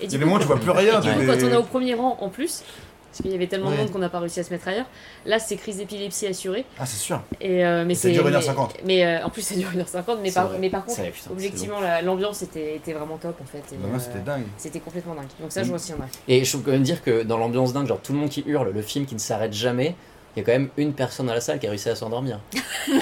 Et 0.00 0.06
du 0.06 0.18
coup, 0.18 0.24
moments 0.24 0.36
où 0.36 0.38
tu 0.40 0.46
vois 0.46 0.58
plus 0.58 0.70
rien. 0.70 1.00
Et 1.00 1.04
du 1.04 1.10
coup, 1.10 1.26
quand 1.26 1.44
on 1.44 1.50
est 1.52 1.56
au 1.56 1.62
premier 1.62 1.94
rang 1.94 2.16
en 2.20 2.28
plus, 2.28 2.62
parce 3.10 3.22
qu'il 3.22 3.30
y 3.32 3.34
avait 3.34 3.46
tellement 3.46 3.70
de 3.70 3.74
Ouais. 3.76 3.78
monde 3.82 3.90
qu'on 3.90 3.98
n'a 3.98 4.10
pas 4.10 4.20
réussi 4.20 4.38
à 4.38 4.44
se 4.44 4.50
mettre 4.50 4.68
ailleurs, 4.68 4.84
là 5.26 5.38
c'est 5.38 5.56
crise 5.56 5.78
d'épilepsie 5.78 6.26
assurée. 6.26 6.64
Ah, 6.78 6.84
c'est 6.86 6.98
sûr. 6.98 7.20
Et, 7.40 7.64
euh, 7.64 7.84
mais 7.86 7.92
Et 7.92 7.96
ça 7.96 8.02
c'est, 8.02 8.10
dure 8.12 8.24
mais, 8.24 8.30
1h50. 8.32 8.70
mais, 8.84 9.04
euh, 9.06 9.24
en 9.24 9.30
plus 9.30 9.42
ça 9.42 9.54
dure 9.56 9.70
1h50, 9.74 10.18
mais 10.22 10.28
C'est 10.28 10.34
par, 10.34 10.50
mais 10.60 10.68
par 10.70 10.82
C'est 10.82 10.86
contre, 10.88 11.00
vrai, 11.00 11.10
putain, 11.10 11.24
c'est 11.26 11.32
objectivement, 11.32 11.80
la- 11.80 12.02
l'ambiance 12.02 12.42
était, 12.42 12.76
était 12.76 12.92
vraiment 12.92 13.16
top 13.16 13.36
en 13.42 13.46
fait. 13.46 13.62
Bah, 13.78 13.88
euh, 13.94 13.98
c'était 13.98 14.20
dingue. 14.20 14.44
C'était 14.58 14.80
complètement 14.80 15.14
dingue. 15.14 15.24
Donc 15.40 15.50
ça, 15.52 15.62
je 15.64 15.70
Mm. 15.70 15.74
retiendrai. 15.74 16.06
Et 16.28 16.44
je 16.44 16.56
peux 16.56 16.62
quand 16.64 16.70
même 16.72 16.82
dire 16.82 17.02
que 17.02 17.22
dans 17.22 17.38
l'ambiance 17.38 17.72
dingue, 17.72 17.86
genre 17.86 18.00
tout 18.00 18.12
le 18.12 18.18
monde 18.18 18.28
qui 18.28 18.44
hurle, 18.46 18.70
le 18.72 18.82
film 18.82 19.06
qui 19.06 19.14
ne 19.14 19.20
s'arrête 19.20 19.54
jamais, 19.54 19.96
il 20.36 20.40
y 20.40 20.42
a 20.42 20.44
quand 20.44 20.52
même 20.52 20.68
une 20.76 20.92
personne 20.92 21.26
dans 21.26 21.34
la 21.34 21.40
salle 21.40 21.58
qui 21.58 21.66
a 21.66 21.70
réussi 21.70 21.88
à 21.88 21.96
s'endormir. 21.96 22.38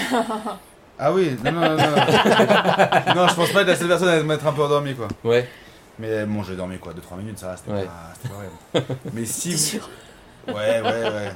Ah 0.99 1.13
oui, 1.13 1.37
non, 1.45 1.53
non, 1.53 1.61
non. 1.61 1.77
Non, 1.77 1.77
non 3.17 3.29
je 3.29 3.35
pense 3.35 3.51
pas 3.53 3.61
être 3.61 3.67
la 3.67 3.77
seule 3.77 3.89
personne 3.89 4.09
à 4.09 4.23
m'être 4.23 4.47
un 4.47 4.53
peu 4.53 4.63
endormi 4.63 4.95
quoi. 4.95 5.09
Ouais. 5.25 5.47
Mais 5.99 6.25
bon, 6.27 6.43
j'ai 6.43 6.57
dormi 6.57 6.79
quoi, 6.79 6.93
2-3 6.93 7.17
minutes, 7.19 7.39
ça 7.39 7.49
va, 7.49 7.57
c'était 7.57 7.73
Ouais. 7.73 7.85
pas, 7.87 8.29
pas 8.29 8.35
horrible. 8.35 8.97
Mais 9.15 9.25
si 9.25 9.53
vous... 9.53 9.59
sûr? 9.59 9.89
Ouais, 10.49 10.81
ouais, 10.81 10.83
ouais. 10.83 11.33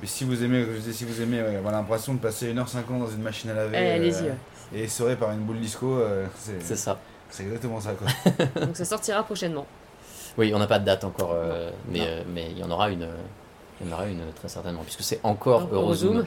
Mais 0.00 0.06
si 0.06 0.24
vous 0.24 0.42
aimez, 0.44 0.64
je 0.64 0.76
disais, 0.78 0.92
si 0.92 1.04
vous 1.04 1.22
aimez, 1.22 1.40
ouais, 1.42 1.56
avoir 1.56 1.72
l'impression 1.72 2.14
de 2.14 2.18
passer 2.18 2.52
1h50 2.52 2.98
dans 2.98 3.08
une 3.08 3.22
machine 3.22 3.48
à 3.50 3.54
laver 3.54 3.76
Allez, 3.76 3.90
allez-y. 3.92 4.28
euh, 4.28 4.32
et 4.74 4.82
essoré 4.84 5.16
par 5.16 5.30
une 5.30 5.40
boule 5.40 5.60
disco, 5.60 5.94
euh, 5.98 6.26
C'est 6.38 6.60
c'est 6.62 6.76
ça. 6.76 6.98
c'est 7.30 7.44
exactement 7.44 7.80
ça 7.80 7.92
quoi. 7.94 8.08
Donc 8.66 8.76
ça 8.76 8.84
sortira 8.84 9.22
prochainement. 9.22 9.66
Oui, 10.36 10.52
on 10.54 10.58
n'a 10.58 10.66
pas 10.66 10.78
de 10.78 10.84
date 10.84 11.04
encore, 11.04 11.30
euh, 11.32 11.70
mais 11.88 12.00
euh, 12.02 12.22
mais 12.28 12.50
il 12.50 12.58
y 12.58 12.64
en 12.64 12.70
aura 12.70 12.90
une. 12.90 13.08
Euh, 13.80 13.84
Il 13.84 13.88
y 13.88 13.92
en 13.92 13.94
aura 13.96 14.06
une 14.06 14.20
très 14.34 14.48
certainement, 14.48 14.82
puisque 14.82 15.02
c'est 15.02 15.20
encore 15.22 15.68
Eurozoom. 15.72 16.16
Eurozoom. 16.16 16.26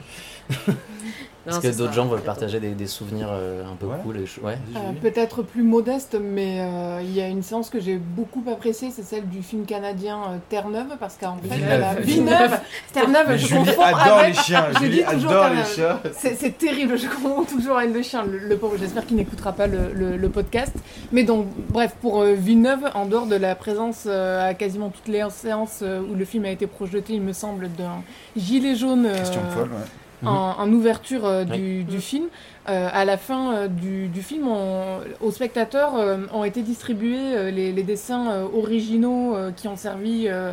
Est-ce 1.46 1.60
que 1.60 1.76
d'autres 1.78 1.92
gens 1.92 2.06
veulent 2.06 2.20
partager 2.22 2.60
des, 2.60 2.70
des 2.70 2.86
souvenirs 2.86 3.28
euh, 3.30 3.64
un 3.64 3.76
peu 3.76 3.86
Ouais. 3.86 3.96
cool 4.02 4.18
Ouais. 4.42 4.58
Euh, 4.76 4.78
Peut-être 5.00 5.42
plus 5.42 5.62
modeste, 5.62 6.16
mais 6.20 6.58
euh, 6.60 7.00
il 7.02 7.12
y 7.14 7.20
a 7.20 7.28
une 7.28 7.42
séance 7.42 7.70
que 7.70 7.80
j'ai 7.80 7.96
beaucoup 7.96 8.42
appréciée, 8.50 8.90
c'est 8.90 9.02
celle 9.02 9.28
du 9.28 9.42
film 9.42 9.64
canadien 9.64 10.18
euh, 10.18 10.36
Terre-Neuve, 10.48 10.96
parce 10.98 11.16
qu'en 11.16 11.36
fait, 11.38 11.48
Villeneuve. 11.54 11.70
elle 11.72 11.82
a- 11.84 11.94
Villeneuve, 11.94 12.60
Terre-Neuve, 12.92 13.32
je 13.36 13.46
Julie 13.46 13.64
confonds 13.64 13.82
adore 13.82 14.18
avec- 14.18 14.36
les 14.36 14.42
chiens. 14.42 14.66
je 14.74 14.78
Julie 14.80 14.96
dis 14.98 15.04
toujours 15.14 15.30
adore 15.30 15.50
les 15.54 15.64
chiens. 15.64 16.00
C'est 16.16 16.34
c'est 16.36 16.58
terrible, 16.58 16.98
je 16.98 17.06
confonds 17.08 17.44
toujours 17.44 17.78
avec 17.78 17.94
le 17.94 18.02
chien, 18.02 18.24
le, 18.24 18.38
le 18.38 18.56
pauvre. 18.56 18.76
J'espère 18.78 19.06
qu'il 19.06 19.16
n'écoutera 19.16 19.52
pas 19.52 19.66
le, 19.66 19.92
le- 19.94 20.16
le 20.16 20.28
podcast. 20.28 20.74
Mais 21.12 21.22
donc, 21.24 21.46
bref, 21.70 21.94
pour 22.00 22.20
euh, 22.22 22.34
Villeneuve, 22.34 22.84
en 22.94 23.06
dehors 23.06 23.26
de 23.26 23.36
la 23.36 23.54
présence 23.54 24.04
euh, 24.06 24.48
à 24.50 24.54
quasiment 24.54 24.90
toutes 24.90 25.08
les 25.08 25.24
séances 25.30 25.80
euh, 25.82 26.00
où 26.00 26.14
le 26.14 26.24
film 26.24 26.44
a 26.44 26.50
été 26.50 26.66
projeté, 26.66 27.14
il 27.14 27.22
me 27.22 27.32
semble, 27.40 27.68
d'un 27.78 28.02
gilet 28.36 28.74
jaune 28.76 29.06
euh, 29.06 29.16
Question 29.18 29.40
folle, 29.50 29.70
ouais. 29.70 30.28
en, 30.28 30.54
en 30.58 30.72
ouverture 30.72 31.24
euh, 31.26 31.44
Oui. 31.50 31.58
du, 31.58 31.84
du 31.84 32.00
film. 32.00 32.26
Euh, 32.68 32.88
à 32.92 33.04
la 33.04 33.16
fin 33.16 33.42
euh, 33.54 33.68
du, 33.68 34.08
du 34.08 34.22
film, 34.22 34.46
on- 34.46 35.00
aux 35.26 35.30
spectateurs 35.32 35.92
euh, 35.96 36.18
ont 36.32 36.44
été 36.44 36.60
distribués 36.62 37.16
euh, 37.34 37.50
les, 37.50 37.72
les 37.72 37.82
dessins 37.82 38.30
euh, 38.30 38.44
originaux 38.54 39.34
euh, 39.34 39.50
qui 39.50 39.66
ont 39.68 39.76
servi 39.76 40.26
euh, 40.28 40.52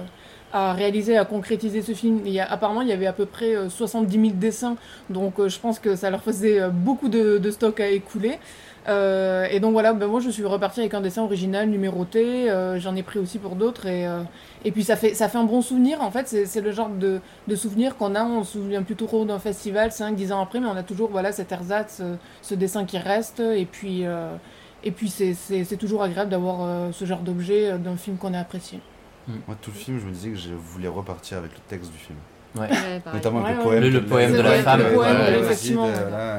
à 0.53 0.71
réaliser, 0.73 1.17
à 1.17 1.25
concrétiser 1.25 1.81
ce 1.81 1.91
film. 1.91 2.21
Il 2.25 2.31
y 2.31 2.39
a, 2.39 2.49
apparemment, 2.49 2.81
il 2.81 2.87
y 2.87 2.93
avait 2.93 3.05
à 3.07 3.13
peu 3.13 3.25
près 3.25 3.53
euh, 3.55 3.69
70 3.69 4.13
000 4.19 4.31
dessins, 4.35 4.77
donc 5.09 5.33
euh, 5.39 5.49
je 5.49 5.59
pense 5.59 5.79
que 5.79 5.95
ça 5.97 6.09
leur 6.09 6.23
faisait 6.23 6.59
euh, 6.61 6.69
beaucoup 6.69 7.09
de, 7.09 7.37
de 7.37 7.51
stock 7.51 7.79
à 7.81 7.87
écouler. 7.89 8.39
Euh, 8.87 9.45
et 9.51 9.59
donc 9.59 9.73
voilà, 9.73 9.91
ben 9.91 10.07
moi 10.07 10.21
je 10.21 10.29
suis 10.29 10.45
repartie 10.45 10.79
avec 10.79 10.93
un 10.93 11.01
dessin 11.01 11.21
original 11.23 11.67
numéroté, 11.67 12.49
euh, 12.49 12.79
j'en 12.79 12.95
ai 12.95 13.03
pris 13.03 13.19
aussi 13.19 13.37
pour 13.37 13.55
d'autres 13.57 13.85
et, 13.85 14.07
euh, 14.07 14.21
et 14.65 14.71
puis 14.71 14.83
ça 14.83 14.95
fait, 14.95 15.13
ça 15.13 15.29
fait 15.29 15.37
un 15.37 15.43
bon 15.43 15.61
souvenir 15.61 16.01
en 16.01 16.11
fait, 16.11 16.27
c'est 16.27 16.45
c'est 16.45 16.61
le 16.61 16.71
genre 16.71 16.89
de, 16.89 17.19
de 17.47 17.55
souvenir 17.55 17.95
qu'on 17.97 18.15
a, 18.15 18.23
on 18.23 18.43
se 18.43 18.53
souvient 18.59 18.83
plus 18.83 18.95
trop 18.95 19.23
d'un 19.25 19.39
festival 19.39 19.89
5-10 19.89 20.33
ans 20.33 20.41
après, 20.41 20.59
mais 20.59 20.67
on 20.67 20.75
a 20.77 20.83
toujours 20.83 21.09
voilà, 21.09 21.31
cet 21.31 21.51
ersatz, 21.51 21.97
ce, 21.97 22.15
ce 22.41 22.55
dessin 22.55 22.85
qui 22.85 22.97
reste 22.97 23.39
et 23.39 23.65
puis, 23.65 24.05
euh, 24.05 24.35
et 24.83 24.91
puis 24.91 25.09
c'est- 25.09 25.33
c'est 25.33 25.63
c'est 25.63 25.77
toujours 25.77 26.03
agréable 26.03 26.29
d'avoir 26.31 26.57
euh, 26.61 26.91
ce 26.91 27.05
genre 27.05 27.19
d'objet 27.19 27.71
euh, 27.71 27.77
d'un 27.77 27.95
film 27.97 28.17
qu'on 28.17 28.33
a 28.33 28.39
apprécié. 28.39 28.79
Moi, 29.27 29.57
tout 29.61 29.71
le 29.73 29.77
film, 29.77 29.99
je 29.99 30.05
me 30.05 30.11
disais 30.11 30.29
que 30.29 30.37
je 30.37 30.49
voulais 30.53 30.87
repartir 30.87 31.37
avec 31.39 31.51
le 31.51 31.59
texte 31.67 31.91
du 31.91 31.97
film. 31.97 32.17
Ouais. 32.57 32.69
Notamment 33.13 33.43
Ouais, 33.43 33.51
le 33.51 33.57
ouais. 33.57 33.63
poème. 33.63 33.83
Le- 33.83 34.05
poème 34.05 34.31
de 34.31 34.39
la 34.39 34.53
femme, 34.63 34.81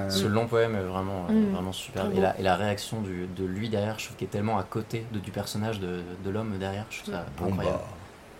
Ce 0.08 0.26
long 0.26 0.46
poème 0.46 0.74
est 0.74 0.82
vraiment, 0.82 1.26
euh, 1.28 1.32
Mm. 1.32 1.52
vraiment 1.54 1.72
super. 1.72 2.06
Et 2.06 2.14
beau. 2.14 2.20
la, 2.22 2.38
et 2.40 2.42
la 2.42 2.56
réaction 2.56 3.00
du, 3.02 3.26
de 3.36 3.44
lui 3.44 3.68
derrière, 3.68 3.98
je 3.98 4.06
trouve 4.06 4.16
qu'il 4.16 4.26
est 4.26 4.30
tellement 4.30 4.58
à 4.58 4.62
côté 4.62 5.04
de, 5.12 5.18
du 5.18 5.30
personnage 5.30 5.80
de, 5.80 6.00
de 6.24 6.30
l'homme 6.30 6.56
derrière. 6.58 6.86
Je 6.90 7.02
trouve 7.02 7.14
ça 7.14 7.26
Bon, 7.38 7.46
incroyable. 7.48 7.76
bah. 7.78 7.84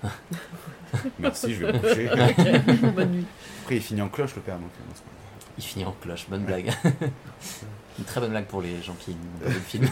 Merci, 1.18 1.54
je 1.54 1.66
vais 1.66 1.78
coucher. 1.78 2.10
Bonne 2.94 3.10
nuit. 3.10 3.26
Après, 3.62 3.76
il 3.76 3.82
finit 3.82 4.02
en 4.02 4.08
cloche, 4.08 4.34
le 4.36 4.42
père. 4.42 4.56
Donc, 4.56 4.70
euh, 4.80 4.94
Il 5.58 5.64
finit 5.64 5.84
en 5.84 5.92
cloche, 6.00 6.26
bonne 6.28 6.44
blague. 6.44 6.72
Une 7.98 8.04
très 8.04 8.20
bonne 8.20 8.30
blague 8.30 8.46
pour 8.46 8.62
les 8.62 8.80
gens 8.82 8.94
qui 8.98 9.10
n'ont 9.10 9.44
pas 9.44 9.48
vu 9.48 9.54
le 9.54 9.60
film. 9.60 9.88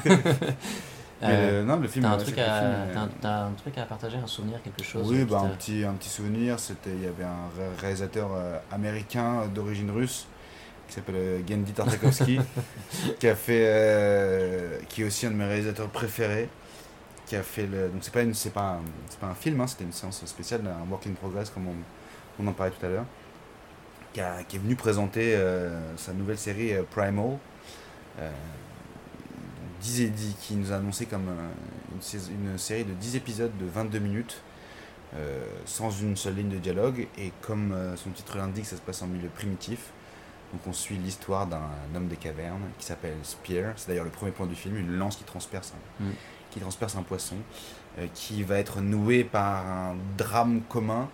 Euh, 1.22 1.26
euh, 1.28 1.64
non, 1.64 1.76
le 1.76 1.88
film. 1.88 2.04
T'as 2.04 2.10
un, 2.10 2.18
ouais, 2.18 2.24
truc 2.24 2.38
à, 2.38 2.60
film, 2.60 2.72
t'as 2.92 3.00
un, 3.00 3.08
t'as 3.20 3.44
un 3.46 3.50
truc 3.52 3.78
à 3.78 3.82
partager, 3.84 4.16
un 4.18 4.26
souvenir, 4.26 4.62
quelque 4.62 4.82
chose 4.84 5.10
Oui, 5.10 5.24
bah, 5.24 5.40
un, 5.44 5.48
petit, 5.48 5.82
un 5.84 5.94
petit 5.94 6.08
souvenir, 6.10 6.58
c'était 6.60 6.90
il 6.90 7.02
y 7.02 7.06
avait 7.06 7.24
un 7.24 7.48
ré- 7.58 7.80
réalisateur 7.80 8.30
euh, 8.34 8.58
américain 8.70 9.46
d'origine 9.54 9.90
russe 9.90 10.26
qui 10.88 10.94
s'appelle 10.94 11.14
euh, 11.16 11.40
Genndy 11.48 11.72
Tartakovsky, 11.72 12.38
qui 13.18 13.28
a 13.28 13.34
fait, 13.34 13.64
euh, 13.66 14.78
qui 14.88 15.02
est 15.02 15.04
aussi 15.04 15.26
un 15.26 15.30
de 15.30 15.36
mes 15.36 15.46
réalisateurs 15.46 15.88
préférés, 15.88 16.48
qui 17.26 17.36
a 17.36 17.42
fait 17.42 17.66
le, 17.66 17.88
donc 17.88 18.02
c'est 18.02 18.12
pas 18.12 18.22
une, 18.22 18.34
c'est 18.34 18.50
pas, 18.50 18.78
un- 18.80 19.18
pas 19.20 19.26
un 19.26 19.34
film, 19.34 19.60
hein, 19.60 19.66
c'était 19.66 19.84
une 19.84 19.92
séance 19.92 20.24
spéciale, 20.26 20.62
un 20.66 20.88
work 20.90 21.06
in 21.06 21.12
progress 21.12 21.50
comme 21.50 21.66
on, 21.68 21.74
on 22.42 22.46
en 22.46 22.52
parlait 22.52 22.72
tout 22.78 22.86
à 22.86 22.88
l'heure, 22.88 23.04
qui, 24.12 24.20
qui 24.48 24.56
est 24.56 24.60
venu 24.60 24.76
présenter 24.76 25.34
euh, 25.34 25.96
sa 25.96 26.12
nouvelle 26.12 26.38
série 26.38 26.72
euh, 26.74 26.82
Primal. 26.88 27.38
Euh, 28.20 28.30
10 29.82 30.00
et 30.00 30.08
10, 30.08 30.36
qui 30.40 30.54
nous 30.56 30.72
a 30.72 30.76
annoncé 30.76 31.04
comme 31.06 31.28
une, 31.92 32.58
série 32.58 32.84
de 32.84 32.92
10 32.94 33.16
épisodes 33.16 33.52
de 33.58 33.66
22 33.66 33.98
minutes, 33.98 34.40
euh, 35.14 35.44
sans 35.66 35.90
une 35.90 36.16
seule 36.16 36.34
ligne 36.34 36.48
de 36.48 36.56
dialogue, 36.58 37.06
et 37.18 37.30
comme 37.42 37.74
son 37.96 38.10
titre 38.10 38.38
l'indique, 38.38 38.64
ça 38.66 38.76
se 38.76 38.80
passe 38.80 39.02
en 39.02 39.06
milieu 39.06 39.28
primitif. 39.28 39.90
Donc 40.52 40.62
on 40.66 40.72
suit 40.72 40.96
l'histoire 40.96 41.46
d'un 41.46 41.60
homme 41.94 42.08
des 42.08 42.16
cavernes 42.16 42.62
qui 42.78 42.86
s'appelle 42.86 43.16
Spear, 43.22 43.74
c'est 43.76 43.88
d'ailleurs 43.88 44.04
le 44.04 44.10
premier 44.10 44.32
point 44.32 44.46
du 44.46 44.54
film, 44.54 44.76
une 44.76 44.96
lance 44.96 45.16
qui 45.16 45.24
transperce 45.24 45.72
un, 45.74 46.04
Mm. 46.04 46.10
Qui 46.56 46.60
transperce 46.62 46.96
un 46.96 47.02
poisson, 47.02 47.36
euh, 47.98 48.06
qui 48.14 48.42
va 48.42 48.58
être 48.58 48.80
noué 48.80 49.24
par 49.24 49.66
un 49.66 49.94
drame 50.16 50.62
commun 50.70 51.08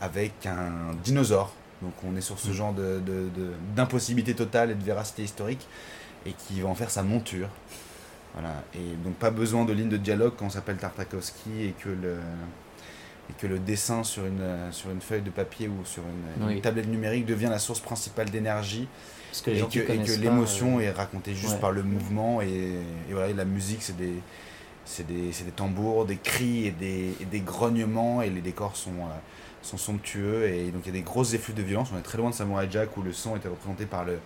avec 0.00 0.46
un 0.46 0.94
dinosaure. 1.02 1.52
Donc 1.82 1.92
on 2.06 2.14
est 2.16 2.20
sur 2.20 2.38
ce 2.38 2.50
Mm. 2.50 2.52
genre 2.52 2.72
de- 2.72 3.00
de- 3.04 3.28
de- 3.36 3.52
d'impossibilité 3.74 4.34
totale 4.34 4.70
et 4.70 4.74
de 4.76 4.82
véracité 4.84 5.24
historique, 5.24 5.66
et 6.24 6.32
qui 6.32 6.60
va 6.60 6.68
en 6.68 6.74
faire 6.76 6.90
sa 6.90 7.02
monture. 7.02 7.48
Voilà. 8.34 8.62
Et 8.74 8.94
donc 9.04 9.14
pas 9.14 9.30
besoin 9.30 9.64
de 9.64 9.72
ligne 9.72 9.88
de 9.88 9.96
dialogue 9.96 10.34
quand 10.38 10.46
on 10.46 10.50
s'appelle 10.50 10.76
Tartakovsky 10.76 11.62
et 11.64 11.74
que 11.78 11.88
le 11.88 12.16
et 13.28 13.32
que 13.40 13.48
le 13.48 13.58
dessin 13.58 14.04
sur 14.04 14.24
une, 14.24 14.70
sur 14.70 14.88
une 14.92 15.00
feuille 15.00 15.22
de 15.22 15.30
papier 15.30 15.66
ou 15.66 15.84
sur 15.84 16.04
une, 16.48 16.60
tablette 16.60 16.86
numérique 16.86 17.26
devient 17.26 17.48
la 17.50 17.58
source 17.58 17.80
principale 17.80 18.30
d'énergie 18.30 18.86
Parce 19.32 19.42
que 19.42 19.50
les 19.50 19.58
et 19.62 19.64
que, 19.66 19.92
et 20.12 20.16
l'émotion 20.18 20.78
euh, 20.78 20.82
est 20.82 20.92
racontée 20.92 21.34
juste 21.34 21.54
ouais. 21.54 21.58
par 21.58 21.72
le 21.72 21.82
mouvement 21.82 22.40
et, 22.40 22.46
et 22.46 23.12
voilà, 23.12 23.26
et 23.30 23.32
la 23.32 23.44
musique 23.44 23.82
c'est 23.82 23.96
des, 23.96 24.12
c'est 24.86 25.06
des, 25.06 25.30
des 25.30 25.50
tambours, 25.54 26.06
des 26.06 26.16
cris 26.16 26.66
et 26.66 26.70
des, 26.70 27.12
des 27.30 27.40
grognements 27.40 28.22
et 28.22 28.30
les 28.30 28.40
décors 28.40 28.76
sont, 28.76 28.90
euh, 28.90 29.18
sont 29.62 29.76
somptueux 29.76 30.48
et 30.48 30.70
donc 30.70 30.82
il 30.84 30.86
y 30.86 30.90
a 30.90 30.92
des 30.92 31.02
grosses 31.02 31.34
effluves 31.34 31.56
de 31.56 31.62
violence. 31.62 31.90
On 31.94 31.98
est 31.98 32.02
très 32.02 32.18
loin 32.18 32.30
de 32.30 32.34
Samurai 32.34 32.68
Jack 32.70 32.96
où 32.96 33.02
le 33.02 33.12
son 33.12 33.36
était 33.36 33.48
représenté 33.48 33.84
par 33.84 34.04
le 34.04 34.18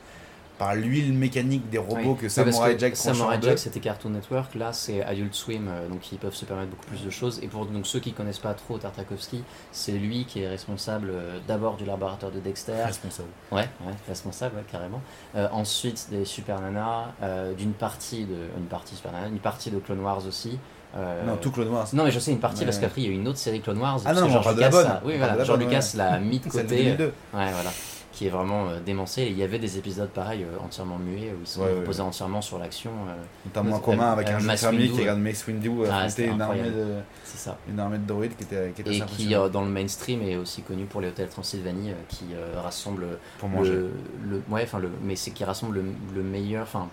par 0.61 0.75
l'huile 0.75 1.15
mécanique 1.15 1.71
des 1.71 1.79
robots 1.79 2.13
Oui. 2.13 2.17
que 2.21 2.29
Samurai 2.29 2.77
Jack 2.79 2.95
Samurai. 2.95 3.39
Jack 3.41 3.59
c'était 3.59 3.81
Cartoon 3.81 4.11
Network, 4.11 4.55
là 4.55 4.75
c'est 4.75 5.03
Adult 5.03 5.33
Swim, 5.35 5.67
euh, 5.69 5.89
donc 5.89 6.13
ils 6.13 6.19
peuvent 6.19 6.35
se 6.35 6.45
permettre 6.45 6.69
beaucoup 6.69 6.85
plus 6.85 7.03
de 7.03 7.09
choses. 7.09 7.41
Et 7.43 7.47
pour 7.49 7.65
donc, 7.65 7.87
ceux 7.87 7.99
qui 7.99 8.13
connaissent 8.13 8.39
pas 8.39 8.53
trop 8.53 8.77
Tartakovsky, 8.77 9.43
c'est 9.73 9.93
lui 9.93 10.27
qui 10.27 10.43
est 10.43 10.49
responsable 10.49 11.09
euh, 11.13 11.39
d'abord 11.49 11.77
du 11.79 11.87
laboratoire 11.87 12.31
de 12.31 12.41
Dexter, 12.41 12.75
responsable. 12.85 13.31
ouais, 13.53 13.63
ouais, 13.87 13.95
responsable 14.07 14.57
ouais, 14.57 14.65
carrément. 14.71 15.01
Euh, 15.35 15.49
ensuite 15.51 16.09
des 16.11 16.27
Super 16.27 16.61
Nana, 16.61 17.15
euh, 17.23 17.55
d'une 17.55 17.73
partie 17.73 18.25
de 18.27 18.37
une 18.59 18.67
partie 18.67 18.95
Super 18.97 19.13
Nana, 19.13 19.29
une 19.29 19.39
partie 19.39 19.71
de 19.71 19.79
Clone 19.79 20.01
Wars 20.01 20.27
aussi. 20.29 20.59
euh, 20.95 21.25
Non, 21.25 21.39
tout 21.39 21.51
Clone 21.53 21.69
Wars. 21.69 21.89
non 21.95 22.05
mais 22.05 22.11
je 22.11 22.19
sais 22.19 22.33
une 22.33 22.39
partie 22.39 22.67
parce 22.67 22.77
qu'après 22.79 23.01
il 23.01 23.05
y 23.07 23.09
a 23.09 23.13
eu 23.13 23.15
une 23.15 23.29
autre 23.29 23.39
série 23.39 23.63
Clone 23.63 23.79
Wars. 23.79 24.01
Ah 24.05 24.13
non, 24.13 24.29
George 24.29 24.45
la 24.45 24.53
Lucas 24.53 24.69
bonne. 24.71 24.87
a- 24.89 25.01
Oui 25.07 25.13
On 25.15 25.19
voilà, 25.19 25.37
la 25.37 25.45
George 25.45 25.61
Lucas 25.61 25.93
l'a 25.95 26.19
mis 26.19 26.39
de 26.39 26.45
côté. 26.51 26.65
2002. 26.65 27.05
Ouais, 27.07 27.13
voilà. 27.33 27.71
Qui 28.13 28.27
est 28.27 28.31
vraiment 28.31 28.69
euh, 28.69 28.81
démembré. 28.81 29.23
Et 29.23 29.29
il 29.31 29.39
y 29.39 29.43
avait 29.43 29.59
des 29.59 29.79
épisodes 29.79 30.09
pareils, 30.11 30.43
euh, 30.45 30.59
entièrement 30.65 30.99
muets, 30.99 31.33
où 31.33 31.41
ils 31.43 31.47
sont 31.47 31.61
Ouais, 31.61 31.69
ouais, 31.69 31.79
reposés 31.81 32.03
entièrement 32.03 32.43
sur 32.43 32.59
l'action. 32.59 32.91
euh, 33.09 33.15
Notamment 33.47 33.77
en 33.77 33.81
commun 33.81 34.11
avec 34.13 34.29
un 34.29 34.39
jeune 34.41 34.79
qui 34.79 34.91
ouais. 34.93 35.01
regarde 35.01 35.21
Mace 35.21 35.47
Windu 35.47 35.71
Ah, 35.89 35.97
affronter 36.01 36.27
une 36.27 36.41
armée, 36.43 36.63
de, 36.63 36.87
c'est 37.25 37.39
ça. 37.39 37.57
une 37.69 37.79
armée 37.79 37.99
de 37.99 38.07
droïdes 38.07 38.37
qui 38.37 38.43
était, 38.45 38.73
qui 38.75 38.81
était 38.83 38.97
Et 38.97 39.01
qui, 39.03 39.29
dans 39.53 39.63
le 39.63 39.71
mainstream, 39.71 40.23
est 40.23 40.37
aussi 40.37 40.63
connu 40.63 40.85
pour 40.87 41.01
les 41.01 41.09
hôtels 41.09 41.29
Transylvanie, 41.29 41.93
qui 42.09 42.25
rassemble 42.57 43.07
pour 43.39 43.49
manger. 43.49 43.73
le, 43.73 43.91
le- 44.29 44.43
ouais, 44.51 44.63
enfin 44.65 44.81
le, 44.81 44.91
mais 45.03 45.15
c'est 45.17 45.31
qui 45.31 45.45
rassemble 45.45 45.77
le, 45.77 45.85
le 46.15 46.23
meilleur, 46.23 46.63
enfin, 46.65 46.89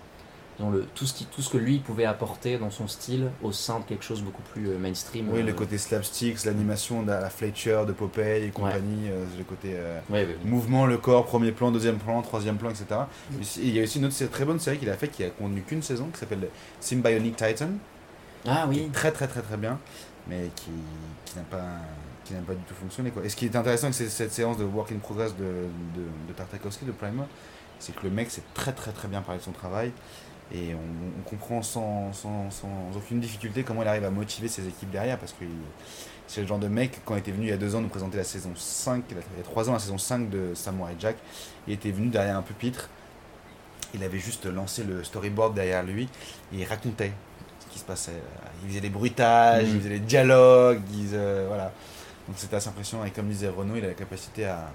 le 0.60 0.84
tout 0.94 1.06
ce 1.06 1.14
qui, 1.14 1.24
tout 1.26 1.40
ce 1.40 1.50
que 1.50 1.56
lui 1.56 1.78
pouvait 1.78 2.04
apporter 2.04 2.58
dans 2.58 2.70
son 2.70 2.88
style 2.88 3.30
au 3.42 3.52
sein 3.52 3.78
de 3.78 3.84
quelque 3.84 4.04
chose 4.04 4.22
beaucoup 4.22 4.42
plus 4.42 4.68
euh, 4.68 4.78
mainstream. 4.78 5.28
Oui, 5.32 5.40
euh, 5.40 5.44
le 5.44 5.52
côté 5.52 5.78
slapsticks, 5.78 6.44
l'animation 6.44 7.02
de 7.02 7.08
la 7.12 7.30
Fletcher, 7.30 7.84
de 7.86 7.92
Popeye 7.92 8.44
et 8.44 8.50
compagnie, 8.50 9.08
euh, 9.08 9.24
le 9.38 9.44
côté 9.44 9.70
euh, 9.74 10.00
ouais, 10.10 10.22
ouais, 10.24 10.26
ouais. 10.26 10.36
mouvement, 10.44 10.86
le 10.86 10.98
corps, 10.98 11.24
premier 11.26 11.52
plan, 11.52 11.70
deuxième 11.70 11.98
plan, 11.98 12.20
troisième 12.22 12.56
plan, 12.56 12.70
etc. 12.70 12.86
Et 13.36 13.40
aussi- 13.40 13.60
Il 13.62 13.76
y 13.76 13.80
a 13.80 13.84
aussi 13.84 13.98
une 13.98 14.06
autre 14.06 14.24
très 14.26 14.44
bonne 14.44 14.58
série 14.58 14.78
qu'il 14.78 14.90
a 14.90 14.94
fait 14.96 15.08
qui 15.08 15.22
a 15.24 15.30
contenu 15.30 15.62
qu'une 15.62 15.82
saison 15.82 16.08
qui 16.12 16.18
s'appelle 16.18 16.48
Symbionic 16.80 17.36
Titan, 17.36 17.70
Ah 18.46 18.66
oui. 18.68 18.88
très 18.92 19.12
très 19.12 19.28
très 19.28 19.42
très 19.42 19.56
bien, 19.56 19.78
mais 20.26 20.50
qui, 20.56 20.70
qui 21.24 21.36
n'a 21.36 21.42
pas 21.44 21.64
qui 22.24 22.34
n'a 22.34 22.40
pas 22.40 22.52
du 22.54 22.62
tout 22.64 22.74
fonctionné. 22.74 23.10
Quoi. 23.10 23.24
Et 23.24 23.30
ce 23.30 23.36
qui 23.36 23.46
est 23.46 23.56
intéressant 23.56 23.86
avec 23.86 23.94
cette- 23.94 24.32
séance 24.32 24.58
de 24.58 24.64
Work 24.64 24.92
in 24.92 24.98
Progress 24.98 25.34
de, 25.36 25.44
de, 25.44 26.02
de 26.28 26.32
Tartakovsky, 26.36 26.84
de 26.84 26.92
Primer, 26.92 27.22
c'est 27.78 27.94
que 27.96 28.02
le 28.04 28.10
mec 28.10 28.30
sait 28.30 28.42
très 28.52 28.72
très 28.72 28.90
très 28.92 29.08
bien 29.08 29.22
parler 29.22 29.38
de 29.38 29.44
son 29.44 29.52
travail 29.52 29.92
et 30.54 30.74
on, 30.74 31.20
on 31.20 31.28
comprend 31.28 31.62
sans, 31.62 32.12
sans, 32.12 32.50
sans 32.50 32.68
aucune 32.96 33.20
difficulté 33.20 33.62
comment 33.62 33.82
il 33.82 33.88
arrive 33.88 34.04
à 34.04 34.10
motiver 34.10 34.48
ses 34.48 34.66
équipes 34.66 34.90
derrière 34.90 35.18
parce 35.18 35.32
que 35.32 35.44
c'est 36.26 36.42
le 36.42 36.46
genre 36.46 36.58
de 36.58 36.68
mec, 36.68 37.00
quand 37.04 37.14
il 37.14 37.20
était 37.20 37.32
venu 37.32 37.46
il 37.46 37.50
y 37.50 37.52
a 37.52 37.56
deux 37.56 37.74
ans 37.74 37.80
nous 37.80 37.88
présenter 37.88 38.18
la 38.18 38.24
saison 38.24 38.52
5, 38.54 39.04
il 39.10 39.16
y 39.16 39.20
a 39.20 39.42
trois 39.44 39.68
ans 39.68 39.72
la 39.72 39.78
saison 39.78 39.98
5 39.98 40.28
de 40.28 40.54
Samurai 40.54 40.94
Jack, 40.98 41.16
il 41.66 41.72
était 41.72 41.90
venu 41.90 42.08
derrière 42.08 42.36
un 42.36 42.42
pupitre, 42.42 42.88
il 43.94 44.04
avait 44.04 44.18
juste 44.18 44.46
lancé 44.46 44.84
le 44.84 45.02
storyboard 45.04 45.54
derrière 45.54 45.82
lui 45.82 46.04
et 46.52 46.58
il 46.58 46.64
racontait 46.64 47.12
ce 47.60 47.72
qui 47.72 47.78
se 47.78 47.84
passait. 47.84 48.20
Il 48.62 48.68
faisait 48.68 48.80
des 48.80 48.90
bruitages, 48.90 49.66
il 49.66 49.78
faisait 49.78 49.88
des 49.88 50.00
dialogues, 50.00 50.82
il, 50.92 51.08
euh, 51.14 51.46
voilà. 51.48 51.72
Donc 52.26 52.36
c'était 52.36 52.56
assez 52.56 52.68
impressionnant 52.68 53.04
et 53.04 53.10
comme 53.10 53.28
disait 53.28 53.48
Renaud, 53.48 53.76
il 53.76 53.84
a 53.84 53.88
la 53.88 53.94
capacité 53.94 54.44
à, 54.44 54.70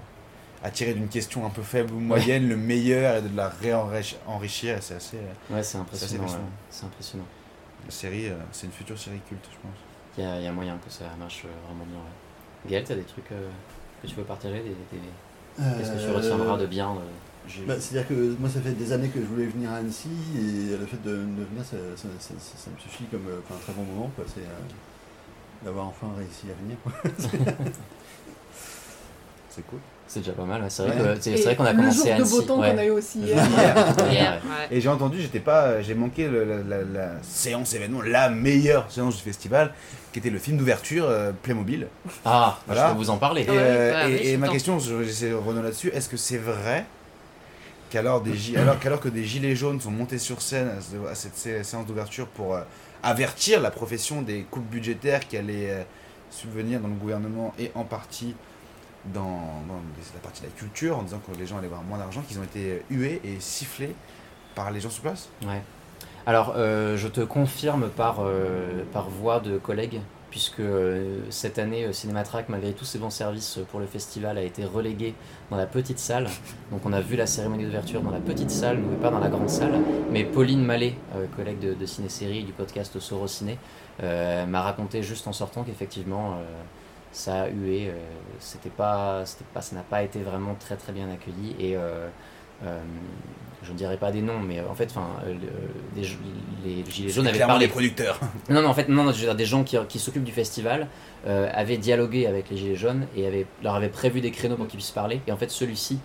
à 0.64 0.70
tirer 0.70 0.94
d'une 0.94 1.08
question 1.08 1.46
un 1.46 1.50
peu 1.50 1.62
faible 1.62 1.92
ou 1.92 2.00
moyenne 2.00 2.48
le 2.48 2.56
meilleur 2.56 3.16
et 3.18 3.22
de 3.22 3.36
la 3.36 3.48
réenrichir 3.50 4.78
et 4.78 4.80
c'est 4.80 4.94
assez... 4.94 5.18
Ouais, 5.50 5.62
c'est 5.62 5.78
impressionnant. 5.78 6.26
C'est 6.70 6.86
impressionnant. 6.86 7.26
La 7.84 7.90
série, 7.92 8.28
euh, 8.28 8.34
c'est 8.50 8.66
une 8.66 8.72
future 8.72 8.98
série 8.98 9.20
culte, 9.28 9.44
je 9.52 9.56
pense. 9.58 9.76
Il 10.16 10.24
y 10.24 10.26
a, 10.26 10.38
il 10.38 10.44
y 10.44 10.46
a 10.48 10.52
moyen 10.52 10.78
que 10.84 10.90
ça 10.90 11.04
marche 11.18 11.44
euh, 11.44 11.48
vraiment 11.66 11.84
bien. 11.84 11.98
ouais. 11.98 12.70
Gaël, 12.70 12.84
t'as 12.84 12.94
des 12.94 13.02
trucs 13.02 13.30
euh, 13.32 13.48
que 14.02 14.06
tu 14.08 14.14
veux 14.16 14.22
partager 14.24 14.62
des, 14.62 14.70
des- 14.70 15.02
Euh, 15.60 15.78
Qu'est-ce 15.78 15.92
que 15.92 16.04
tu 16.10 16.10
retiendras 16.16 16.56
de 16.56 16.66
bien 16.66 16.90
euh, 16.92 17.64
bah, 17.66 17.74
C'est-à-dire 17.78 18.08
que 18.08 18.34
moi, 18.40 18.48
ça 18.48 18.60
fait 18.62 18.72
des 18.72 18.90
années 18.92 19.08
que 19.10 19.20
je 19.20 19.26
voulais 19.26 19.44
venir 19.46 19.70
à 19.70 19.76
Annecy 19.76 20.08
et 20.34 20.76
le 20.78 20.86
fait 20.86 21.00
de, 21.04 21.10
de 21.10 21.44
venir, 21.44 21.62
ça, 21.62 21.76
ça- 21.94 22.08
ça- 22.18 22.34
ça- 22.38 22.56
ça 22.56 22.70
me 22.74 22.78
suffit 22.80 23.04
comme 23.04 23.26
euh, 23.28 23.38
un 23.54 23.58
très 23.58 23.72
bon 23.74 23.82
moment. 23.84 24.10
C'est 24.26 24.40
euh, 24.40 25.64
d'avoir 25.64 25.86
enfin 25.88 26.08
réussi 26.16 26.46
à 26.50 26.54
venir. 26.62 26.78
C'est 29.50 29.62
cool. 29.68 29.78
C'est 30.06 30.20
déjà 30.20 30.32
pas 30.32 30.44
mal, 30.44 30.62
ouais. 30.62 30.68
c'est 30.70 30.82
vrai 30.82 30.92
Ouais. 31.00 31.56
qu'on 31.56 31.64
a 31.64 31.72
le 31.72 31.78
commencé 31.78 32.10
à 32.10 32.18
jour 32.18 32.26
de 32.26 32.30
beau 32.30 32.42
temps 32.42 32.60
ouais. 32.60 32.70
qu'on 32.72 32.78
a 32.78 32.84
eu 32.84 32.90
aussi. 32.90 33.20
Hier. 33.20 34.40
Et 34.70 34.80
j'ai 34.80 34.88
entendu, 34.88 35.20
j'étais 35.20 35.40
pas, 35.40 35.80
j'ai 35.80 35.94
manqué 35.94 36.28
le- 36.28 36.44
la, 36.44 36.56
la- 36.62 36.82
la 36.84 37.08
séance 37.22 37.72
événement, 37.74 38.02
la 38.02 38.28
meilleure 38.28 38.90
séance 38.92 39.16
du 39.16 39.22
festival, 39.22 39.72
qui 40.12 40.18
était 40.20 40.30
le 40.30 40.38
film 40.38 40.58
d'ouverture 40.58 41.06
euh, 41.08 41.32
Playmobil. 41.42 41.88
Ah, 42.24 42.58
Voilà. 42.66 42.88
je 42.88 42.92
peux 42.92 42.98
vous 42.98 43.10
en 43.10 43.16
parler. 43.16 43.42
Et, 43.42 43.50
Ouais, 43.50 43.56
euh, 43.58 44.06
ouais, 44.06 44.12
et- 44.12 44.32
et 44.32 44.36
ma 44.36 44.48
question, 44.48 44.78
je- 44.78 45.02
j'essaie 45.04 45.30
de 45.30 45.34
revenir 45.34 45.62
là-dessus, 45.62 45.88
est-ce 45.88 46.08
que 46.08 46.16
c'est 46.18 46.38
vrai 46.38 46.84
qu'alors 47.90 48.20
des 48.20 48.34
gi- 48.36 48.56
alors, 48.56 48.78
qu'alors 48.78 49.00
que 49.00 49.08
des 49.08 49.24
gilets 49.24 49.56
jaunes 49.56 49.80
sont 49.80 49.90
montés 49.90 50.18
sur 50.18 50.42
scène 50.42 50.68
à, 50.68 50.80
ce- 50.80 51.10
à 51.10 51.14
cette 51.14 51.36
sé- 51.36 51.64
séance 51.64 51.86
d'ouverture 51.86 52.26
pour 52.28 52.54
euh, 52.54 52.60
avertir 53.02 53.60
la 53.60 53.70
profession 53.70 54.22
des 54.22 54.42
coupes 54.50 54.68
budgétaires 54.68 55.26
qui 55.26 55.36
allaient 55.36 55.70
euh, 55.70 55.82
subvenir 56.30 56.80
dans 56.80 56.88
le 56.88 56.94
gouvernement 56.94 57.54
et 57.58 57.70
en 57.74 57.84
partie 57.84 58.34
dans, 59.12 59.62
la 60.14 60.20
partie 60.20 60.42
de 60.42 60.46
la 60.46 60.52
culture, 60.52 60.98
en 60.98 61.02
disant 61.02 61.20
que 61.26 61.36
les 61.36 61.46
gens 61.46 61.58
allaient 61.58 61.66
avoir 61.66 61.82
moins 61.82 61.98
d'argent, 61.98 62.22
qu'ils 62.26 62.38
ont 62.38 62.44
été 62.44 62.82
hués 62.90 63.20
et 63.24 63.40
sifflés 63.40 63.94
par 64.54 64.70
les 64.70 64.80
gens 64.80 64.90
sur 64.90 65.02
place 65.02 65.28
Ouais. 65.46 65.62
Alors, 66.26 66.54
euh, 66.56 66.96
je 66.96 67.08
te 67.08 67.20
confirme 67.20 67.90
par, 67.90 68.20
euh, 68.20 68.82
par 68.92 69.10
voix 69.10 69.40
de 69.40 69.58
collègues, 69.58 70.00
puisque 70.30 70.60
euh, 70.60 71.20
cette 71.28 71.58
année, 71.58 71.92
Cinématrack, 71.92 72.48
malgré 72.48 72.72
tous 72.72 72.86
ses 72.86 72.98
bons 72.98 73.10
services 73.10 73.58
pour 73.70 73.78
le 73.78 73.86
festival, 73.86 74.38
a 74.38 74.42
été 74.42 74.64
relégué 74.64 75.14
dans 75.50 75.56
la 75.56 75.66
petite 75.66 75.98
salle. 75.98 76.28
Donc, 76.70 76.80
on 76.86 76.92
a 76.94 77.00
vu 77.00 77.16
la 77.16 77.26
cérémonie 77.26 77.64
d'ouverture 77.64 78.00
dans 78.00 78.10
la 78.10 78.20
petite 78.20 78.50
salle, 78.50 78.78
mais 78.78 78.96
pas 78.96 79.10
dans 79.10 79.18
la 79.18 79.28
grande 79.28 79.50
salle. 79.50 79.74
Mais 80.10 80.24
Pauline 80.24 80.64
Mallet, 80.64 80.94
collègue 81.36 81.58
de, 81.58 81.74
de 81.74 81.86
Ciné-Série 81.86 82.44
du 82.44 82.52
podcast 82.52 82.98
Soro 82.98 83.26
Ciné, 83.26 83.58
euh, 84.02 84.46
m'a 84.46 84.62
raconté 84.62 85.02
juste 85.02 85.28
en 85.28 85.32
sortant 85.32 85.62
qu'effectivement, 85.62 86.38
ça 87.14 87.44
a 87.44 87.48
hué. 87.48 87.88
euh, 87.88 87.92
c'était 88.40 88.68
pas, 88.68 89.24
c'était 89.24 89.44
pas, 89.54 89.62
ça 89.62 89.74
n'a 89.76 89.82
pas 89.82 90.02
été 90.02 90.20
vraiment 90.22 90.54
très 90.54 90.76
très 90.76 90.92
bien 90.92 91.10
accueilli. 91.10 91.56
Et. 91.58 91.76
euh, 91.76 92.08
euh, 92.64 92.78
je 93.66 93.72
ne 93.72 93.78
dirais 93.78 93.96
pas 93.96 94.12
des 94.12 94.20
noms, 94.20 94.40
mais 94.40 94.60
en 94.60 94.74
fait, 94.74 94.90
enfin, 94.90 95.06
euh, 95.26 95.34
des- 95.94 96.02
les 96.66 96.84
gilets 96.90 97.08
jaunes 97.08 97.26
avaient 97.26 97.36
Clairement 97.36 97.54
parlé. 97.54 97.64
les 97.66 97.72
producteurs. 97.72 98.20
Non, 98.50 98.60
non, 98.60 98.68
en 98.68 98.74
fait, 98.74 98.88
non, 98.90 99.04
non, 99.04 99.10
je 99.12 99.16
veux 99.20 99.24
dire, 99.24 99.34
des 99.34 99.46
gens 99.46 99.64
qui, 99.64 99.78
qui 99.88 99.98
s'occupent 99.98 100.22
du 100.24 100.32
festival 100.32 100.86
euh, 101.26 101.48
avaient 101.54 101.78
dialogué 101.78 102.26
avec 102.26 102.50
les 102.50 102.58
gilets 102.58 102.76
jaunes 102.76 103.06
et 103.16 103.26
avaient, 103.26 103.46
leur 103.62 103.74
avaient 103.74 103.88
prévu 103.88 104.20
des 104.20 104.30
créneaux 104.32 104.56
pour 104.56 104.66
qu'ils 104.66 104.76
puissent 104.76 104.90
parler. 104.90 105.22
Et 105.26 105.32
en 105.32 105.38
fait, 105.38 105.50
celui-ci, 105.50 105.98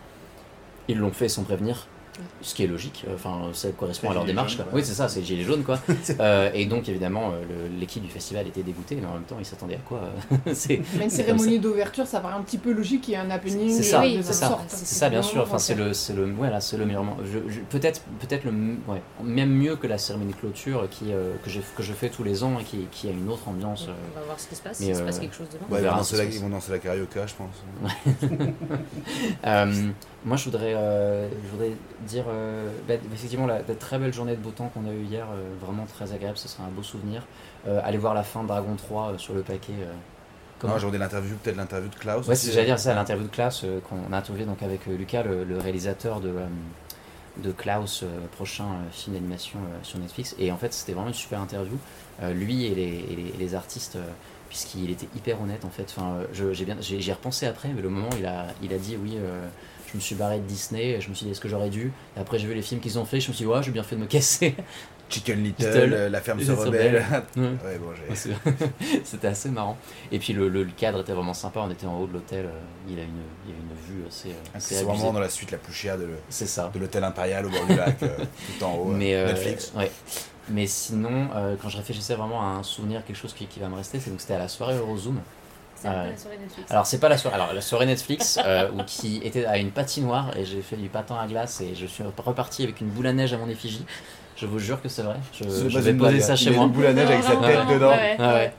ils 0.88 0.98
l'ont 0.98 1.12
fait 1.12 1.28
sans 1.28 1.44
prévenir. 1.44 1.88
Ce 2.42 2.54
qui 2.56 2.64
est 2.64 2.68
logique, 2.68 3.06
euh, 3.08 3.16
enfin 3.16 3.50
ça 3.54 3.70
correspond 3.72 4.12
à 4.12 4.14
leur 4.14 4.26
démarche. 4.26 4.54
jaunes, 4.58 4.66
quoi. 4.66 4.74
ouais. 4.76 4.82
Oui, 4.82 4.86
c'est 4.88 4.94
ça, 4.94 5.08
c'est 5.10 5.20
les 5.22 5.26
gilets 5.26 5.44
jaunes 5.44 5.64
quoi. 5.64 5.80
Euh, 6.20 6.50
et 6.54 6.66
donc 6.66 6.90
évidemment, 6.90 7.32
euh, 7.34 7.68
l'équipe 7.80 8.04
du 8.04 8.10
festival 8.10 8.48
était 8.48 8.64
dégoûtée, 8.64 8.96
mais 8.96 9.06
en 9.08 9.14
même 9.14 9.24
temps, 9.24 9.38
ils 9.40 9.46
s'attendaient 9.46 9.76
à 9.76 9.80
quoi 9.80 10.02
Mais 10.46 11.04
une 11.04 11.10
cérémonie 11.10 11.60
d'ouverture, 11.60 12.06
ça 12.08 12.20
paraît 12.20 12.36
un 12.36 12.42
petit 12.42 12.58
peu 12.58 12.72
logique 12.72 13.02
qu'il 13.02 13.14
y 13.14 13.16
ait 13.16 13.20
un 13.20 13.30
happening 13.30 13.70
C'est 13.72 13.84
ça, 13.84 14.02
de 14.02 14.08
c'est 14.10 14.24
cette 14.24 14.34
ça, 14.36 14.48
sorte. 14.50 14.64
c'est 14.70 14.86
ça 14.86 15.10
bien 15.10 15.22
sûr. 15.22 15.42
Enfin, 15.44 15.58
c'est 15.58 15.76
le, 15.76 15.94
c'est 15.94 16.14
le, 16.14 16.30
voilà, 16.32 16.60
c'est 16.62 16.78
le 16.78 16.86
meilleur 16.86 17.04
moment. 17.04 17.18
Je- 17.24 17.50
je- 17.52 17.60
peut-être, 17.62 18.02
peut-être 18.20 18.44
le, 18.46 18.52
ouais, 18.88 19.02
même 19.24 19.52
mieux 19.52 19.76
que 19.76 19.88
la 19.88 19.98
cérémonie 19.98 20.34
de 20.34 20.38
clôture 20.38 20.88
qui, 20.90 21.12
euh, 21.14 21.34
que, 21.44 21.50
j'ai- 21.50 21.62
que 21.78 21.84
je 21.84 21.94
fais 21.94 22.10
tous 22.10 22.24
les 22.24 22.44
ans 22.44 22.60
et 22.60 22.64
qui, 22.64 22.86
qui 22.92 23.08
a 23.08 23.12
une 23.12 23.30
autre 23.30 23.48
ambiance. 23.48 23.86
euh, 23.88 23.94
On 24.16 24.20
va 24.20 24.26
voir 24.26 24.40
ce 24.40 24.48
qui 24.48 24.56
se 24.56 24.62
passe, 24.62 24.80
mais, 24.80 24.88
s'il 24.88 24.96
se 24.96 25.02
passe 25.02 25.20
quelque 25.20 25.36
chose 25.36 25.48
demain. 25.52 25.66
Ouais, 25.70 25.80
ils, 25.82 25.88
vont 25.90 26.18
la, 26.18 26.24
ils 26.26 26.40
vont 26.42 26.50
danser 26.50 26.72
la 26.72 26.80
carioca, 26.80 27.26
je 27.28 27.34
pense. 27.36 28.20
Moi, 30.26 30.36
je 30.36 30.44
voudrais, 30.46 30.72
je 30.74 31.52
voudrais 31.52 31.72
dire, 32.10 32.26
euh, 32.28 32.70
bah, 32.88 32.96
effectivement, 33.14 33.46
la, 33.48 33.60
la 33.62 33.76
très 33.76 33.98
belle 34.00 34.14
journée 34.14 34.36
de 34.36 34.42
beau 34.42 34.52
temps 34.52 34.70
qu'on 34.74 34.86
a 34.88 34.92
eue 34.92 35.04
hier, 35.04 35.26
euh, 35.32 35.44
vraiment 35.66 35.86
très 35.86 36.12
agréable, 36.14 36.38
ce 36.38 36.48
sera 36.48 36.64
un 36.64 36.70
beau 36.70 36.84
souvenir. 36.84 37.24
Euh, 37.68 37.80
allez 37.84 37.98
voir 37.98 38.14
la 38.14 38.24
fin 38.24 38.44
de 38.44 38.48
Dragon 38.48 38.76
3 38.76 39.12
euh, 39.14 39.18
sur 39.18 39.34
le 39.34 39.42
paquet. 39.42 39.74
euh, 39.82 39.92
comment- 40.60 40.74
Non, 40.74 40.80
j'aurais 40.80 40.98
l'interview, 40.98 41.36
peut-être 41.38 41.56
l'interview 41.58 41.90
de 41.90 41.96
Klaus. 41.96 42.28
Ouais, 42.28 42.36
c'est- 42.36 42.52
j'allais 42.52 42.66
dire 42.68 42.80
ça 42.80 42.94
l'interview 42.94 43.26
de 43.28 43.32
Klaus 43.32 43.66
qu'on 43.90 44.14
a 44.14 44.18
interviewé 44.18 44.46
donc 44.46 44.62
avec 44.64 44.86
Lucas, 44.88 45.24
le, 45.24 45.44
le 45.44 45.58
réalisateur 45.58 46.20
de, 46.20 46.34
de 47.38 47.52
Klaus, 47.52 48.04
prochain 48.36 48.66
film 48.92 49.16
d'animation 49.16 49.60
sur 49.84 50.00
Netflix. 50.00 50.36
Et 50.40 50.52
en 50.52 50.58
fait, 50.58 50.74
c'était 50.74 50.94
vraiment 50.94 51.08
une 51.10 51.14
super 51.14 51.40
interview. 51.40 51.78
Lui 52.34 52.66
et 52.66 52.76
les, 52.76 52.84
et 53.12 53.16
les, 53.16 53.28
et 53.30 53.38
les 53.40 53.56
artistes, 53.56 53.98
puisqu'il 54.50 54.90
était 54.92 55.08
hyper 55.16 55.42
honnête 55.42 55.64
en 55.64 55.70
fait. 55.70 55.86
Enfin, 55.96 56.18
j'ai 56.34 57.00
j'ai 57.00 57.14
repensé 57.14 57.46
après, 57.46 57.70
mais 57.70 57.82
le 57.82 57.90
moment 57.90 58.10
il 58.18 58.26
a, 58.26 58.48
il 58.62 58.74
a 58.74 58.78
dit 58.78 58.98
oui. 59.02 59.14
euh, 59.18 59.48
je 59.92 59.98
me 59.98 60.02
suis 60.02 60.16
barré 60.16 60.38
de 60.40 60.44
Disney, 60.46 60.90
et 60.92 61.02
je 61.02 61.10
me 61.10 61.14
suis 61.16 61.26
dit 61.26 61.32
est-ce 61.32 61.42
que 61.42 61.50
j'aurais 61.50 61.70
dû? 61.70 61.92
Et 62.16 62.20
après 62.20 62.40
j'ai 62.40 62.48
vu 62.48 62.54
les 62.54 62.62
films 62.62 62.80
qu'ils 62.82 62.98
ont 63.00 63.06
fait, 63.06 63.20
je 63.20 63.30
me 63.30 63.34
suis 63.34 63.46
dit 63.46 63.52
ouais 63.52 63.62
j'ai 63.64 63.72
bien 63.72 63.84
fait 63.84 63.96
de 63.96 64.02
me 64.02 64.08
casser. 64.08 64.56
Chicken 65.10 65.44
Little, 65.44 65.66
Little, 65.66 65.94
euh, 65.94 66.10
La 66.10 66.22
ferme 66.22 66.40
se 66.40 66.52
rebelle. 66.52 67.04
Ouais. 67.36 67.44
ouais, 67.44 67.80
bon, 67.80 67.92
C'était 69.04 69.28
assez 69.28 69.50
marrant. 69.50 69.76
Et 70.12 70.20
puis 70.20 70.34
le, 70.34 70.50
le 70.50 70.66
cadre 70.66 71.00
était 71.02 71.14
vraiment 71.14 71.34
sympa. 71.34 71.62
On 71.62 71.72
était 71.72 71.88
en 71.88 72.00
haut 72.00 72.06
de 72.06 72.14
l'hôtel. 72.14 72.46
euh, 72.46 72.60
Il 72.88 73.00
a 73.00 73.02
une, 73.02 73.10
il 73.48 73.52
y 73.52 73.56
a 73.56 73.58
une 73.58 73.96
vue 74.02 74.08
assez, 74.08 74.30
assez 74.54 74.76
C'est 74.76 74.84
vraiment 74.84 75.12
dans 75.12 75.20
la 75.20 75.30
suite 75.30 75.50
la 75.50 75.58
plus 75.58 75.74
chère 75.74 75.98
de, 75.98 76.04
le- 76.04 76.20
C'est 76.30 76.46
ça. 76.46 76.70
de 76.72 76.78
l'hôtel 76.78 77.04
impérial 77.04 77.48
au 77.48 77.50
bord 77.50 77.66
du 77.66 77.76
lac, 77.76 78.04
euh, 78.04 78.18
tout 78.60 78.64
en 78.64 78.76
haut. 78.76 78.86
Mais, 78.92 79.16
euh, 79.16 79.26
euh, 79.30 79.34
Netflix. 79.34 79.72
ouais. 79.76 79.90
Mais 80.50 80.68
sinon, 80.68 81.30
euh, 81.36 81.56
quand 81.60 81.70
je 81.70 81.78
réfléchissais 81.78 82.14
vraiment 82.14 82.42
à 82.44 82.58
un 82.60 82.64
souvenir, 82.64 83.04
quelque 83.04 83.18
chose 83.18 83.34
qui, 83.34 83.48
qui 83.48 83.60
va 83.60 83.68
me 83.68 83.76
rester, 83.78 84.00
c'est 84.00 84.12
donc 84.12 84.22
c'était 84.22 84.36
à 84.36 84.40
la 84.40 84.48
soirée 84.48 84.76
Eurozoom. 84.78 85.20
C'est 85.82 85.88
ouais. 85.88 86.10
la 86.12 86.18
soirée 86.18 86.38
Netflix. 86.42 86.72
Alors 86.72 86.86
c'est 86.86 87.00
pas 87.00 87.10
la 87.10 87.18
soirée, 87.18 87.36
alors 87.36 87.54
la 87.54 87.62
soirée 87.62 87.86
Netflix 87.86 88.38
euh, 88.44 88.70
où 88.78 88.84
qui 88.86 89.22
était 89.24 89.46
à 89.46 89.58
une 89.58 89.72
patinoire 89.72 90.36
et 90.38 90.44
j'ai 90.46 90.62
fait 90.62 90.76
du 90.76 90.90
patin 90.90 91.16
à 91.16 91.26
glace 91.28 91.62
et 91.62 91.74
je 91.76 91.86
suis 91.86 92.04
reparti 92.26 92.64
avec 92.64 92.82
une 92.82 92.88
boule 92.88 93.08
à 93.08 93.14
neige 93.14 93.34
à 93.34 93.38
mon 93.38 93.48
effigie. 93.50 93.86
Je 94.36 94.46
vous 94.46 94.60
jure 94.60 94.82
que 94.82 94.90
c'est 94.90 95.04
vrai. 95.04 95.16
Je, 95.34 95.44
C'est 95.50 95.70
je 95.70 95.80
vais 95.80 95.94
poser 95.94 96.20
ça 96.22 96.36
chez 96.36 96.52
moi. 96.52 96.66
une 96.66 96.72
boule 96.72 96.86
à 96.86 96.94
neige 96.94 97.10
avec 97.10 97.24
sa 97.24 97.36
tête 97.36 97.68
dedans. 97.68 97.90
ouais, 97.92 98.16
Ah 98.20 98.34
ouais. 98.36 98.54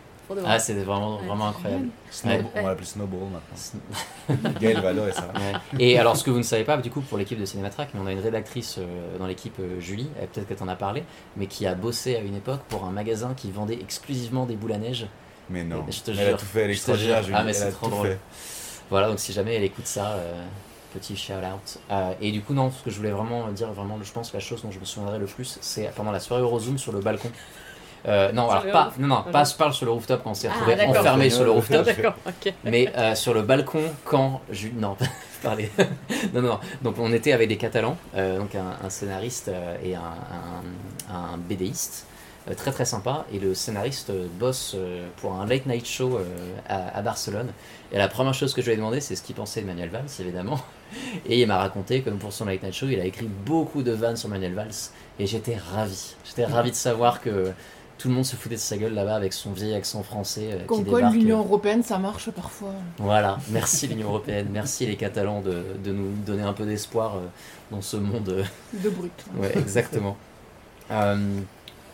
Ah, 0.46 0.60
c'était 0.60 0.82
vraiment, 0.84 1.16
vraiment 1.18 1.48
incroyable. 1.48 1.88
Snow- 2.12 2.28
Ouais. 2.30 2.44
On 2.54 2.62
va 2.62 2.68
l'appeler 2.68 2.86
Snowball 2.86 3.18
maintenant. 3.32 4.50
Gaël 4.60 4.80
va 4.80 4.90
adorer 4.90 5.10
ça. 5.12 5.26
Ouais. 5.34 5.58
Et 5.80 5.98
alors, 5.98 6.16
ce 6.16 6.22
que 6.22 6.30
vous 6.30 6.38
ne 6.38 6.42
savez 6.44 6.62
pas, 6.62 6.76
du 6.76 6.88
coup, 6.88 7.00
pour 7.00 7.18
l'équipe 7.18 7.38
de 7.40 7.44
Cinématrack, 7.44 7.88
mais 7.94 8.00
on 8.00 8.06
a 8.06 8.12
une 8.12 8.20
rédactrice 8.20 8.76
euh, 8.78 9.18
dans 9.18 9.26
l'équipe, 9.26 9.56
euh, 9.58 9.80
Julie, 9.80 10.08
euh, 10.20 10.26
peut-être 10.32 10.46
que 10.48 10.54
tu 10.54 10.62
en 10.62 10.68
as 10.68 10.76
parlé, 10.76 11.02
mais 11.36 11.46
qui 11.46 11.66
a 11.66 11.74
bossé 11.74 12.14
à 12.14 12.20
une 12.20 12.36
époque 12.36 12.60
pour 12.68 12.84
un 12.84 12.92
magasin 12.92 13.34
qui 13.36 13.50
vendait 13.50 13.78
exclusivement 13.80 14.46
des 14.46 14.54
boules 14.54 14.72
à 14.72 14.78
neige. 14.78 15.06
Mais 15.50 15.64
non. 15.64 15.84
Je 15.88 16.00
te 16.00 16.10
elle 16.12 16.20
a 16.20 16.28
jure. 16.30 16.38
tout 16.38 16.46
fait, 16.46 16.60
elle 16.62 16.70
est 16.70 16.74
extraordinaire, 16.74 17.22
jure. 17.22 17.34
Ah, 17.38 17.42
mais 17.44 17.52
c'est 17.52 17.70
trop 17.72 17.88
drôle. 17.88 18.06
fait. 18.08 18.18
Voilà, 18.88 19.08
donc 19.08 19.18
si 19.18 19.32
jamais 19.32 19.54
elle 19.56 19.64
écoute 19.64 19.86
ça, 19.86 20.12
euh, 20.12 20.44
petit 20.94 21.16
shout 21.16 21.32
out. 21.34 21.78
Euh, 21.90 22.12
et 22.20 22.30
du 22.32 22.40
coup, 22.40 22.54
non, 22.54 22.70
ce 22.70 22.82
que 22.82 22.90
je 22.90 22.96
voulais 22.96 23.10
vraiment 23.10 23.48
dire, 23.48 23.72
vraiment, 23.72 23.98
je 24.02 24.12
pense, 24.12 24.32
la 24.32 24.40
chose 24.40 24.62
dont 24.62 24.70
je 24.70 24.78
me 24.78 24.84
souviendrai 24.84 25.18
le 25.18 25.26
plus, 25.26 25.58
c'est 25.60 25.90
pendant 25.94 26.10
la 26.12 26.20
soirée 26.20 26.42
Eurozoom 26.42 26.78
sur 26.78 26.92
le 26.92 27.00
balcon. 27.00 27.30
Euh, 28.08 28.32
non, 28.32 28.48
alors 28.48 28.72
pas, 28.72 28.92
non, 28.98 29.08
non, 29.08 29.22
pas, 29.30 29.44
parle 29.58 29.74
sur 29.74 29.84
le 29.84 29.92
rooftop 29.92 30.22
quand 30.24 30.30
on 30.30 30.34
s'est 30.34 30.48
Ah, 30.48 30.54
retrouvé 30.54 30.74
d'accord. 30.76 30.96
enfermé 30.96 31.28
sur 31.28 31.44
le 31.44 31.50
rooftop. 31.50 31.84
D'accord, 31.86 32.14
ok. 32.26 32.54
Mais 32.64 32.90
euh, 32.96 33.14
sur 33.14 33.34
le 33.34 33.42
balcon, 33.42 33.82
quand 34.06 34.40
je... 34.50 34.68
Non, 34.68 34.96
parler. 35.42 35.70
non, 36.32 36.40
non. 36.40 36.58
Donc 36.80 36.94
on 36.98 37.12
était 37.12 37.32
avec 37.32 37.48
des 37.50 37.58
Catalans, 37.58 37.98
euh, 38.16 38.38
donc 38.38 38.54
un, 38.54 38.74
un 38.82 38.88
scénariste 38.88 39.50
et 39.84 39.94
un, 39.96 40.00
un, 40.00 41.14
un 41.14 41.36
BDiste, 41.36 42.06
très 42.56 42.72
très 42.72 42.84
sympa. 42.84 43.26
Et 43.32 43.38
le 43.38 43.54
scénariste 43.54 44.10
euh, 44.10 44.26
bosse 44.38 44.74
euh, 44.76 45.06
pour 45.16 45.34
un 45.34 45.46
late 45.46 45.66
night 45.66 45.86
show 45.86 46.16
euh, 46.18 46.24
à, 46.68 46.96
à 46.98 47.02
Barcelone. 47.02 47.48
Et 47.92 47.98
la 47.98 48.08
première 48.08 48.34
chose 48.34 48.54
que 48.54 48.60
je 48.62 48.66
lui 48.66 48.74
ai 48.74 48.76
demandé, 48.76 49.00
c'est 49.00 49.16
ce 49.16 49.22
qu'il 49.22 49.34
pensait 49.34 49.62
de 49.62 49.66
Manuel 49.66 49.90
Valls, 49.90 50.06
évidemment. 50.20 50.60
Et 51.26 51.40
il 51.40 51.46
m'a 51.46 51.58
raconté 51.58 52.02
que 52.02 52.10
pour 52.10 52.32
son 52.32 52.44
late 52.46 52.62
night 52.62 52.74
show, 52.74 52.86
il 52.88 52.98
a 53.00 53.04
écrit 53.04 53.28
beaucoup 53.46 53.82
de 53.82 53.92
vannes 53.92 54.16
sur 54.16 54.28
Manuel 54.28 54.54
Valls. 54.54 54.70
Et 55.18 55.26
j'étais 55.26 55.56
ravi. 55.56 56.14
J'étais 56.24 56.44
ravi 56.46 56.70
de 56.70 56.76
savoir 56.76 57.20
que 57.20 57.52
tout 57.98 58.08
le 58.08 58.14
monde 58.14 58.24
se 58.24 58.34
foutait 58.34 58.54
de 58.54 58.60
sa 58.60 58.78
gueule 58.78 58.94
là-bas 58.94 59.14
avec 59.14 59.34
son 59.34 59.52
vieil 59.52 59.74
accent 59.74 60.02
français 60.02 60.48
euh, 60.52 60.60
qui 60.60 60.64
Comme 60.66 60.86
quoi, 60.86 61.00
débarque. 61.00 61.14
l'Union 61.16 61.38
Européenne, 61.40 61.82
ça 61.82 61.98
marche 61.98 62.30
parfois. 62.30 62.72
Voilà, 62.96 63.38
merci 63.50 63.88
l'Union 63.88 64.08
Européenne, 64.08 64.48
merci 64.50 64.86
les 64.86 64.96
Catalans 64.96 65.42
de, 65.42 65.62
de 65.84 65.92
nous 65.92 66.10
donner 66.24 66.42
un 66.42 66.54
peu 66.54 66.64
d'espoir 66.64 67.16
euh, 67.16 67.20
dans 67.70 67.82
ce 67.82 67.98
monde. 67.98 68.28
euh, 68.30 68.44
De 68.72 68.88
brut. 68.88 69.12
Ouais, 69.36 69.52
exactement. 69.58 70.16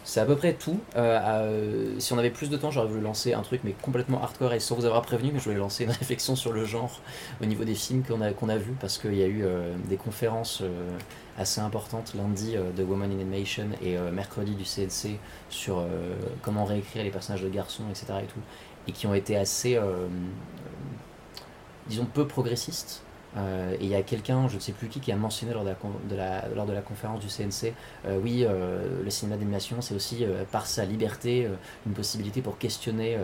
C'est 0.07 0.21
à 0.21 0.25
peu 0.25 0.37
près 0.37 0.55
tout. 0.55 0.79
Euh, 0.95 1.19
euh, 1.21 1.99
si 1.99 2.13
on 2.13 2.19
avait 2.19 2.31
plus 2.31 2.49
de 2.49 2.57
temps, 2.57 2.71
j'aurais 2.71 2.87
voulu 2.87 3.01
lancer 3.01 3.35
un 3.35 3.43
truc, 3.43 3.63
mais 3.65 3.73
complètement 3.73 4.23
hardcore 4.23 4.53
et 4.53 4.61
sans 4.61 4.77
vous 4.77 4.85
avoir 4.85 5.03
prévenu, 5.03 5.33
mais 5.33 5.41
je 5.41 5.45
voulais 5.45 5.57
lancer 5.57 5.83
une 5.83 5.91
réflexion 6.01 6.37
sur 6.37 6.53
le 6.53 6.65
genre 6.65 7.01
au 7.43 7.45
niveau 7.45 7.65
des 7.65 7.75
films 7.75 8.05
qu'on 8.05 8.21
a, 8.21 8.33
qu'on 8.33 8.49
a 8.49 8.57
vus, 8.57 8.77
parce 8.81 8.99
qu'il 8.99 9.17
y 9.17 9.25
a 9.25 9.27
eu 9.27 9.43
euh, 9.45 9.75
des 9.89 9.97
conférences 9.97 10.63
assez 11.37 11.61
importantes 11.61 12.15
lundi 12.15 12.55
de 12.55 12.85
Woman 12.85 13.11
in 13.11 13.15
Animation 13.15 13.67
et 13.83 13.99
mercredi 14.13 14.55
du 14.55 14.65
CNC 14.65 15.19
sur 15.51 15.85
comment 16.41 16.65
réécrire 16.65 17.03
les 17.03 17.11
personnages 17.11 17.43
de 17.43 17.49
garçons, 17.49 17.83
etc. 17.91 18.21
et 18.23 18.27
tout, 18.27 18.41
et 18.87 18.93
qui 18.93 19.07
ont 19.07 19.13
été 19.13 19.37
assez, 19.37 19.79
disons, 21.89 22.07
peu 22.07 22.27
progressistes. 22.27 23.03
Euh, 23.37 23.75
et 23.75 23.79
il 23.85 23.89
y 23.89 23.95
a 23.95 24.03
quelqu'un, 24.03 24.49
je 24.49 24.55
ne 24.55 24.61
sais 24.61 24.73
plus 24.73 24.89
qui, 24.89 24.99
qui 25.01 25.13
a 25.13 25.17
mentionné 25.17 25.53
lors 25.53 25.63
de 25.63 25.69
la, 25.69 25.75
con- 25.75 25.91
de 26.09 26.17
la- 26.17 26.49
lors 26.55 26.65
de 26.65 26.73
la 26.73 26.81
conférence 26.81 27.21
du 27.21 27.29
CNC, 27.29 27.75
euh, 28.07 28.19
oui, 28.23 28.45
euh, 28.47 29.03
le 29.05 29.11
cinéma 29.11 29.37
d'animation, 29.37 29.81
c'est 29.83 29.95
aussi 29.95 30.25
par 30.51 30.67
sa 30.67 30.85
liberté 30.87 31.49
une 31.87 31.93
possibilité 31.93 32.41
pour 32.41 32.57
questionner 32.59 33.19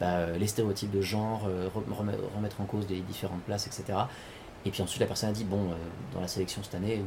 bah, 0.00 0.26
les 0.38 0.46
stéréotypes 0.46 0.90
de 0.90 1.00
genre, 1.00 1.48
rem- 1.74 1.84
remet- 1.92 2.18
remettre 2.36 2.60
en 2.60 2.64
cause 2.64 2.86
des 2.86 3.00
différentes 3.00 3.42
places, 3.42 3.66
etc. 3.66 3.98
Et 4.66 4.70
puis 4.70 4.82
ensuite, 4.82 5.00
la 5.00 5.06
personne 5.06 5.30
a 5.30 5.32
dit, 5.32 5.44
bon, 5.44 5.70
dans 6.12 6.20
la 6.20 6.28
sélection 6.28 6.62
cette 6.62 6.74
année, 6.74 7.00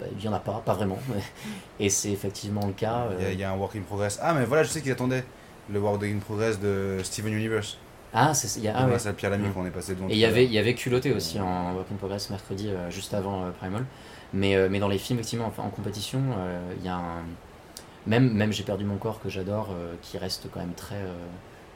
bah, 0.00 0.06
il 0.10 0.18
n'y 0.18 0.26
en 0.28 0.32
a 0.32 0.40
pas, 0.40 0.60
pas 0.64 0.74
vraiment. 0.74 0.98
Et 1.78 1.88
c'est 1.88 2.10
effectivement 2.10 2.66
le 2.66 2.72
cas. 2.72 3.06
Il 3.18 3.22
y, 3.22 3.26
a- 3.26 3.32
il 3.32 3.38
y 3.38 3.44
a 3.44 3.52
un 3.52 3.56
work 3.56 3.76
in 3.76 3.82
progress. 3.82 4.18
Ah, 4.20 4.34
mais 4.34 4.44
voilà, 4.44 4.64
je 4.64 4.70
sais 4.70 4.80
qu'ils 4.80 4.90
attendaient 4.92 5.24
le 5.70 5.78
work 5.78 6.02
in 6.02 6.18
progress 6.18 6.58
de 6.58 6.98
Steven 7.04 7.32
Universe. 7.32 7.78
Ah, 8.16 8.32
c'est, 8.32 8.60
y 8.60 8.68
a, 8.68 8.74
ah 8.76 8.86
ouais. 8.86 9.12
Pierre 9.14 9.30
Lamy 9.32 9.50
qu'on 9.50 9.66
est 9.66 9.70
passé 9.70 9.94
devant. 9.96 10.08
Et 10.08 10.12
il 10.12 10.18
y 10.18 10.24
avait, 10.24 10.44
il 10.44 10.52
y 10.52 10.58
avait 10.58 10.74
culotté 10.74 11.12
aussi 11.12 11.40
en 11.40 11.74
Work 11.74 11.88
in 11.92 11.96
Progress 11.96 12.30
mercredi, 12.30 12.68
euh, 12.70 12.88
juste 12.90 13.12
avant 13.12 13.44
euh, 13.44 13.50
Primal. 13.50 13.84
Mais, 14.32 14.54
euh, 14.54 14.68
mais 14.70 14.78
dans 14.78 14.88
les 14.88 14.98
films, 14.98 15.18
effectivement, 15.18 15.52
en 15.58 15.68
compétition, 15.70 16.20
il 16.78 16.84
y 16.84 16.88
a 16.88 16.94
un. 16.96 17.22
Même, 18.06 18.32
même 18.32 18.52
J'ai 18.52 18.62
perdu 18.64 18.84
mon 18.84 18.96
corps, 18.98 19.20
que 19.20 19.28
j'adore, 19.28 19.68
qui 20.02 20.18
reste 20.18 20.46
quand 20.52 20.60
même 20.60 20.74
très, 20.74 21.00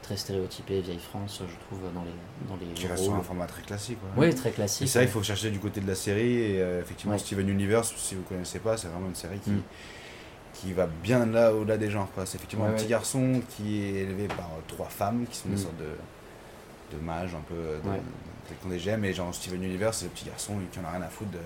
très 0.02 0.16
stéréotypé, 0.16 0.80
vieille 0.82 0.98
France, 0.98 1.40
je 1.40 1.66
trouve, 1.66 1.80
dans 1.94 2.02
les, 2.02 2.10
dans 2.48 2.56
les 2.60 2.72
Qui 2.74 2.86
reste 2.86 3.04
sur 3.04 3.14
un 3.14 3.22
format 3.22 3.46
très 3.46 3.62
classique. 3.62 3.98
ouais. 4.16 4.26
Oui, 4.28 4.34
très 4.34 4.50
Et 4.50 4.52
classique. 4.52 4.88
ça, 4.88 5.02
il 5.02 5.08
faut 5.08 5.22
chercher 5.22 5.50
du 5.50 5.58
côté 5.58 5.80
de 5.80 5.86
la 5.88 5.94
série. 5.94 6.34
Et 6.34 6.58
effectivement, 6.80 7.12
Ouais. 7.14 7.18
Steven 7.18 7.48
Universe, 7.48 7.94
si 7.96 8.14
vous 8.14 8.22
connaissez 8.22 8.58
pas, 8.58 8.76
c'est 8.76 8.88
vraiment 8.88 9.08
une 9.08 9.14
série 9.14 9.38
qui, 9.38 9.50
Mm. 9.50 9.62
qui 10.54 10.72
va 10.74 10.86
bien 11.02 11.24
là 11.26 11.54
au-delà 11.54 11.78
des 11.78 11.90
genres. 11.90 12.08
C'est 12.26 12.36
effectivement 12.36 12.66
Ouais, 12.66 12.70
un 12.72 12.74
petit 12.74 12.86
garçon 12.88 13.40
qui 13.56 13.80
est 13.80 14.00
élevé 14.02 14.28
par 14.28 14.50
trois 14.68 14.88
femmes 14.90 15.24
qui 15.30 15.36
sont 15.36 15.48
des 15.48 15.54
Mm. 15.54 15.58
sortes 15.58 15.78
de, 15.78 15.86
de 16.92 16.98
mages 16.98 17.34
un 17.34 17.42
peu 17.48 17.54
euh, 17.54 17.78
de, 17.82 17.88
Ouais. 17.88 18.00
qu'on 18.62 18.68
des 18.70 18.78
gemmes. 18.78 19.04
Et 19.04 19.12
genre 19.12 19.34
Steven 19.34 19.62
Universe, 19.62 19.98
c'est 19.98 20.04
le 20.06 20.10
petit 20.10 20.24
garçon 20.26 20.54
qui 20.72 20.78
en 20.80 20.84
a 20.84 20.90
rien 20.92 21.02
à 21.02 21.08
foutre 21.08 21.30
de, 21.32 21.38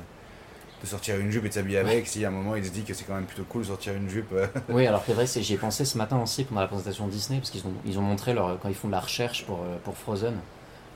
de 0.83 0.87
sortir 0.87 1.19
une 1.19 1.31
jupe 1.31 1.45
et 1.45 1.49
de 1.49 1.55
s'habiller 1.55 1.79
avec. 1.79 2.07
Si 2.07 2.25
à 2.25 2.29
un 2.29 2.31
moment 2.31 2.55
il 2.57 2.65
se 2.65 2.71
dit 2.71 2.83
que 2.83 2.95
c'est 2.95 3.05
quand 3.05 3.15
même 3.15 3.27
plutôt 3.27 3.45
cool 3.45 3.63
de 3.63 3.67
sortir 3.69 3.95
une 3.95 4.09
jupe. 4.09 4.33
euh, 4.33 4.47
Oui, 4.69 4.87
alors 4.87 5.03
c'est 5.07 5.13
vrai, 5.15 5.27
c'est- 5.27 5.43
j'y 5.43 5.55
ai 5.55 5.59
pensé 5.59 5.85
ce 5.85 5.99
matin 5.99 6.21
aussi 6.21 6.45
pendant 6.45 6.61
la 6.61 6.67
présentation 6.69 7.07
de 7.07 7.13
Disney, 7.13 7.39
parce 7.39 7.51
qu'ils 7.51 7.67
ont, 7.67 7.73
ils 7.85 7.99
ont 7.99 8.03
montré 8.03 8.35
leur, 8.35 8.59
quand 8.61 8.69
ils 8.69 8.75
font 8.75 8.89
de 8.89 8.93
la 8.93 9.01
recherche 9.01 9.45
pour, 9.47 9.61
euh, 9.61 9.77
pour 9.85 9.97
Frozen, 9.97 10.35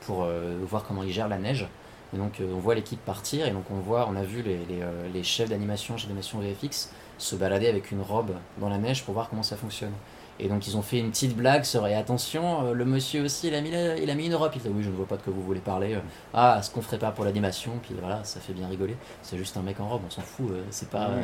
pour 0.06 0.24
euh, 0.24 0.56
voir 0.68 0.84
comment 0.84 1.02
ils 1.02 1.12
gèrent 1.12 1.28
la 1.28 1.38
neige. 1.38 1.66
Et 2.14 2.18
donc 2.18 2.40
euh, 2.40 2.52
on 2.54 2.58
voit 2.60 2.74
l'équipe 2.76 3.04
partir, 3.04 3.46
et 3.46 3.50
donc 3.50 3.64
on 3.70 3.80
voit, 3.80 4.08
on 4.08 4.14
a 4.16 4.22
vu 4.22 4.42
les, 4.42 4.58
les, 4.66 4.80
les 5.12 5.22
chefs 5.24 5.48
d'animation, 5.48 5.96
chefs 5.96 6.06
d'animation 6.06 6.38
VFX, 6.40 6.90
se 7.18 7.34
balader 7.34 7.66
avec 7.68 7.90
une 7.90 8.00
robe 8.02 8.30
dans 8.58 8.68
la 8.68 8.78
neige 8.78 9.02
pour 9.04 9.14
voir 9.14 9.28
comment 9.28 9.42
ça 9.42 9.56
fonctionne. 9.56 9.92
Et 10.38 10.48
donc 10.48 10.66
ils 10.66 10.76
ont 10.76 10.82
fait 10.82 10.98
une 10.98 11.10
petite 11.10 11.34
blague 11.34 11.64
sur, 11.64 11.86
et 11.86 11.94
attention, 11.94 12.66
euh, 12.66 12.72
le 12.74 12.84
monsieur 12.84 13.24
aussi, 13.24 13.48
il 13.48 13.54
a 13.54 13.60
mis, 13.62 13.70
la- 13.70 13.96
il 13.96 14.10
a 14.10 14.14
mis 14.14 14.26
une 14.26 14.34
robe. 14.34 14.52
Il 14.54 14.60
dit, 14.62 14.68
oui, 14.68 14.82
je 14.82 14.90
ne 14.90 14.94
vois 14.94 15.06
pas 15.06 15.16
de 15.16 15.22
quoi 15.22 15.32
vous 15.34 15.42
voulez 15.42 15.60
parler. 15.60 15.94
Euh, 15.94 16.00
Ah, 16.34 16.60
ce 16.62 16.70
qu'on 16.70 16.82
ferait 16.82 16.98
pas 16.98 17.10
pour 17.10 17.24
l'animation, 17.24 17.72
puis 17.82 17.94
voilà, 17.98 18.22
ça 18.24 18.40
fait 18.40 18.52
bien 18.52 18.68
rigoler. 18.68 18.96
C'est 19.22 19.38
juste 19.38 19.56
un 19.56 19.62
mec 19.62 19.80
en 19.80 19.88
robe, 19.88 20.02
on 20.06 20.10
s'en 20.10 20.20
fout, 20.22 20.50
euh, 20.50 20.62
c'est 20.70 20.90
pas... 20.90 21.08
Ouais. 21.08 21.22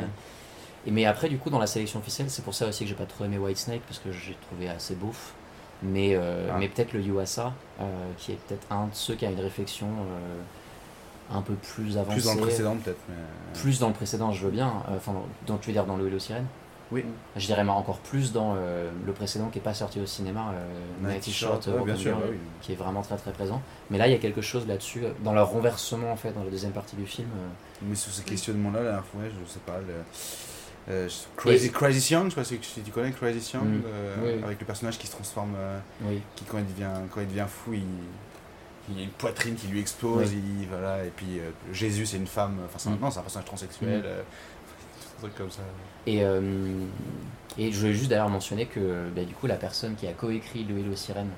et 0.87 0.91
mais 0.91 1.05
après, 1.05 1.29
du 1.29 1.37
coup, 1.37 1.49
dans 1.51 1.59
la 1.59 1.67
sélection 1.67 1.99
officielle, 1.99 2.29
c'est 2.29 2.43
pour 2.43 2.53
ça 2.55 2.67
aussi 2.67 2.83
que 2.85 2.89
j'ai 2.89 2.95
pas 2.95 3.05
trop 3.05 3.23
aimé 3.25 3.37
Whitesnake, 3.37 3.81
parce 3.87 3.99
que 3.99 4.11
j'ai 4.11 4.35
trouvé 4.49 4.67
assez 4.69 4.95
beauf. 4.95 5.33
Mais, 5.83 6.15
euh, 6.15 6.47
Ah. 6.51 6.55
mais 6.59 6.67
peut-être 6.69 6.93
le 6.93 7.01
Yuasa, 7.01 7.53
euh, 7.81 7.83
qui 8.17 8.31
est 8.31 8.35
peut-être 8.47 8.65
un 8.71 8.85
de 8.85 8.93
ceux 8.93 9.15
qui 9.15 9.25
a 9.25 9.29
une 9.29 9.39
réflexion 9.39 9.87
euh, 9.87 11.35
un 11.37 11.41
peu 11.41 11.53
plus 11.55 11.97
avancée. 11.97 12.15
plus 12.19 12.25
dans 12.25 12.35
le 12.35 12.41
précédent 12.41 12.75
peut-être. 12.83 12.99
mais- 13.09 13.59
Plus 13.59 13.79
dans 13.79 13.87
le 13.89 13.93
précédent, 13.93 14.31
je 14.31 14.45
veux 14.45 14.51
bien. 14.51 14.71
Enfin, 14.95 15.13
dans, 15.45 15.57
tu 15.57 15.67
veux 15.67 15.73
dire 15.73 15.85
dans 15.85 15.97
le 15.97 16.07
Hello 16.07 16.19
Sirène 16.19 16.45
Oui. 16.93 17.03
Je 17.35 17.45
dirais 17.47 17.67
encore 17.67 17.97
plus 17.99 18.31
dans 18.31 18.55
euh, 18.55 18.89
le 19.05 19.11
précédent 19.13 19.49
qui 19.49 19.57
est 19.59 19.61
pas 19.61 19.73
sorti 19.73 19.99
au 19.99 20.05
cinéma, 20.05 20.51
euh, 20.53 20.67
Mighty 21.07 21.33
Short, 21.33 21.65
ouais, 21.67 21.83
bien 21.83 21.95
sûr. 21.95 22.17
Oui. 22.29 22.37
qui 22.61 22.71
est 22.73 22.75
vraiment 22.75 23.01
très 23.01 23.17
très 23.17 23.31
présent. 23.31 23.61
Mais 23.89 23.97
là, 23.97 24.07
il 24.07 24.11
y 24.11 24.15
a 24.15 24.19
quelque 24.19 24.41
chose 24.41 24.67
là-dessus, 24.67 25.03
euh, 25.03 25.11
dans 25.23 25.33
leur 25.33 25.49
renversement 25.49 26.11
en 26.11 26.15
fait, 26.15 26.31
dans 26.33 26.43
la 26.43 26.49
deuxième 26.51 26.71
partie 26.71 26.95
du 26.95 27.05
film. 27.05 27.27
euh, 27.35 27.47
Mais 27.89 27.95
sur 27.95 28.13
ces 28.13 28.23
questionnements-là, 28.23 28.79
la 28.79 28.85
dernière 28.85 29.05
fois, 29.05 29.21
je 29.25 29.51
sais 29.51 29.59
pas. 29.65 29.79
Le... 29.79 29.93
euh, 30.93 31.09
Crazy, 31.35 31.71
Crazy 31.71 32.13
Young, 32.13 32.25
je 32.25 32.29
sais 32.31 32.35
pas 32.35 32.43
si 32.43 32.81
tu 32.83 32.91
connais 32.91 33.11
Crazy 33.11 33.51
Young, 33.53 33.65
Mm. 33.65 33.81
euh, 33.87 34.15
Oui, 34.37 34.43
avec 34.43 34.59
le 34.59 34.65
personnage 34.65 34.97
qui 34.99 35.07
se 35.07 35.13
transforme, 35.13 35.53
euh, 35.57 35.79
oui. 36.03 36.21
qui 36.35 36.43
quand 36.45 36.59
il 36.59 36.65
devient, 36.67 36.91
quand 37.11 37.21
il 37.21 37.27
devient 37.27 37.47
fou, 37.47 37.73
il, 37.73 37.83
il 38.89 38.97
y 38.97 39.01
a 39.01 39.03
une 39.05 39.11
poitrine 39.11 39.55
qui 39.55 39.67
lui 39.67 39.79
explose, 39.79 40.29
Oui. 40.33 40.41
il, 40.61 40.67
voilà, 40.67 41.05
et 41.05 41.09
puis 41.15 41.39
Jésus 41.71 42.05
c'est 42.05 42.17
une 42.17 42.27
femme, 42.27 42.57
enfin 42.65 42.75
c'est 42.77 42.89
un- 42.89 42.93
Mm. 42.93 42.99
non, 42.99 43.09
c'est 43.11 43.19
un 43.19 43.21
personnage 43.21 43.45
transsexuel, 43.47 43.99
Mm. 44.01 44.05
Un 45.23 45.27
truc 45.29 45.35
comme 45.37 45.51
ça. 45.51 45.61
Et, 46.05 46.23
euh, 46.23 46.41
et 47.57 47.71
je 47.71 47.79
voulais 47.79 47.93
juste 47.93 48.09
d'ailleurs 48.09 48.29
mentionner 48.29 48.65
que 48.65 49.09
bah, 49.15 49.23
du 49.23 49.33
coup 49.33 49.47
la 49.47 49.55
personne 49.55 49.95
qui 49.95 50.07
a 50.07 50.13
coécrit 50.13 50.63
Le 50.63 50.79
Hello 50.79 50.95
Sirène 50.95 51.29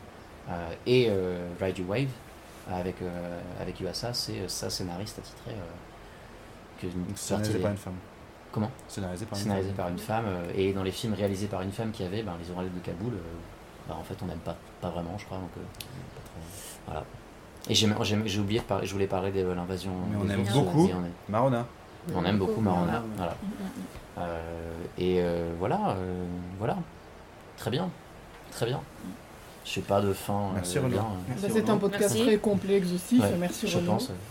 euh, 0.50 0.74
et 0.86 1.08
euh, 1.10 1.48
Ride 1.62 1.78
You 1.78 1.86
Wave 1.88 2.08
avec, 2.72 3.02
euh, 3.02 3.40
avec 3.62 3.80
Yuasa, 3.80 4.14
c'est 4.14 4.48
sa 4.48 4.70
scénariste 4.70 5.20
attitrée 5.20 5.52
euh, 5.52 6.82
que 6.82 6.88
une 6.88 7.16
Scénarisé 7.16 7.52
partie 7.52 7.62
par 7.62 7.72
une 7.72 7.78
femme. 7.78 7.94
Comment? 8.52 8.72
Scénarisé 8.88 9.26
par 9.26 9.38
une 9.38 9.44
scénarisé 9.44 9.68
femme. 9.70 9.76
par 9.78 9.88
une 9.90 10.00
femme 10.00 10.26
euh, 10.28 10.52
et 10.56 10.74
dans 10.74 10.84
les 10.84 10.92
films 10.92 11.14
réalisés 11.14 11.48
par 11.48 11.62
une 11.62 11.72
femme 11.72 11.92
qui 11.92 12.04
avait 12.04 12.24
ben, 12.24 12.34
les 12.42 12.50
oreilles 12.52 12.70
de 12.74 12.80
Kaboul 12.80 13.14
euh, 13.14 13.18
bah, 13.88 13.96
en 14.00 14.04
fait 14.04 14.16
on 14.24 14.26
n'aime 14.26 14.40
pas, 14.40 14.56
pas 14.82 14.90
vraiment 14.90 15.16
je 15.18 15.26
crois 15.26 15.38
donc 15.38 15.50
euh, 15.58 15.62
voilà 16.88 17.04
et 17.70 17.76
j'ai 17.76 18.40
oublié 18.40 18.60
de 18.60 18.66
parler 18.66 18.88
je 18.88 18.94
voulais 18.94 19.08
parler 19.08 19.32
de 19.32 19.46
l'invasion 19.48 19.92
Mais 20.12 20.18
on 20.24 20.30
aime 20.30 20.44
beaucoup. 20.54 20.90
Marona. 21.30 21.66
On 22.14 22.26
aime 22.26 22.38
beaucoup 22.38 22.62
Marona 22.62 22.86
Marona. 22.92 23.04
voilà 23.18 23.32
mm, 23.32 24.18
Euh, 24.18 24.84
et 24.98 25.20
euh, 25.22 25.54
voilà 25.60 25.90
euh, 25.98 26.24
voilà 26.60 26.78
très 27.58 27.70
bien 27.72 27.90
très 28.52 28.66
bien 28.66 28.80
je 29.66 29.72
sais 29.72 29.82
pas 29.82 30.00
de 30.00 30.14
fin 30.14 30.52
Merci, 30.54 30.78
euh, 30.78 30.82
Renaud. 30.82 30.92
bien, 30.94 31.06
Merci, 31.28 31.44
Bah, 31.48 31.50
C'est 31.54 31.70
un 31.72 31.78
podcast 31.78 32.14
Merci. 32.14 32.24
très 32.28 32.38
complet, 32.38 32.76
exhaustif. 32.76 33.20
Ouais, 33.24 33.36
Merci 33.40 33.68
je 33.68 33.78
Renaud. 33.78 33.94
pense 33.94 34.12